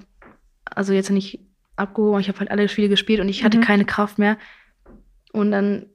also 0.76 0.94
jetzt 0.94 1.10
nicht 1.10 1.40
abgehoben, 1.76 2.20
ich 2.20 2.28
habe 2.28 2.40
halt 2.40 2.52
alle 2.52 2.68
Spiele 2.68 2.90
gespielt 2.90 3.20
und 3.20 3.30
ich 3.30 3.44
hatte 3.44 3.58
mhm. 3.58 3.62
keine 3.62 3.86
Kraft 3.86 4.20
mehr. 4.20 4.38
Und 5.32 5.52
dann 5.52 5.86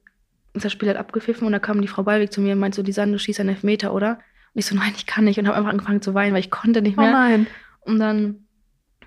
das 0.54 0.72
Spiel 0.72 0.88
hat 0.88 0.96
abgepfiffen 0.96 1.46
und 1.46 1.52
da 1.52 1.58
kam 1.58 1.82
die 1.82 1.88
Frau 1.88 2.04
Ballweg 2.04 2.32
zu 2.32 2.40
mir 2.40 2.52
und 2.52 2.60
meinte 2.60 2.76
so, 2.76 2.82
die 2.82 2.92
Sande 2.92 3.18
schießt 3.18 3.40
einen 3.40 3.50
Elfmeter, 3.50 3.92
oder? 3.92 4.18
Und 4.54 4.60
ich 4.60 4.66
so, 4.66 4.76
nein, 4.76 4.92
ich 4.96 5.06
kann 5.06 5.24
nicht. 5.24 5.38
Und 5.38 5.48
habe 5.48 5.56
einfach 5.58 5.70
angefangen 5.70 6.00
zu 6.00 6.14
weinen, 6.14 6.32
weil 6.32 6.40
ich 6.40 6.50
konnte 6.50 6.80
nicht 6.80 6.96
mehr. 6.96 7.08
Oh 7.08 7.12
nein. 7.12 7.46
Und 7.80 7.98
dann, 7.98 8.46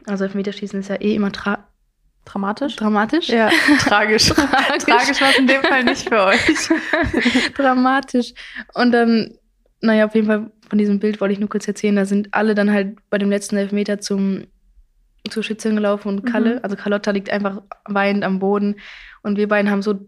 also 0.06 0.25
Elfmeterschießen 0.25 0.80
ist 0.80 0.89
ja 0.89 0.95
eh 0.95 1.15
immer 1.15 1.32
tra 1.32 1.65
dramatisch. 2.25 2.75
Dramatisch? 2.75 3.30
Ja, 3.30 3.49
tragisch. 3.80 4.27
tragisch. 4.27 4.84
tragisch 4.84 5.21
war 5.21 5.30
es 5.30 5.39
in 5.39 5.47
dem 5.47 5.62
Fall 5.62 5.86
nicht 5.86 6.10
für 6.10 6.25
euch. 6.25 6.69
dramatisch. 7.56 8.34
Und 8.73 8.91
dann, 8.91 9.38
naja, 9.80 10.06
auf 10.06 10.15
jeden 10.15 10.27
Fall 10.27 10.51
von 10.67 10.77
diesem 10.77 10.99
Bild 10.99 11.21
wollte 11.21 11.32
ich 11.32 11.39
nur 11.39 11.47
kurz 11.47 11.65
erzählen, 11.65 11.95
da 11.95 12.03
sind 12.03 12.34
alle 12.34 12.53
dann 12.53 12.71
halt 12.71 12.97
bei 13.10 13.17
dem 13.17 13.30
letzten 13.30 13.56
Elfmeter 13.56 14.01
zum 14.01 14.47
zur 15.30 15.43
Schützin 15.43 15.75
gelaufen 15.75 16.08
und 16.10 16.25
Kalle, 16.25 16.56
Mhm. 16.56 16.60
also 16.63 16.75
Carlotta 16.75 17.12
liegt 17.12 17.30
einfach 17.30 17.62
weinend 17.86 18.23
am 18.23 18.39
Boden 18.39 18.75
und 19.23 19.38
wir 19.38 19.47
beiden 19.47 19.69
haben 19.69 19.82
so 19.82 19.99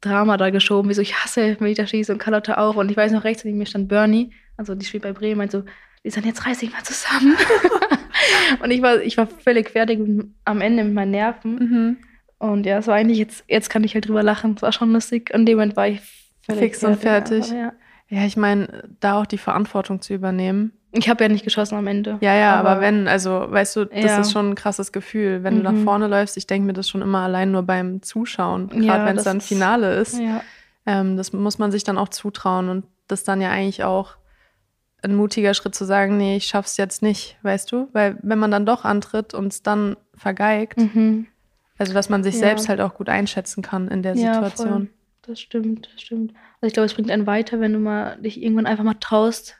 Drama 0.00 0.36
da 0.36 0.50
geschoben, 0.50 0.88
wie 0.90 0.94
so, 0.94 1.02
ich 1.02 1.14
hasse 1.16 1.56
Meterschießen 1.60 2.14
und 2.14 2.18
Carlotta 2.18 2.58
auch 2.58 2.76
und 2.76 2.90
ich 2.90 2.96
weiß 2.96 3.12
noch 3.12 3.24
rechts 3.24 3.44
neben 3.44 3.58
mir 3.58 3.66
stand 3.66 3.88
Bernie, 3.88 4.32
also 4.56 4.74
die 4.74 4.84
spielt 4.86 5.02
bei 5.02 5.12
Bremen, 5.12 5.38
meint 5.38 5.52
so, 5.52 5.64
Lisa, 6.02 6.20
jetzt 6.20 6.46
reiß 6.46 6.58
dich 6.58 6.70
mal 6.72 6.82
zusammen. 6.82 7.34
und 8.62 8.70
ich 8.70 8.82
war, 8.82 9.00
ich 9.00 9.16
war 9.16 9.26
völlig 9.26 9.70
fertig 9.70 10.00
am 10.44 10.60
Ende 10.60 10.84
mit 10.84 10.94
meinen 10.94 11.10
Nerven 11.10 11.54
Mhm. 11.56 11.96
und 12.38 12.66
ja, 12.66 12.78
es 12.78 12.86
war 12.86 12.94
eigentlich 12.96 13.18
jetzt, 13.18 13.44
jetzt 13.48 13.70
kann 13.70 13.84
ich 13.84 13.94
halt 13.94 14.06
drüber 14.08 14.22
lachen, 14.22 14.54
es 14.56 14.62
war 14.62 14.72
schon 14.72 14.92
lustig, 14.92 15.30
in 15.32 15.46
dem 15.46 15.56
Moment 15.58 15.76
war 15.76 15.88
ich 15.88 16.00
völlig 16.42 16.60
Fix 16.60 16.84
und 16.84 16.96
fertig. 16.96 17.44
aber 17.50 17.58
ja. 17.58 17.72
Ja, 18.10 18.26
ich 18.26 18.36
meine, 18.36 18.84
da 19.00 19.18
auch 19.20 19.26
die 19.26 19.38
Verantwortung 19.38 20.02
zu 20.02 20.12
übernehmen. 20.12 20.72
Ich 20.96 21.08
habe 21.08 21.24
ja 21.24 21.28
nicht 21.28 21.44
geschossen 21.44 21.76
am 21.76 21.86
Ende. 21.88 22.18
Ja, 22.20 22.34
ja, 22.34 22.54
aber, 22.54 22.80
wenn, 22.80 23.08
also 23.08 23.46
weißt 23.50 23.76
du, 23.76 23.84
das 23.86 24.04
Ja. 24.04 24.20
ist 24.20 24.30
schon 24.32 24.50
ein 24.50 24.54
krasses 24.54 24.92
Gefühl, 24.92 25.42
wenn 25.42 25.56
du 25.56 25.62
nach 25.62 25.72
Mhm. 25.72 25.82
vorne 25.84 26.06
läufst. 26.06 26.36
Ich 26.36 26.46
denke 26.46 26.66
mir 26.66 26.72
das 26.72 26.88
schon 26.88 27.02
immer 27.02 27.18
allein 27.20 27.50
nur 27.50 27.62
beim 27.64 28.00
Zuschauen, 28.02 28.68
gerade 28.68 28.84
Ja, 28.86 29.04
wenn 29.06 29.16
es 29.18 29.24
dann 29.24 29.40
Finale 29.40 29.94
ist. 29.96 30.18
Ja. 30.18 30.40
Ähm, 30.86 31.16
das 31.16 31.32
muss 31.32 31.58
man 31.58 31.72
sich 31.72 31.82
dann 31.82 31.98
auch 31.98 32.10
zutrauen 32.10 32.68
und 32.68 32.84
das 33.08 33.24
dann 33.24 33.40
ja 33.40 33.50
eigentlich 33.50 33.82
auch 33.82 34.16
ein 35.02 35.16
mutiger 35.16 35.52
Schritt 35.52 35.74
zu 35.74 35.84
sagen, 35.84 36.16
nee, 36.16 36.36
ich 36.36 36.46
schaff's 36.46 36.76
jetzt 36.76 37.02
nicht, 37.02 37.36
weißt 37.42 37.70
du? 37.72 37.88
Weil 37.92 38.16
wenn 38.22 38.38
man 38.38 38.50
dann 38.50 38.64
doch 38.64 38.84
antritt 38.84 39.34
und 39.34 39.48
es 39.52 39.62
dann 39.62 39.96
vergeigt, 40.14 40.78
Mhm. 40.78 41.26
also 41.76 41.92
dass 41.92 42.08
man 42.08 42.22
sich 42.22 42.38
selbst 42.38 42.68
halt 42.68 42.80
auch 42.80 42.94
gut 42.94 43.08
einschätzen 43.08 43.62
kann 43.62 43.88
in 43.88 44.02
der 44.02 44.16
Situation. 44.16 44.68
voll. 44.68 44.88
Das 45.26 45.40
stimmt, 45.40 45.88
das 45.92 46.02
stimmt. 46.02 46.32
Also 46.60 46.66
ich 46.68 46.72
glaube, 46.74 46.86
es 46.86 46.94
bringt 46.94 47.10
einen 47.10 47.26
weiter, 47.26 47.58
wenn 47.60 47.72
du 47.72 47.78
mal 47.80 48.16
dich 48.20 48.42
irgendwann 48.42 48.66
einfach 48.66 48.84
mal 48.84 48.94
traust. 49.00 49.56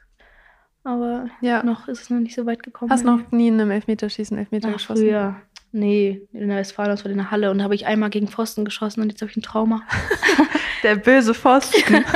Aber 0.85 1.27
Ja. 1.41 1.63
noch 1.63 1.89
ist 1.89 2.03
es 2.03 2.11
noch 2.11 2.21
nicht 2.21 2.35
so 2.35 2.47
weit 2.47 2.63
gekommen. 2.63 2.91
Hast 2.91 3.05
bei 3.05 3.11
noch 3.11 3.31
mir. 3.31 3.37
nie 3.39 3.49
in 3.49 3.61
einem 3.61 3.71
Elfmeterschießen 3.71 4.37
Elfmeter 4.39 4.69
Ach, 4.69 4.75
geschossen? 4.75 5.03
früher. 5.07 5.37
Nee, 5.73 6.23
in 6.33 6.49
der 6.49 6.59
Westfalen, 6.59 6.97
war 6.97 7.07
in 7.11 7.17
der 7.17 7.31
Halle 7.33 7.51
und 7.51 7.59
da 7.59 7.65
habe 7.65 7.75
ich 7.75 7.85
einmal 7.87 8.09
gegen 8.11 8.29
Pfosten 8.29 8.65
geschossen 8.65 9.01
und 9.01 9.09
jetzt 9.09 9.21
habe 9.23 9.31
ich 9.31 9.37
ein 9.37 9.43
Trauma. 9.43 9.83
Der 10.85 10.97
böse 10.97 11.35
Pfosten. 11.35 12.05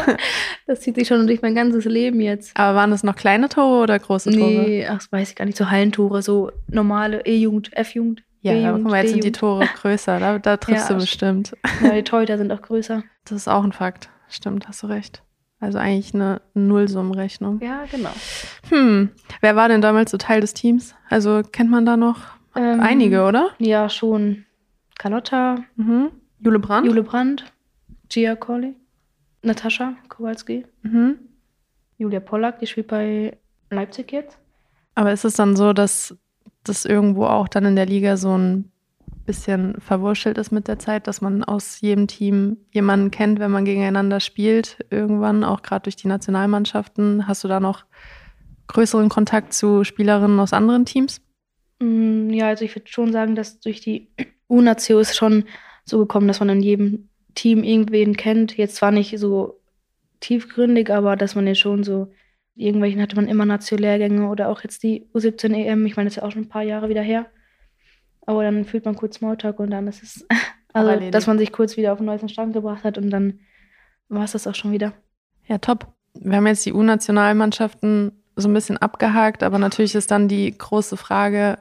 Das 0.67 0.81
zieht 0.83 0.97
sich 0.97 1.09
schon 1.09 1.27
durch 1.27 1.41
mein 1.41 1.55
ganzes 1.55 1.87
Leben 1.87 2.21
jetzt. 2.21 2.55
Aber 2.55 2.77
waren 2.77 2.91
das 2.91 3.03
noch 3.03 3.17
kleine 3.17 3.49
Tore 3.49 3.83
oder 3.83 3.99
große 3.99 4.31
Tore? 4.31 4.51
Nee, 4.51 4.87
ach, 4.87 4.97
das 4.99 5.11
weiß 5.11 5.31
ich 5.31 5.35
gar 5.35 5.47
nicht. 5.47 5.57
So 5.57 5.71
Hallentore, 5.71 6.21
so 6.21 6.53
normale 6.67 7.25
E-Jugend, 7.25 7.75
F-Jugend. 7.75 8.23
Ja, 8.43 8.69
aber 8.69 8.79
guck 8.79 8.91
mal, 8.91 8.99
jetzt 9.03 9.13
sind 9.13 9.25
die. 9.25 9.33
Tore 9.33 9.67
größer. 9.81 10.21
Da, 10.21 10.39
da 10.39 10.57
triffst 10.59 10.91
Ja, 10.91 10.95
du 10.95 11.01
bestimmt. 11.01 11.57
Ja, 11.83 11.93
die 11.95 12.03
Torhüter 12.03 12.37
sind 12.37 12.53
auch 12.53 12.61
größer. 12.61 13.03
Das 13.25 13.33
ist 13.33 13.49
auch 13.49 13.65
ein 13.65 13.73
Fakt. 13.73 14.11
Stimmt, 14.29 14.69
hast 14.69 14.83
du 14.83 14.89
recht. 14.89 15.23
Also 15.61 15.79
eigentlich 15.79 16.15
eine 16.15 16.41
Nullsummenrechnung. 16.55 17.61
Ja, 17.61 17.85
genau. 17.91 18.11
Hm, 18.69 19.11
wer 19.41 19.57
war 19.57 19.69
denn 19.69 19.81
damals 19.81 20.11
so 20.13 20.17
Teil 20.17 20.41
des 20.41 20.55
Teams? 20.55 20.95
Also 21.11 21.43
kennt 21.43 21.71
man 21.71 21.85
da 21.85 21.97
noch 21.97 22.21
Ähm, 22.55 22.81
einige, 22.81 23.25
oder? 23.25 23.51
Ja, 23.59 23.89
schon. 23.89 24.45
Carlotta, 24.99 25.57
Mhm. 25.77 26.11
Jule 26.41 26.59
Brandt? 26.61 26.87
Jule 26.87 27.03
Brandt, 27.03 27.45
Gia 28.09 28.37
Colley, 28.37 28.75
Natascha 29.43 29.95
Kowalski, 30.09 30.65
Mhm. 30.83 31.19
Julia 31.99 32.21
Pollack, 32.21 32.61
die 32.61 32.67
spielt 32.67 32.87
bei 32.89 33.37
Leipzig 33.71 34.13
jetzt. 34.13 34.39
Aber 34.95 35.13
ist 35.13 35.25
es 35.25 35.35
dann 35.35 35.57
so, 35.57 35.73
dass 35.73 36.17
das 36.65 36.85
irgendwo 36.85 37.25
auch 37.27 37.49
dann 37.49 37.65
in 37.65 37.77
der 37.77 37.87
Liga 37.87 38.17
so 38.17 38.37
ein 38.37 38.71
bisschen 39.29 39.79
verwurschtelt 39.81 40.39
ist 40.39 40.51
mit 40.51 40.69
der 40.69 40.79
Zeit, 40.79 41.07
dass 41.07 41.21
man 41.21 41.45
aus 41.45 41.83
jedem 41.83 42.07
Team 42.07 42.57
jemanden 42.73 43.11
kennt, 43.11 43.39
wenn 43.39 43.51
man 43.51 43.67
gegeneinander 43.67 44.21
spielt, 44.21 44.79
irgendwann, 44.91 45.45
auch 45.45 45.61
gerade 45.61 45.83
durch 45.83 45.97
die 45.97 46.09
Nationalmannschaften? 46.09 47.29
Hast 47.29 47.45
du 47.45 47.49
da 47.49 47.61
noch 47.61 47.85
größeren 48.69 49.11
Kontakt 49.11 49.53
zu 49.53 49.85
Spielerinnen 49.85 50.41
aus 50.41 50.55
anderen 50.55 50.87
Teams? 50.87 51.21
Mm, 51.79 52.31
Ja, 52.31 52.49
also 52.49 52.65
ich 52.65 52.75
würde 52.75 52.89
schon 52.89 53.13
sagen, 53.13 53.35
dass 53.35 53.61
durch 53.61 53.81
die 53.83 54.09
U-Natio 54.49 54.99
ist 54.99 55.15
schon 55.15 55.45
so 55.85 55.99
gekommen, 55.99 56.27
dass 56.27 56.41
man 56.41 56.49
in 56.49 56.63
jedem 56.63 57.09
Team 57.35 57.63
irgendwen 57.63 58.17
kennt. 58.17 58.57
Jetzt 58.57 58.77
zwar 58.77 58.91
nicht 58.91 59.17
so 59.19 59.61
tiefgründig, 60.21 60.91
aber 60.91 61.17
dass 61.17 61.35
man 61.35 61.47
jetzt 61.47 61.61
schon 61.61 61.85
so, 61.85 62.09
irgendwelchen 62.57 63.03
hatte 63.03 63.17
man 63.17 63.29
immer 63.29 63.45
Natio-Lehrgänge 63.45 64.27
oder 64.29 64.49
auch 64.49 64.63
jetzt 64.63 64.83
die 64.83 65.07
U17 65.15 65.55
EM. 65.55 65.85
Ich 65.85 65.97
meine, 65.97 66.07
das 66.09 66.17
ist 66.17 66.23
ja 66.23 66.27
auch 66.27 66.33
schon 66.33 66.45
ein 66.45 66.49
paar 66.49 66.63
Jahre 66.63 66.89
wieder 66.89 67.03
her. 67.03 67.27
Aber 68.29 68.43
dann 68.43 68.67
fühlt 68.67 68.85
man 68.85 68.95
kurz 68.95 69.17
Smalltalk 69.17 69.59
und 69.59 69.71
dann 69.71 69.89
ist 69.89 70.03
es, 70.03 70.27
also, 70.75 70.91
erledigt. 70.91 71.15
dass 71.15 71.27
man 71.27 71.39
sich 71.39 71.51
kurz 71.51 71.79
wieder 71.79 71.95
auf 71.95 71.99
den 71.99 72.05
neuesten 72.05 72.29
Stand 72.29 72.53
gebracht 72.53 72.85
hat 72.85 72.99
und 72.99 73.09
dann 73.09 73.41
war 74.11 74.25
es 74.25 74.33
das 74.33 74.47
auch 74.47 74.55
schon 74.55 74.71
wieder. 74.71 74.93
Ja, 75.47 75.57
top. 75.57 75.87
Wir 76.13 76.37
haben 76.37 76.47
jetzt 76.47 76.67
die 76.67 76.75
U-Nationalmannschaften 76.75 78.13
so 78.37 78.49
ein 78.51 78.53
bisschen 78.53 78.77
abgehakt, 78.77 79.43
aber 79.43 79.59
natürlich 79.59 79.95
ist 79.95 80.11
dann 80.11 80.29
die 80.29 80.57
große 80.57 80.99
Frage, 80.99 81.59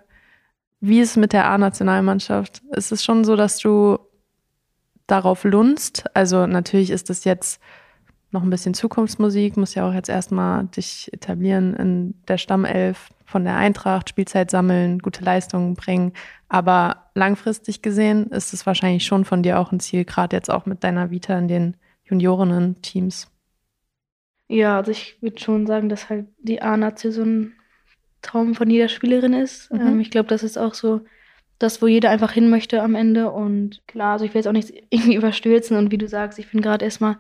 wie 0.82 1.00
ist 1.00 1.12
es 1.12 1.16
mit 1.16 1.32
der 1.32 1.50
A-Nationalmannschaft? 1.50 2.62
Ist 2.72 2.92
es 2.92 3.02
schon 3.02 3.24
so, 3.24 3.38
dass 3.38 3.60
du 3.60 4.00
darauf 5.08 5.46
lunst? 5.46 6.04
Also 6.14 6.48
natürlich 6.48 6.92
ist 6.92 7.10
das 7.10 7.24
jetzt 7.24 7.62
noch 8.32 8.44
ein 8.44 8.50
bisschen 8.50 8.74
Zukunftsmusik, 8.74 9.56
muss 9.56 9.74
ja 9.74 9.88
auch 9.88 9.94
jetzt 9.94 10.10
erstmal 10.10 10.66
dich 10.66 11.10
etablieren 11.14 11.74
in 11.76 12.14
der 12.28 12.38
Stammelf 12.38 13.10
von 13.26 13.46
der 13.46 13.56
Eintracht, 13.56 14.10
Spielzeit 14.10 14.52
sammeln, 14.52 15.00
gute 15.00 15.24
Leistungen 15.24 15.76
bringen. 15.76 16.14
Aber 16.50 17.10
langfristig 17.14 17.82
gesehen 17.82 18.28
ist 18.28 18.54
es 18.54 18.66
wahrscheinlich 18.66 19.06
schon 19.06 19.26
von 19.26 19.44
dir 19.44 19.60
auch 19.60 19.72
ein 19.72 19.80
Ziel, 19.80 20.06
gerade 20.06 20.36
jetzt 20.36 20.50
auch 20.50 20.66
mit 20.66 20.84
deiner 20.84 21.12
Vita 21.12 21.38
in 21.38 21.48
den 21.48 21.78
Juniorinnen-Teams. 22.06 23.30
Ja, 24.48 24.78
also 24.78 24.92
ich 24.92 25.22
würde 25.22 25.40
schon 25.40 25.68
sagen, 25.68 25.90
dass 25.90 26.10
halt 26.10 26.28
die 26.40 26.62
A-Nazi 26.62 27.12
so 27.12 27.24
ein 27.24 27.54
Traum 28.22 28.56
von 28.56 28.70
jeder 28.70 28.88
Spielerin 28.88 29.34
ist. 29.34 29.72
Mhm. 29.72 29.82
Ähm, 29.82 30.00
ich 30.00 30.10
glaube, 30.10 30.30
das 30.30 30.44
ist 30.44 30.58
auch 30.58 30.74
so 30.74 31.02
das, 31.60 31.82
wo 31.82 31.88
jeder 31.88 32.10
einfach 32.10 32.32
hin 32.32 32.50
möchte 32.50 32.82
am 32.82 32.96
Ende. 32.96 33.32
Und 33.32 33.82
klar, 33.88 34.14
also 34.14 34.26
ich 34.26 34.34
will 34.34 34.40
jetzt 34.40 34.48
auch 34.48 34.54
nicht 34.54 34.74
irgendwie 34.90 35.16
überstürzen. 35.16 35.78
Und 35.78 35.92
wie 35.92 35.98
du 35.98 36.08
sagst, 36.08 36.40
ich 36.40 36.52
bin 36.52 36.62
gerade 36.62 36.86
erstmal 36.86 37.18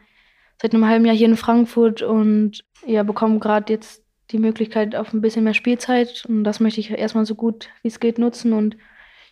seit 0.61 0.73
einem 0.73 0.87
halben 0.87 1.05
Jahr 1.05 1.15
hier 1.15 1.27
in 1.27 1.37
Frankfurt 1.37 2.01
und 2.01 2.63
ja, 2.85 3.03
bekomme 3.03 3.39
gerade 3.39 3.71
jetzt 3.71 4.03
die 4.31 4.39
Möglichkeit 4.39 4.95
auf 4.95 5.13
ein 5.13 5.21
bisschen 5.21 5.43
mehr 5.43 5.53
Spielzeit. 5.53 6.25
Und 6.27 6.43
das 6.43 6.59
möchte 6.59 6.79
ich 6.79 6.91
erstmal 6.91 7.25
so 7.25 7.35
gut 7.35 7.69
wie 7.81 7.89
es 7.89 7.99
geht 7.99 8.19
nutzen. 8.19 8.53
Und 8.53 8.77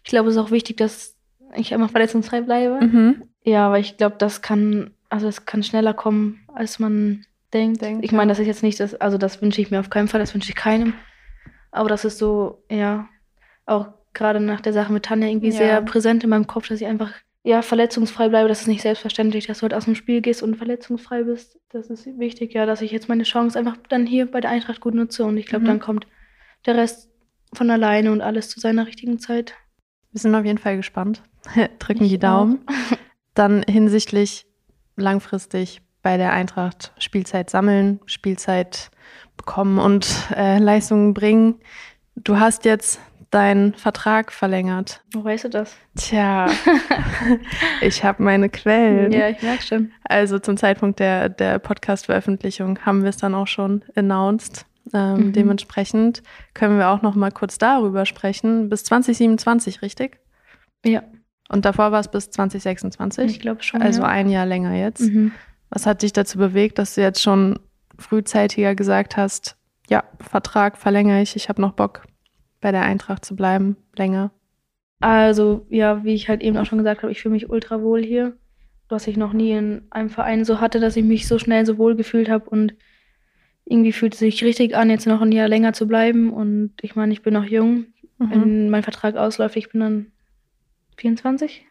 ich 0.06 0.10
glaube, 0.12 0.30
es 0.30 0.36
ist 0.36 0.41
auch 0.41 0.52
wichtig, 0.52 0.78
dass 0.78 1.15
ich 1.56 1.72
immer 1.72 1.89
verletzungsfrei 1.89 2.41
bleibe. 2.41 2.86
Mhm. 2.86 3.24
Ja, 3.44 3.65
aber 3.68 3.80
ich 3.80 3.98
glaube, 3.98 4.15
das 4.20 4.41
kann, 4.44 4.91
also 5.10 5.28
es 5.28 5.46
kann 5.48 5.63
schneller 5.63 5.94
kommen, 5.96 6.41
als 6.54 6.78
man 6.80 7.26
denkt. 7.54 7.82
Denkt, 7.82 8.06
ich 8.06 8.12
meine, 8.12 8.30
das 8.30 8.38
ist 8.39 8.46
jetzt 8.48 8.62
nicht 8.63 8.80
das, 8.80 8.94
also 8.96 9.18
das 9.18 9.41
wünsche 9.41 9.62
ich 9.62 9.72
mir 9.72 9.80
auf 9.80 9.89
keinen 9.89 10.08
Fall, 10.08 10.20
das 10.20 10.34
wünsche 10.36 10.50
ich 10.50 10.56
keinem. 10.56 10.94
Aber 11.72 11.89
das 11.89 12.06
ist 12.06 12.20
so, 12.20 12.63
ja, 12.70 13.08
auch 13.65 13.88
gerade 14.13 14.39
nach 14.39 14.62
der 14.62 14.74
Sache 14.74 14.94
mit 14.94 15.04
Tanja 15.06 15.28
irgendwie 15.28 15.48
Ja. 15.48 15.54
sehr 15.58 15.82
präsent 15.82 16.24
in 16.24 16.30
meinem 16.30 16.48
Kopf, 16.48 16.68
dass 16.68 16.80
ich 16.82 16.88
einfach, 16.88 17.12
ja, 17.44 17.62
verletzungsfrei 17.63 18.30
bleibe. 18.30 18.48
Das 18.48 18.62
ist 18.62 18.68
nicht 18.68 18.82
selbstverständlich, 18.82 19.48
dass 19.48 19.60
du 19.60 19.63
halt 19.63 19.74
aus 19.74 19.86
dem 19.86 19.96
Spiel 19.96 20.22
gehst 20.22 20.44
und 20.44 20.56
verletzungsfrei 20.56 21.24
bist. 21.24 21.60
Das 21.70 21.89
ist 21.89 22.06
wichtig, 22.20 22.54
ja, 22.54 22.65
dass 22.65 22.82
ich 22.82 22.91
jetzt 22.91 23.10
meine 23.10 23.24
Chance 23.24 23.58
einfach 23.58 23.78
dann 23.89 24.06
hier 24.06 24.30
bei 24.30 24.39
der 24.39 24.52
Eintracht 24.52 24.82
gut 24.82 24.94
nutze 24.94 25.26
und 25.26 25.38
ich 25.38 25.48
glaube, 25.48 25.63
Mhm. 25.63 25.68
dann 25.70 25.80
kommt 25.80 26.08
der 26.65 26.76
Rest 26.76 27.10
von 27.54 27.70
alleine 27.72 28.12
und 28.12 28.22
alles 28.22 28.50
zu 28.50 28.60
seiner 28.60 28.86
richtigen 28.88 29.20
Zeit. 29.20 29.54
Wir 30.15 30.21
sind 30.21 30.34
auf 30.34 30.45
jeden 30.45 30.60
Fall 30.60 30.78
gespannt. 30.78 31.21
Drücken 31.80 32.06
Ich 32.06 32.12
die 32.12 32.17
Daumen. 32.17 32.60
Dann 33.34 33.63
hinsichtlich 33.63 34.47
langfristig 34.95 35.82
bei 36.04 36.15
der 36.15 36.32
Eintracht 36.32 36.93
Spielzeit 36.99 37.49
sammeln, 37.49 37.99
Spielzeit 38.06 38.91
bekommen 39.36 39.78
und 39.78 40.08
äh, 40.34 40.58
Leistungen 40.60 41.13
bringen. 41.13 41.56
Du 42.15 42.39
hast 42.39 42.63
jetzt 42.63 43.01
deinen 43.30 43.73
Vertrag 43.73 44.32
verlängert. 44.32 45.04
Wo 45.12 45.21
weißt 45.21 45.43
du 45.43 45.49
das? 45.49 45.75
Tja, 45.97 46.47
ich 47.82 48.06
habe 48.06 48.23
meine 48.23 48.47
Quellen. 48.47 49.12
Ja, 49.12 49.28
ich 49.28 49.41
merke 49.41 49.63
schon. 49.63 49.91
Also 50.06 50.39
zum 50.39 50.56
Zeitpunkt 50.56 51.01
der, 51.01 51.28
der 51.28 51.60
Podcast-Veröffentlichung 51.60 52.80
haben 52.86 53.01
wir 53.04 53.10
es 53.10 53.17
dann 53.17 53.36
auch 53.36 53.47
schon 53.47 53.84
announced. 53.95 54.65
Ähm, 54.93 55.28
Mhm. 55.28 55.34
Dementsprechend 55.34 56.21
können 56.54 56.78
wir 56.78 56.89
auch 56.89 57.02
noch 57.02 57.15
mal 57.15 57.32
kurz 57.32 57.58
darüber 57.58 58.06
sprechen. 58.06 58.69
Bis 58.69 58.84
2027, 58.84 59.82
richtig? 59.82 60.19
Ja, 60.86 61.04
Und 61.50 61.65
davor 61.65 61.91
war 61.91 62.00
es 62.00 62.08
bis 62.10 62.30
2026. 62.30 63.32
ich 63.32 63.39
glaube 63.39 63.63
schon. 63.63 63.82
also 63.82 64.02
ja. 64.04 64.08
ein 64.08 64.30
Jahr 64.30 64.45
länger 64.45 64.74
jetzt. 64.76 65.02
Mhm. 65.02 65.32
Was 65.69 65.86
hat 65.86 66.04
dich 66.04 66.13
dazu 66.13 66.38
bewegt, 66.38 66.78
dass 66.78 66.95
du 66.95 67.02
jetzt 67.02 67.21
schon 67.21 67.60
frühzeitiger 67.98 68.76
gesagt 68.76 69.17
hast, 69.17 69.58
ja, 69.89 70.04
Vertrag 70.19 70.78
verlängere 70.78 71.21
ich, 71.21 71.36
ich 71.36 71.50
habe 71.50 71.62
noch 71.62 71.74
Bock, 71.74 72.04
bei 72.62 72.72
der 72.72 72.84
Eintracht 72.84 73.26
zu 73.26 73.36
bleiben, 73.36 73.78
länger? 73.95 74.32
Also, 75.01 75.66
ja, 75.70 76.03
wie 76.03 76.14
ich 76.14 76.30
halt 76.30 76.41
eben 76.41 76.57
auch 76.57 76.66
schon 76.66 76.78
gesagt 76.78 77.01
habe, 77.03 77.12
ich 77.12 77.22
fühle 77.22 77.34
mich 77.34 77.49
ultra 77.49 77.82
wohl 77.82 78.03
hier. 78.03 78.34
Was 78.88 79.07
ich 79.07 79.18
noch 79.18 79.34
nie 79.34 79.51
in 79.51 79.84
einem 79.89 80.09
Verein 80.09 80.45
so 80.45 80.59
hatte, 80.62 80.80
dass 80.80 80.95
ich 80.95 81.03
mich 81.03 81.28
so 81.28 81.39
schnell 81.39 81.66
so 81.66 81.78
wohl 81.78 81.95
gefühlt 81.95 82.30
habe 82.30 82.49
und 82.49 82.76
irgendwie 83.66 83.91
fühlt 83.91 84.13
es 84.13 84.20
sich 84.20 84.43
richtig 84.43 84.76
an, 84.76 84.89
jetzt 84.89 85.07
noch 85.07 85.22
ein 85.22 85.32
Jahr 85.32 85.47
länger 85.47 85.74
zu 85.74 85.88
bleiben. 85.88 86.32
Und 86.32 86.74
ich 86.82 86.95
meine, 86.95 87.11
ich 87.13 87.24
bin 87.24 87.34
noch 87.34 87.45
jung. 87.45 87.88
Mhm. 88.20 88.32
Wenn 88.32 88.70
mein 88.70 88.84
Vertrag 88.84 89.16
ausläuft, 89.16 89.55
ich 89.57 89.70
bin 89.70 89.82
dann 89.82 90.11
24. 90.97 91.66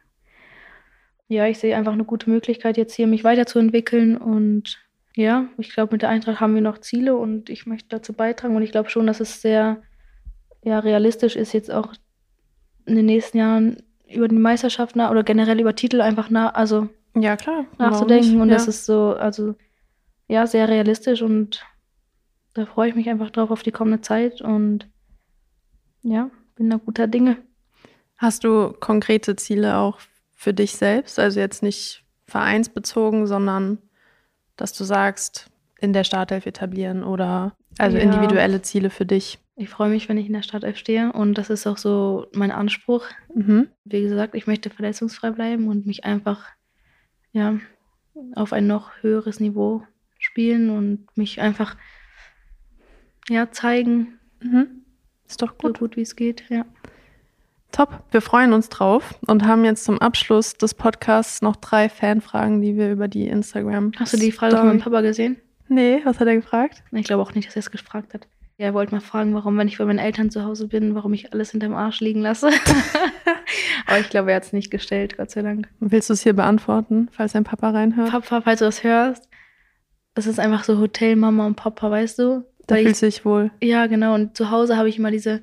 Ja, 1.28 1.47
ich 1.47 1.59
sehe 1.59 1.76
einfach 1.76 1.92
eine 1.92 2.05
gute 2.05 2.28
Möglichkeit, 2.28 2.76
jetzt 2.76 2.95
hier 2.95 3.07
mich 3.07 3.24
weiterzuentwickeln. 3.24 4.16
Und 4.16 4.78
ja, 5.14 5.47
ich 5.57 5.72
glaube, 5.72 5.95
mit 5.95 6.03
der 6.03 6.09
Eintracht 6.11 6.40
haben 6.40 6.55
wir 6.55 6.62
noch 6.62 6.78
Ziele 6.78 7.16
und 7.16 7.49
ich 7.49 7.64
möchte 7.64 7.88
dazu 7.88 8.12
beitragen. 8.12 8.57
Und 8.57 8.62
ich 8.62 8.72
glaube 8.72 8.90
schon, 8.90 9.07
dass 9.07 9.20
es 9.20 9.40
sehr 9.40 9.80
ja, 10.62 10.80
realistisch 10.80 11.36
ist, 11.36 11.53
jetzt 11.53 11.70
auch 11.70 11.95
in 12.86 12.97
den 12.97 13.07
nächsten 13.07 13.38
Jahren 13.38 13.76
über 14.12 14.28
die 14.28 14.36
Meisterschaft 14.36 14.97
nach, 14.97 15.11
oder 15.11 15.22
generell 15.22 15.61
über 15.61 15.74
Titel 15.74 16.01
einfach 16.01 16.28
nach, 16.28 16.55
also 16.55 16.88
Ja, 17.16 17.36
klar. 17.36 17.66
nachzudenken. 17.78 18.40
Und 18.40 18.49
ja. 18.49 18.55
das 18.55 18.68
ist 18.68 18.84
so, 18.84 19.14
also 19.14 19.55
ja, 20.28 20.47
sehr 20.47 20.68
realistisch 20.68 21.22
und 21.22 21.64
da 22.55 22.66
freue 22.66 22.88
ich 22.88 22.94
mich 22.94 23.09
einfach 23.09 23.30
drauf 23.30 23.50
auf 23.50 23.62
die 23.62 23.72
kommende 23.72 24.00
Zeit 24.00 24.40
und 24.40 24.88
ja, 26.02 26.30
bin 26.57 26.70
da 26.70 26.76
guter 26.76 27.07
Dinge. 27.07 27.36
Hast 28.16 28.44
du 28.44 28.72
konkrete 28.72 29.36
Ziele 29.36 29.76
auch 29.76 29.98
für 30.34 30.55
dich 30.55 30.76
selbst? 30.76 31.18
Also 31.18 31.40
jetzt 31.40 31.62
nicht 31.62 32.05
vereinsbezogen, 32.26 33.26
sondern 33.26 33.78
dass 34.57 34.72
du 34.72 34.84
sagst, 34.84 35.50
in 35.80 35.92
der 35.92 36.05
Startelf 36.05 36.46
etablieren 36.46 37.02
oder 37.02 37.57
also 37.78 37.96
Ja. 37.96 38.05
individuelle 38.05 38.62
Ziele 38.62 38.90
für 38.90 39.05
dich. 39.05 39.38
Ich 39.57 39.68
freue 39.68 39.90
mich, 39.90 40.09
wenn 40.09 40.18
ich 40.18 40.26
in 40.26 40.32
der 40.32 40.42
Startelf 40.42 40.76
stehe 40.78 41.12
und 41.12 41.34
das 41.38 41.50
ist 41.50 41.66
auch 41.66 41.78
so 41.78 42.26
mein 42.32 42.50
Anspruch. 42.50 43.05
Mhm. 43.34 43.68
Wie 43.84 44.02
gesagt, 44.02 44.34
ich 44.34 44.46
möchte 44.46 44.70
verletzungsfrei 44.70 45.30
bleiben 45.32 45.68
und 45.68 45.86
mich 45.86 46.05
einfach 46.05 46.44
ja, 47.32 47.59
auf 48.36 48.52
ein 48.52 48.66
noch 48.66 48.90
höheres 49.00 49.40
Niveau 49.40 49.82
spielen 50.18 50.70
und 50.70 51.09
mich 51.16 51.40
einfach 51.40 51.76
ja, 53.29 53.51
zeigen, 53.51 54.18
Mhm. 54.41 54.83
Ist 55.27 55.41
doch 55.41 55.55
so 55.61 55.68
gut. 55.68 55.79
gut 55.79 55.97
wie 55.97 56.03
es 56.03 56.16
geht. 56.16 56.45
Ja. 56.51 56.66
Top. 57.72 58.05
Wir 58.11 58.20
freuen 58.20 58.53
uns 58.53 58.68
drauf 58.68 59.18
und 59.27 59.47
haben 59.47 59.64
jetzt 59.64 59.85
zum 59.85 59.99
Abschluss 60.01 60.55
des 60.55 60.75
Podcasts 60.75 61.43
noch 61.43 61.57
drei 61.57 61.89
Fanfragen, 61.89 62.61
die 62.61 62.77
wir 62.77 62.93
über 62.93 63.09
die 63.09 63.27
Instagram. 63.27 63.93
Hast 63.99 64.12
du 64.12 64.18
die 64.18 64.31
Frage 64.33 64.57
von 64.57 64.66
meinem 64.66 64.81
Papa 64.81 65.01
gesehen? 65.01 65.39
Nee, 65.68 66.03
was 66.05 66.20
hat 66.20 66.29
er 66.29 66.37
gefragt? 66.37 66.85
Ich 66.93 67.07
glaube 67.07 67.22
auch 67.22 67.35
nicht, 67.35 67.49
dass 67.49 67.57
er 67.57 67.61
es 67.61 67.70
gefragt 67.70 68.14
hat. 68.14 68.29
Ja, 68.59 68.66
er 68.66 68.75
wollte 68.75 68.95
mal 68.95 69.01
fragen, 69.01 69.35
warum, 69.35 69.57
wenn 69.59 69.66
ich 69.66 69.79
bei 69.79 69.85
meinen 69.87 69.99
Eltern 69.99 70.31
zu 70.31 70.45
Hause 70.45 70.68
bin, 70.68 70.95
warum 70.95 71.12
ich 71.14 71.33
alles 71.33 71.51
hinterm 71.51 71.75
Arsch 71.75 72.01
liegen 72.01 72.20
lasse. 72.20 72.51
Aber 73.87 73.99
ich 73.99 74.09
glaube, 74.11 74.31
er 74.31 74.37
hat 74.37 74.45
es 74.45 74.53
nicht 74.53 74.70
gestellt, 74.70 75.16
Gott 75.16 75.31
sei 75.31 75.43
Dank. 75.43 75.68
Willst 75.81 76.11
du 76.11 76.12
es 76.12 76.22
hier 76.22 76.35
beantworten, 76.35 77.09
falls 77.11 77.33
dein 77.33 77.45
Papa 77.45 77.70
reinhört? 77.70 78.11
Papa, 78.11 78.43
falls 78.43 78.61
du 78.61 78.66
das 78.66 78.85
hörst, 78.85 79.29
das 80.14 80.27
ist 80.27 80.39
einfach 80.39 80.62
so 80.62 80.79
Hotel 80.79 81.16
Mama 81.16 81.47
und 81.47 81.57
Papa, 81.57 81.91
weißt 81.91 82.20
du? 82.20 82.45
Da 82.66 82.76
fühlt 82.76 82.88
ich, 82.90 82.96
sich 82.96 83.24
wohl. 83.24 83.50
ja, 83.62 83.86
genau. 83.86 84.14
Und 84.14 84.36
zu 84.36 84.50
Hause 84.50 84.76
habe 84.76 84.88
ich 84.88 84.98
immer 84.98 85.10
diese, 85.10 85.40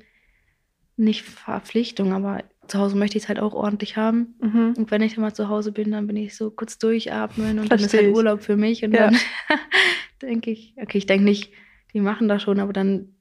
nicht 0.96 1.22
Verpflichtung, 1.22 2.12
aber 2.12 2.42
zu 2.68 2.78
Hause 2.78 2.96
möchte 2.96 3.16
ich 3.18 3.24
es 3.24 3.28
halt 3.28 3.40
auch 3.40 3.54
ordentlich 3.54 3.96
haben. 3.96 4.34
Mhm. 4.40 4.74
Und 4.76 4.90
wenn 4.90 5.02
ich 5.02 5.14
dann 5.14 5.22
mal 5.22 5.34
zu 5.34 5.48
Hause 5.48 5.72
bin, 5.72 5.90
dann 5.90 6.06
bin 6.06 6.16
ich 6.16 6.36
so 6.36 6.50
kurz 6.50 6.78
durchatmen 6.78 7.58
und 7.58 7.70
dann 7.72 7.78
ist 7.80 7.92
halt. 7.92 8.14
Urlaub 8.14 8.42
für 8.42 8.56
mich. 8.56 8.84
Und 8.84 8.92
Ja. 8.94 9.10
dann 9.10 9.18
denke 10.22 10.50
ich, 10.50 10.74
okay, 10.80 10.98
ich 10.98 11.06
denke 11.06 11.24
nicht, 11.24 11.52
die 11.92 12.00
machen 12.00 12.28
das 12.28 12.42
schon, 12.42 12.60
aber 12.60 12.72
dann, 12.72 13.14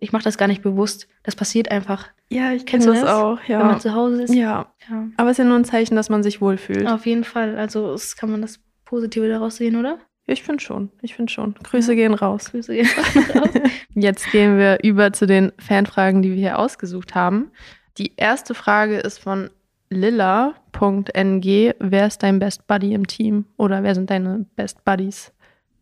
ich 0.00 0.12
mache 0.12 0.24
das 0.24 0.38
gar 0.38 0.48
nicht 0.48 0.62
bewusst. 0.62 1.08
Das 1.22 1.36
passiert 1.36 1.70
einfach. 1.70 2.08
Ja, 2.30 2.52
ich 2.52 2.66
kenne 2.66 2.84
das 2.84 3.00
das? 3.02 3.10
auch. 3.10 3.38
Wenn 3.46 3.58
man 3.58 3.70
Ja. 3.72 3.78
zu 3.78 3.94
Hause 3.94 4.22
ist. 4.24 4.34
ja. 4.34 4.72
Ja. 4.88 5.08
Aber 5.16 5.30
es 5.30 5.34
ist 5.38 5.44
ja 5.44 5.44
nur 5.44 5.56
ein 5.58 5.64
Zeichen, 5.64 5.94
dass 5.96 6.08
man 6.10 6.22
sich 6.22 6.40
wohlfühlt. 6.40 6.86
Auf 6.88 7.06
jeden 7.06 7.24
Fall. 7.24 7.56
Also 7.58 7.96
kann 8.18 8.30
man 8.30 8.42
das 8.42 8.60
Positive 8.84 9.28
daraus 9.28 9.56
sehen, 9.56 9.76
oder? 9.76 9.98
Ich 10.30 10.44
finde 10.44 10.62
schon. 10.62 10.90
Ich 11.02 11.16
finde 11.16 11.32
schon. 11.32 11.54
Grüße 11.54 11.96
gehen 11.96 12.14
raus. 12.14 12.50
Grüße 12.52 12.72
gehen 12.74 12.88
raus. 13.34 13.48
Jetzt 13.94 14.30
gehen 14.30 14.58
wir 14.58 14.78
über 14.84 15.12
zu 15.12 15.26
den 15.26 15.50
Fanfragen, 15.58 16.22
die 16.22 16.30
wir 16.30 16.36
hier 16.36 16.58
ausgesucht 16.60 17.16
haben. 17.16 17.50
Die 17.98 18.12
erste 18.16 18.54
Frage 18.54 18.98
ist 18.98 19.18
von 19.18 19.50
lilla.ng. 19.90 21.42
Wer 21.80 22.06
ist 22.06 22.22
dein 22.22 22.38
Best 22.38 22.66
Buddy 22.68 22.94
im 22.94 23.08
Team? 23.08 23.44
Oder 23.56 23.82
wer 23.82 23.94
sind 23.96 24.08
deine 24.10 24.46
Best 24.54 24.84
Buddies? 24.84 25.32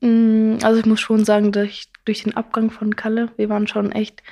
Mm, 0.01 0.57
Also 0.62 0.80
ich 0.80 0.86
muss 0.86 1.01
schon 1.01 1.26
sagen, 1.26 1.53
durch, 1.53 1.88
durch 2.07 2.22
den 2.22 2.34
Abgang 2.36 2.70
von 2.70 2.96
Kalle, 2.96 3.30
wir 3.36 3.51
waren 3.51 3.66
schon 3.66 3.92
echt, 3.92 4.22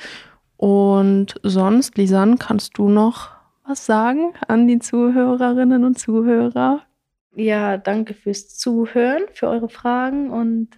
Und 0.58 1.36
sonst, 1.42 1.98
Lisanne, 1.98 2.36
kannst 2.38 2.78
du 2.78 2.90
noch 2.90 3.30
was 3.66 3.86
sagen 3.86 4.34
an 4.50 4.68
die 4.68 4.80
Zuhörerinnen 4.80 5.86
und 5.86 5.98
Zuhörer? 5.98 6.82
Ja, 7.34 7.78
danke 7.78 8.14
fürs 8.14 8.58
Zuhören, 8.58 9.24
für 9.34 9.48
eure 9.48 9.70
Fragen 9.70 10.32
und 10.32 10.70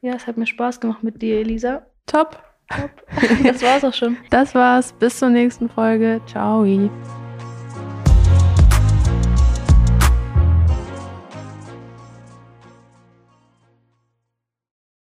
ja, 0.00 0.14
es 0.14 0.26
hat 0.26 0.38
mir 0.38 0.46
Spaß 0.46 0.80
gemacht 0.80 1.02
mit 1.02 1.20
dir, 1.20 1.40
Elisa. 1.40 1.86
Top. 2.06 2.42
Top. 2.68 2.90
Das 3.44 3.62
war's 3.62 3.84
auch 3.84 3.94
schon. 3.94 4.16
Das 4.30 4.54
war's. 4.54 4.92
Bis 4.92 5.18
zur 5.18 5.28
nächsten 5.28 5.68
Folge. 5.68 6.20
Ciao. 6.26 6.64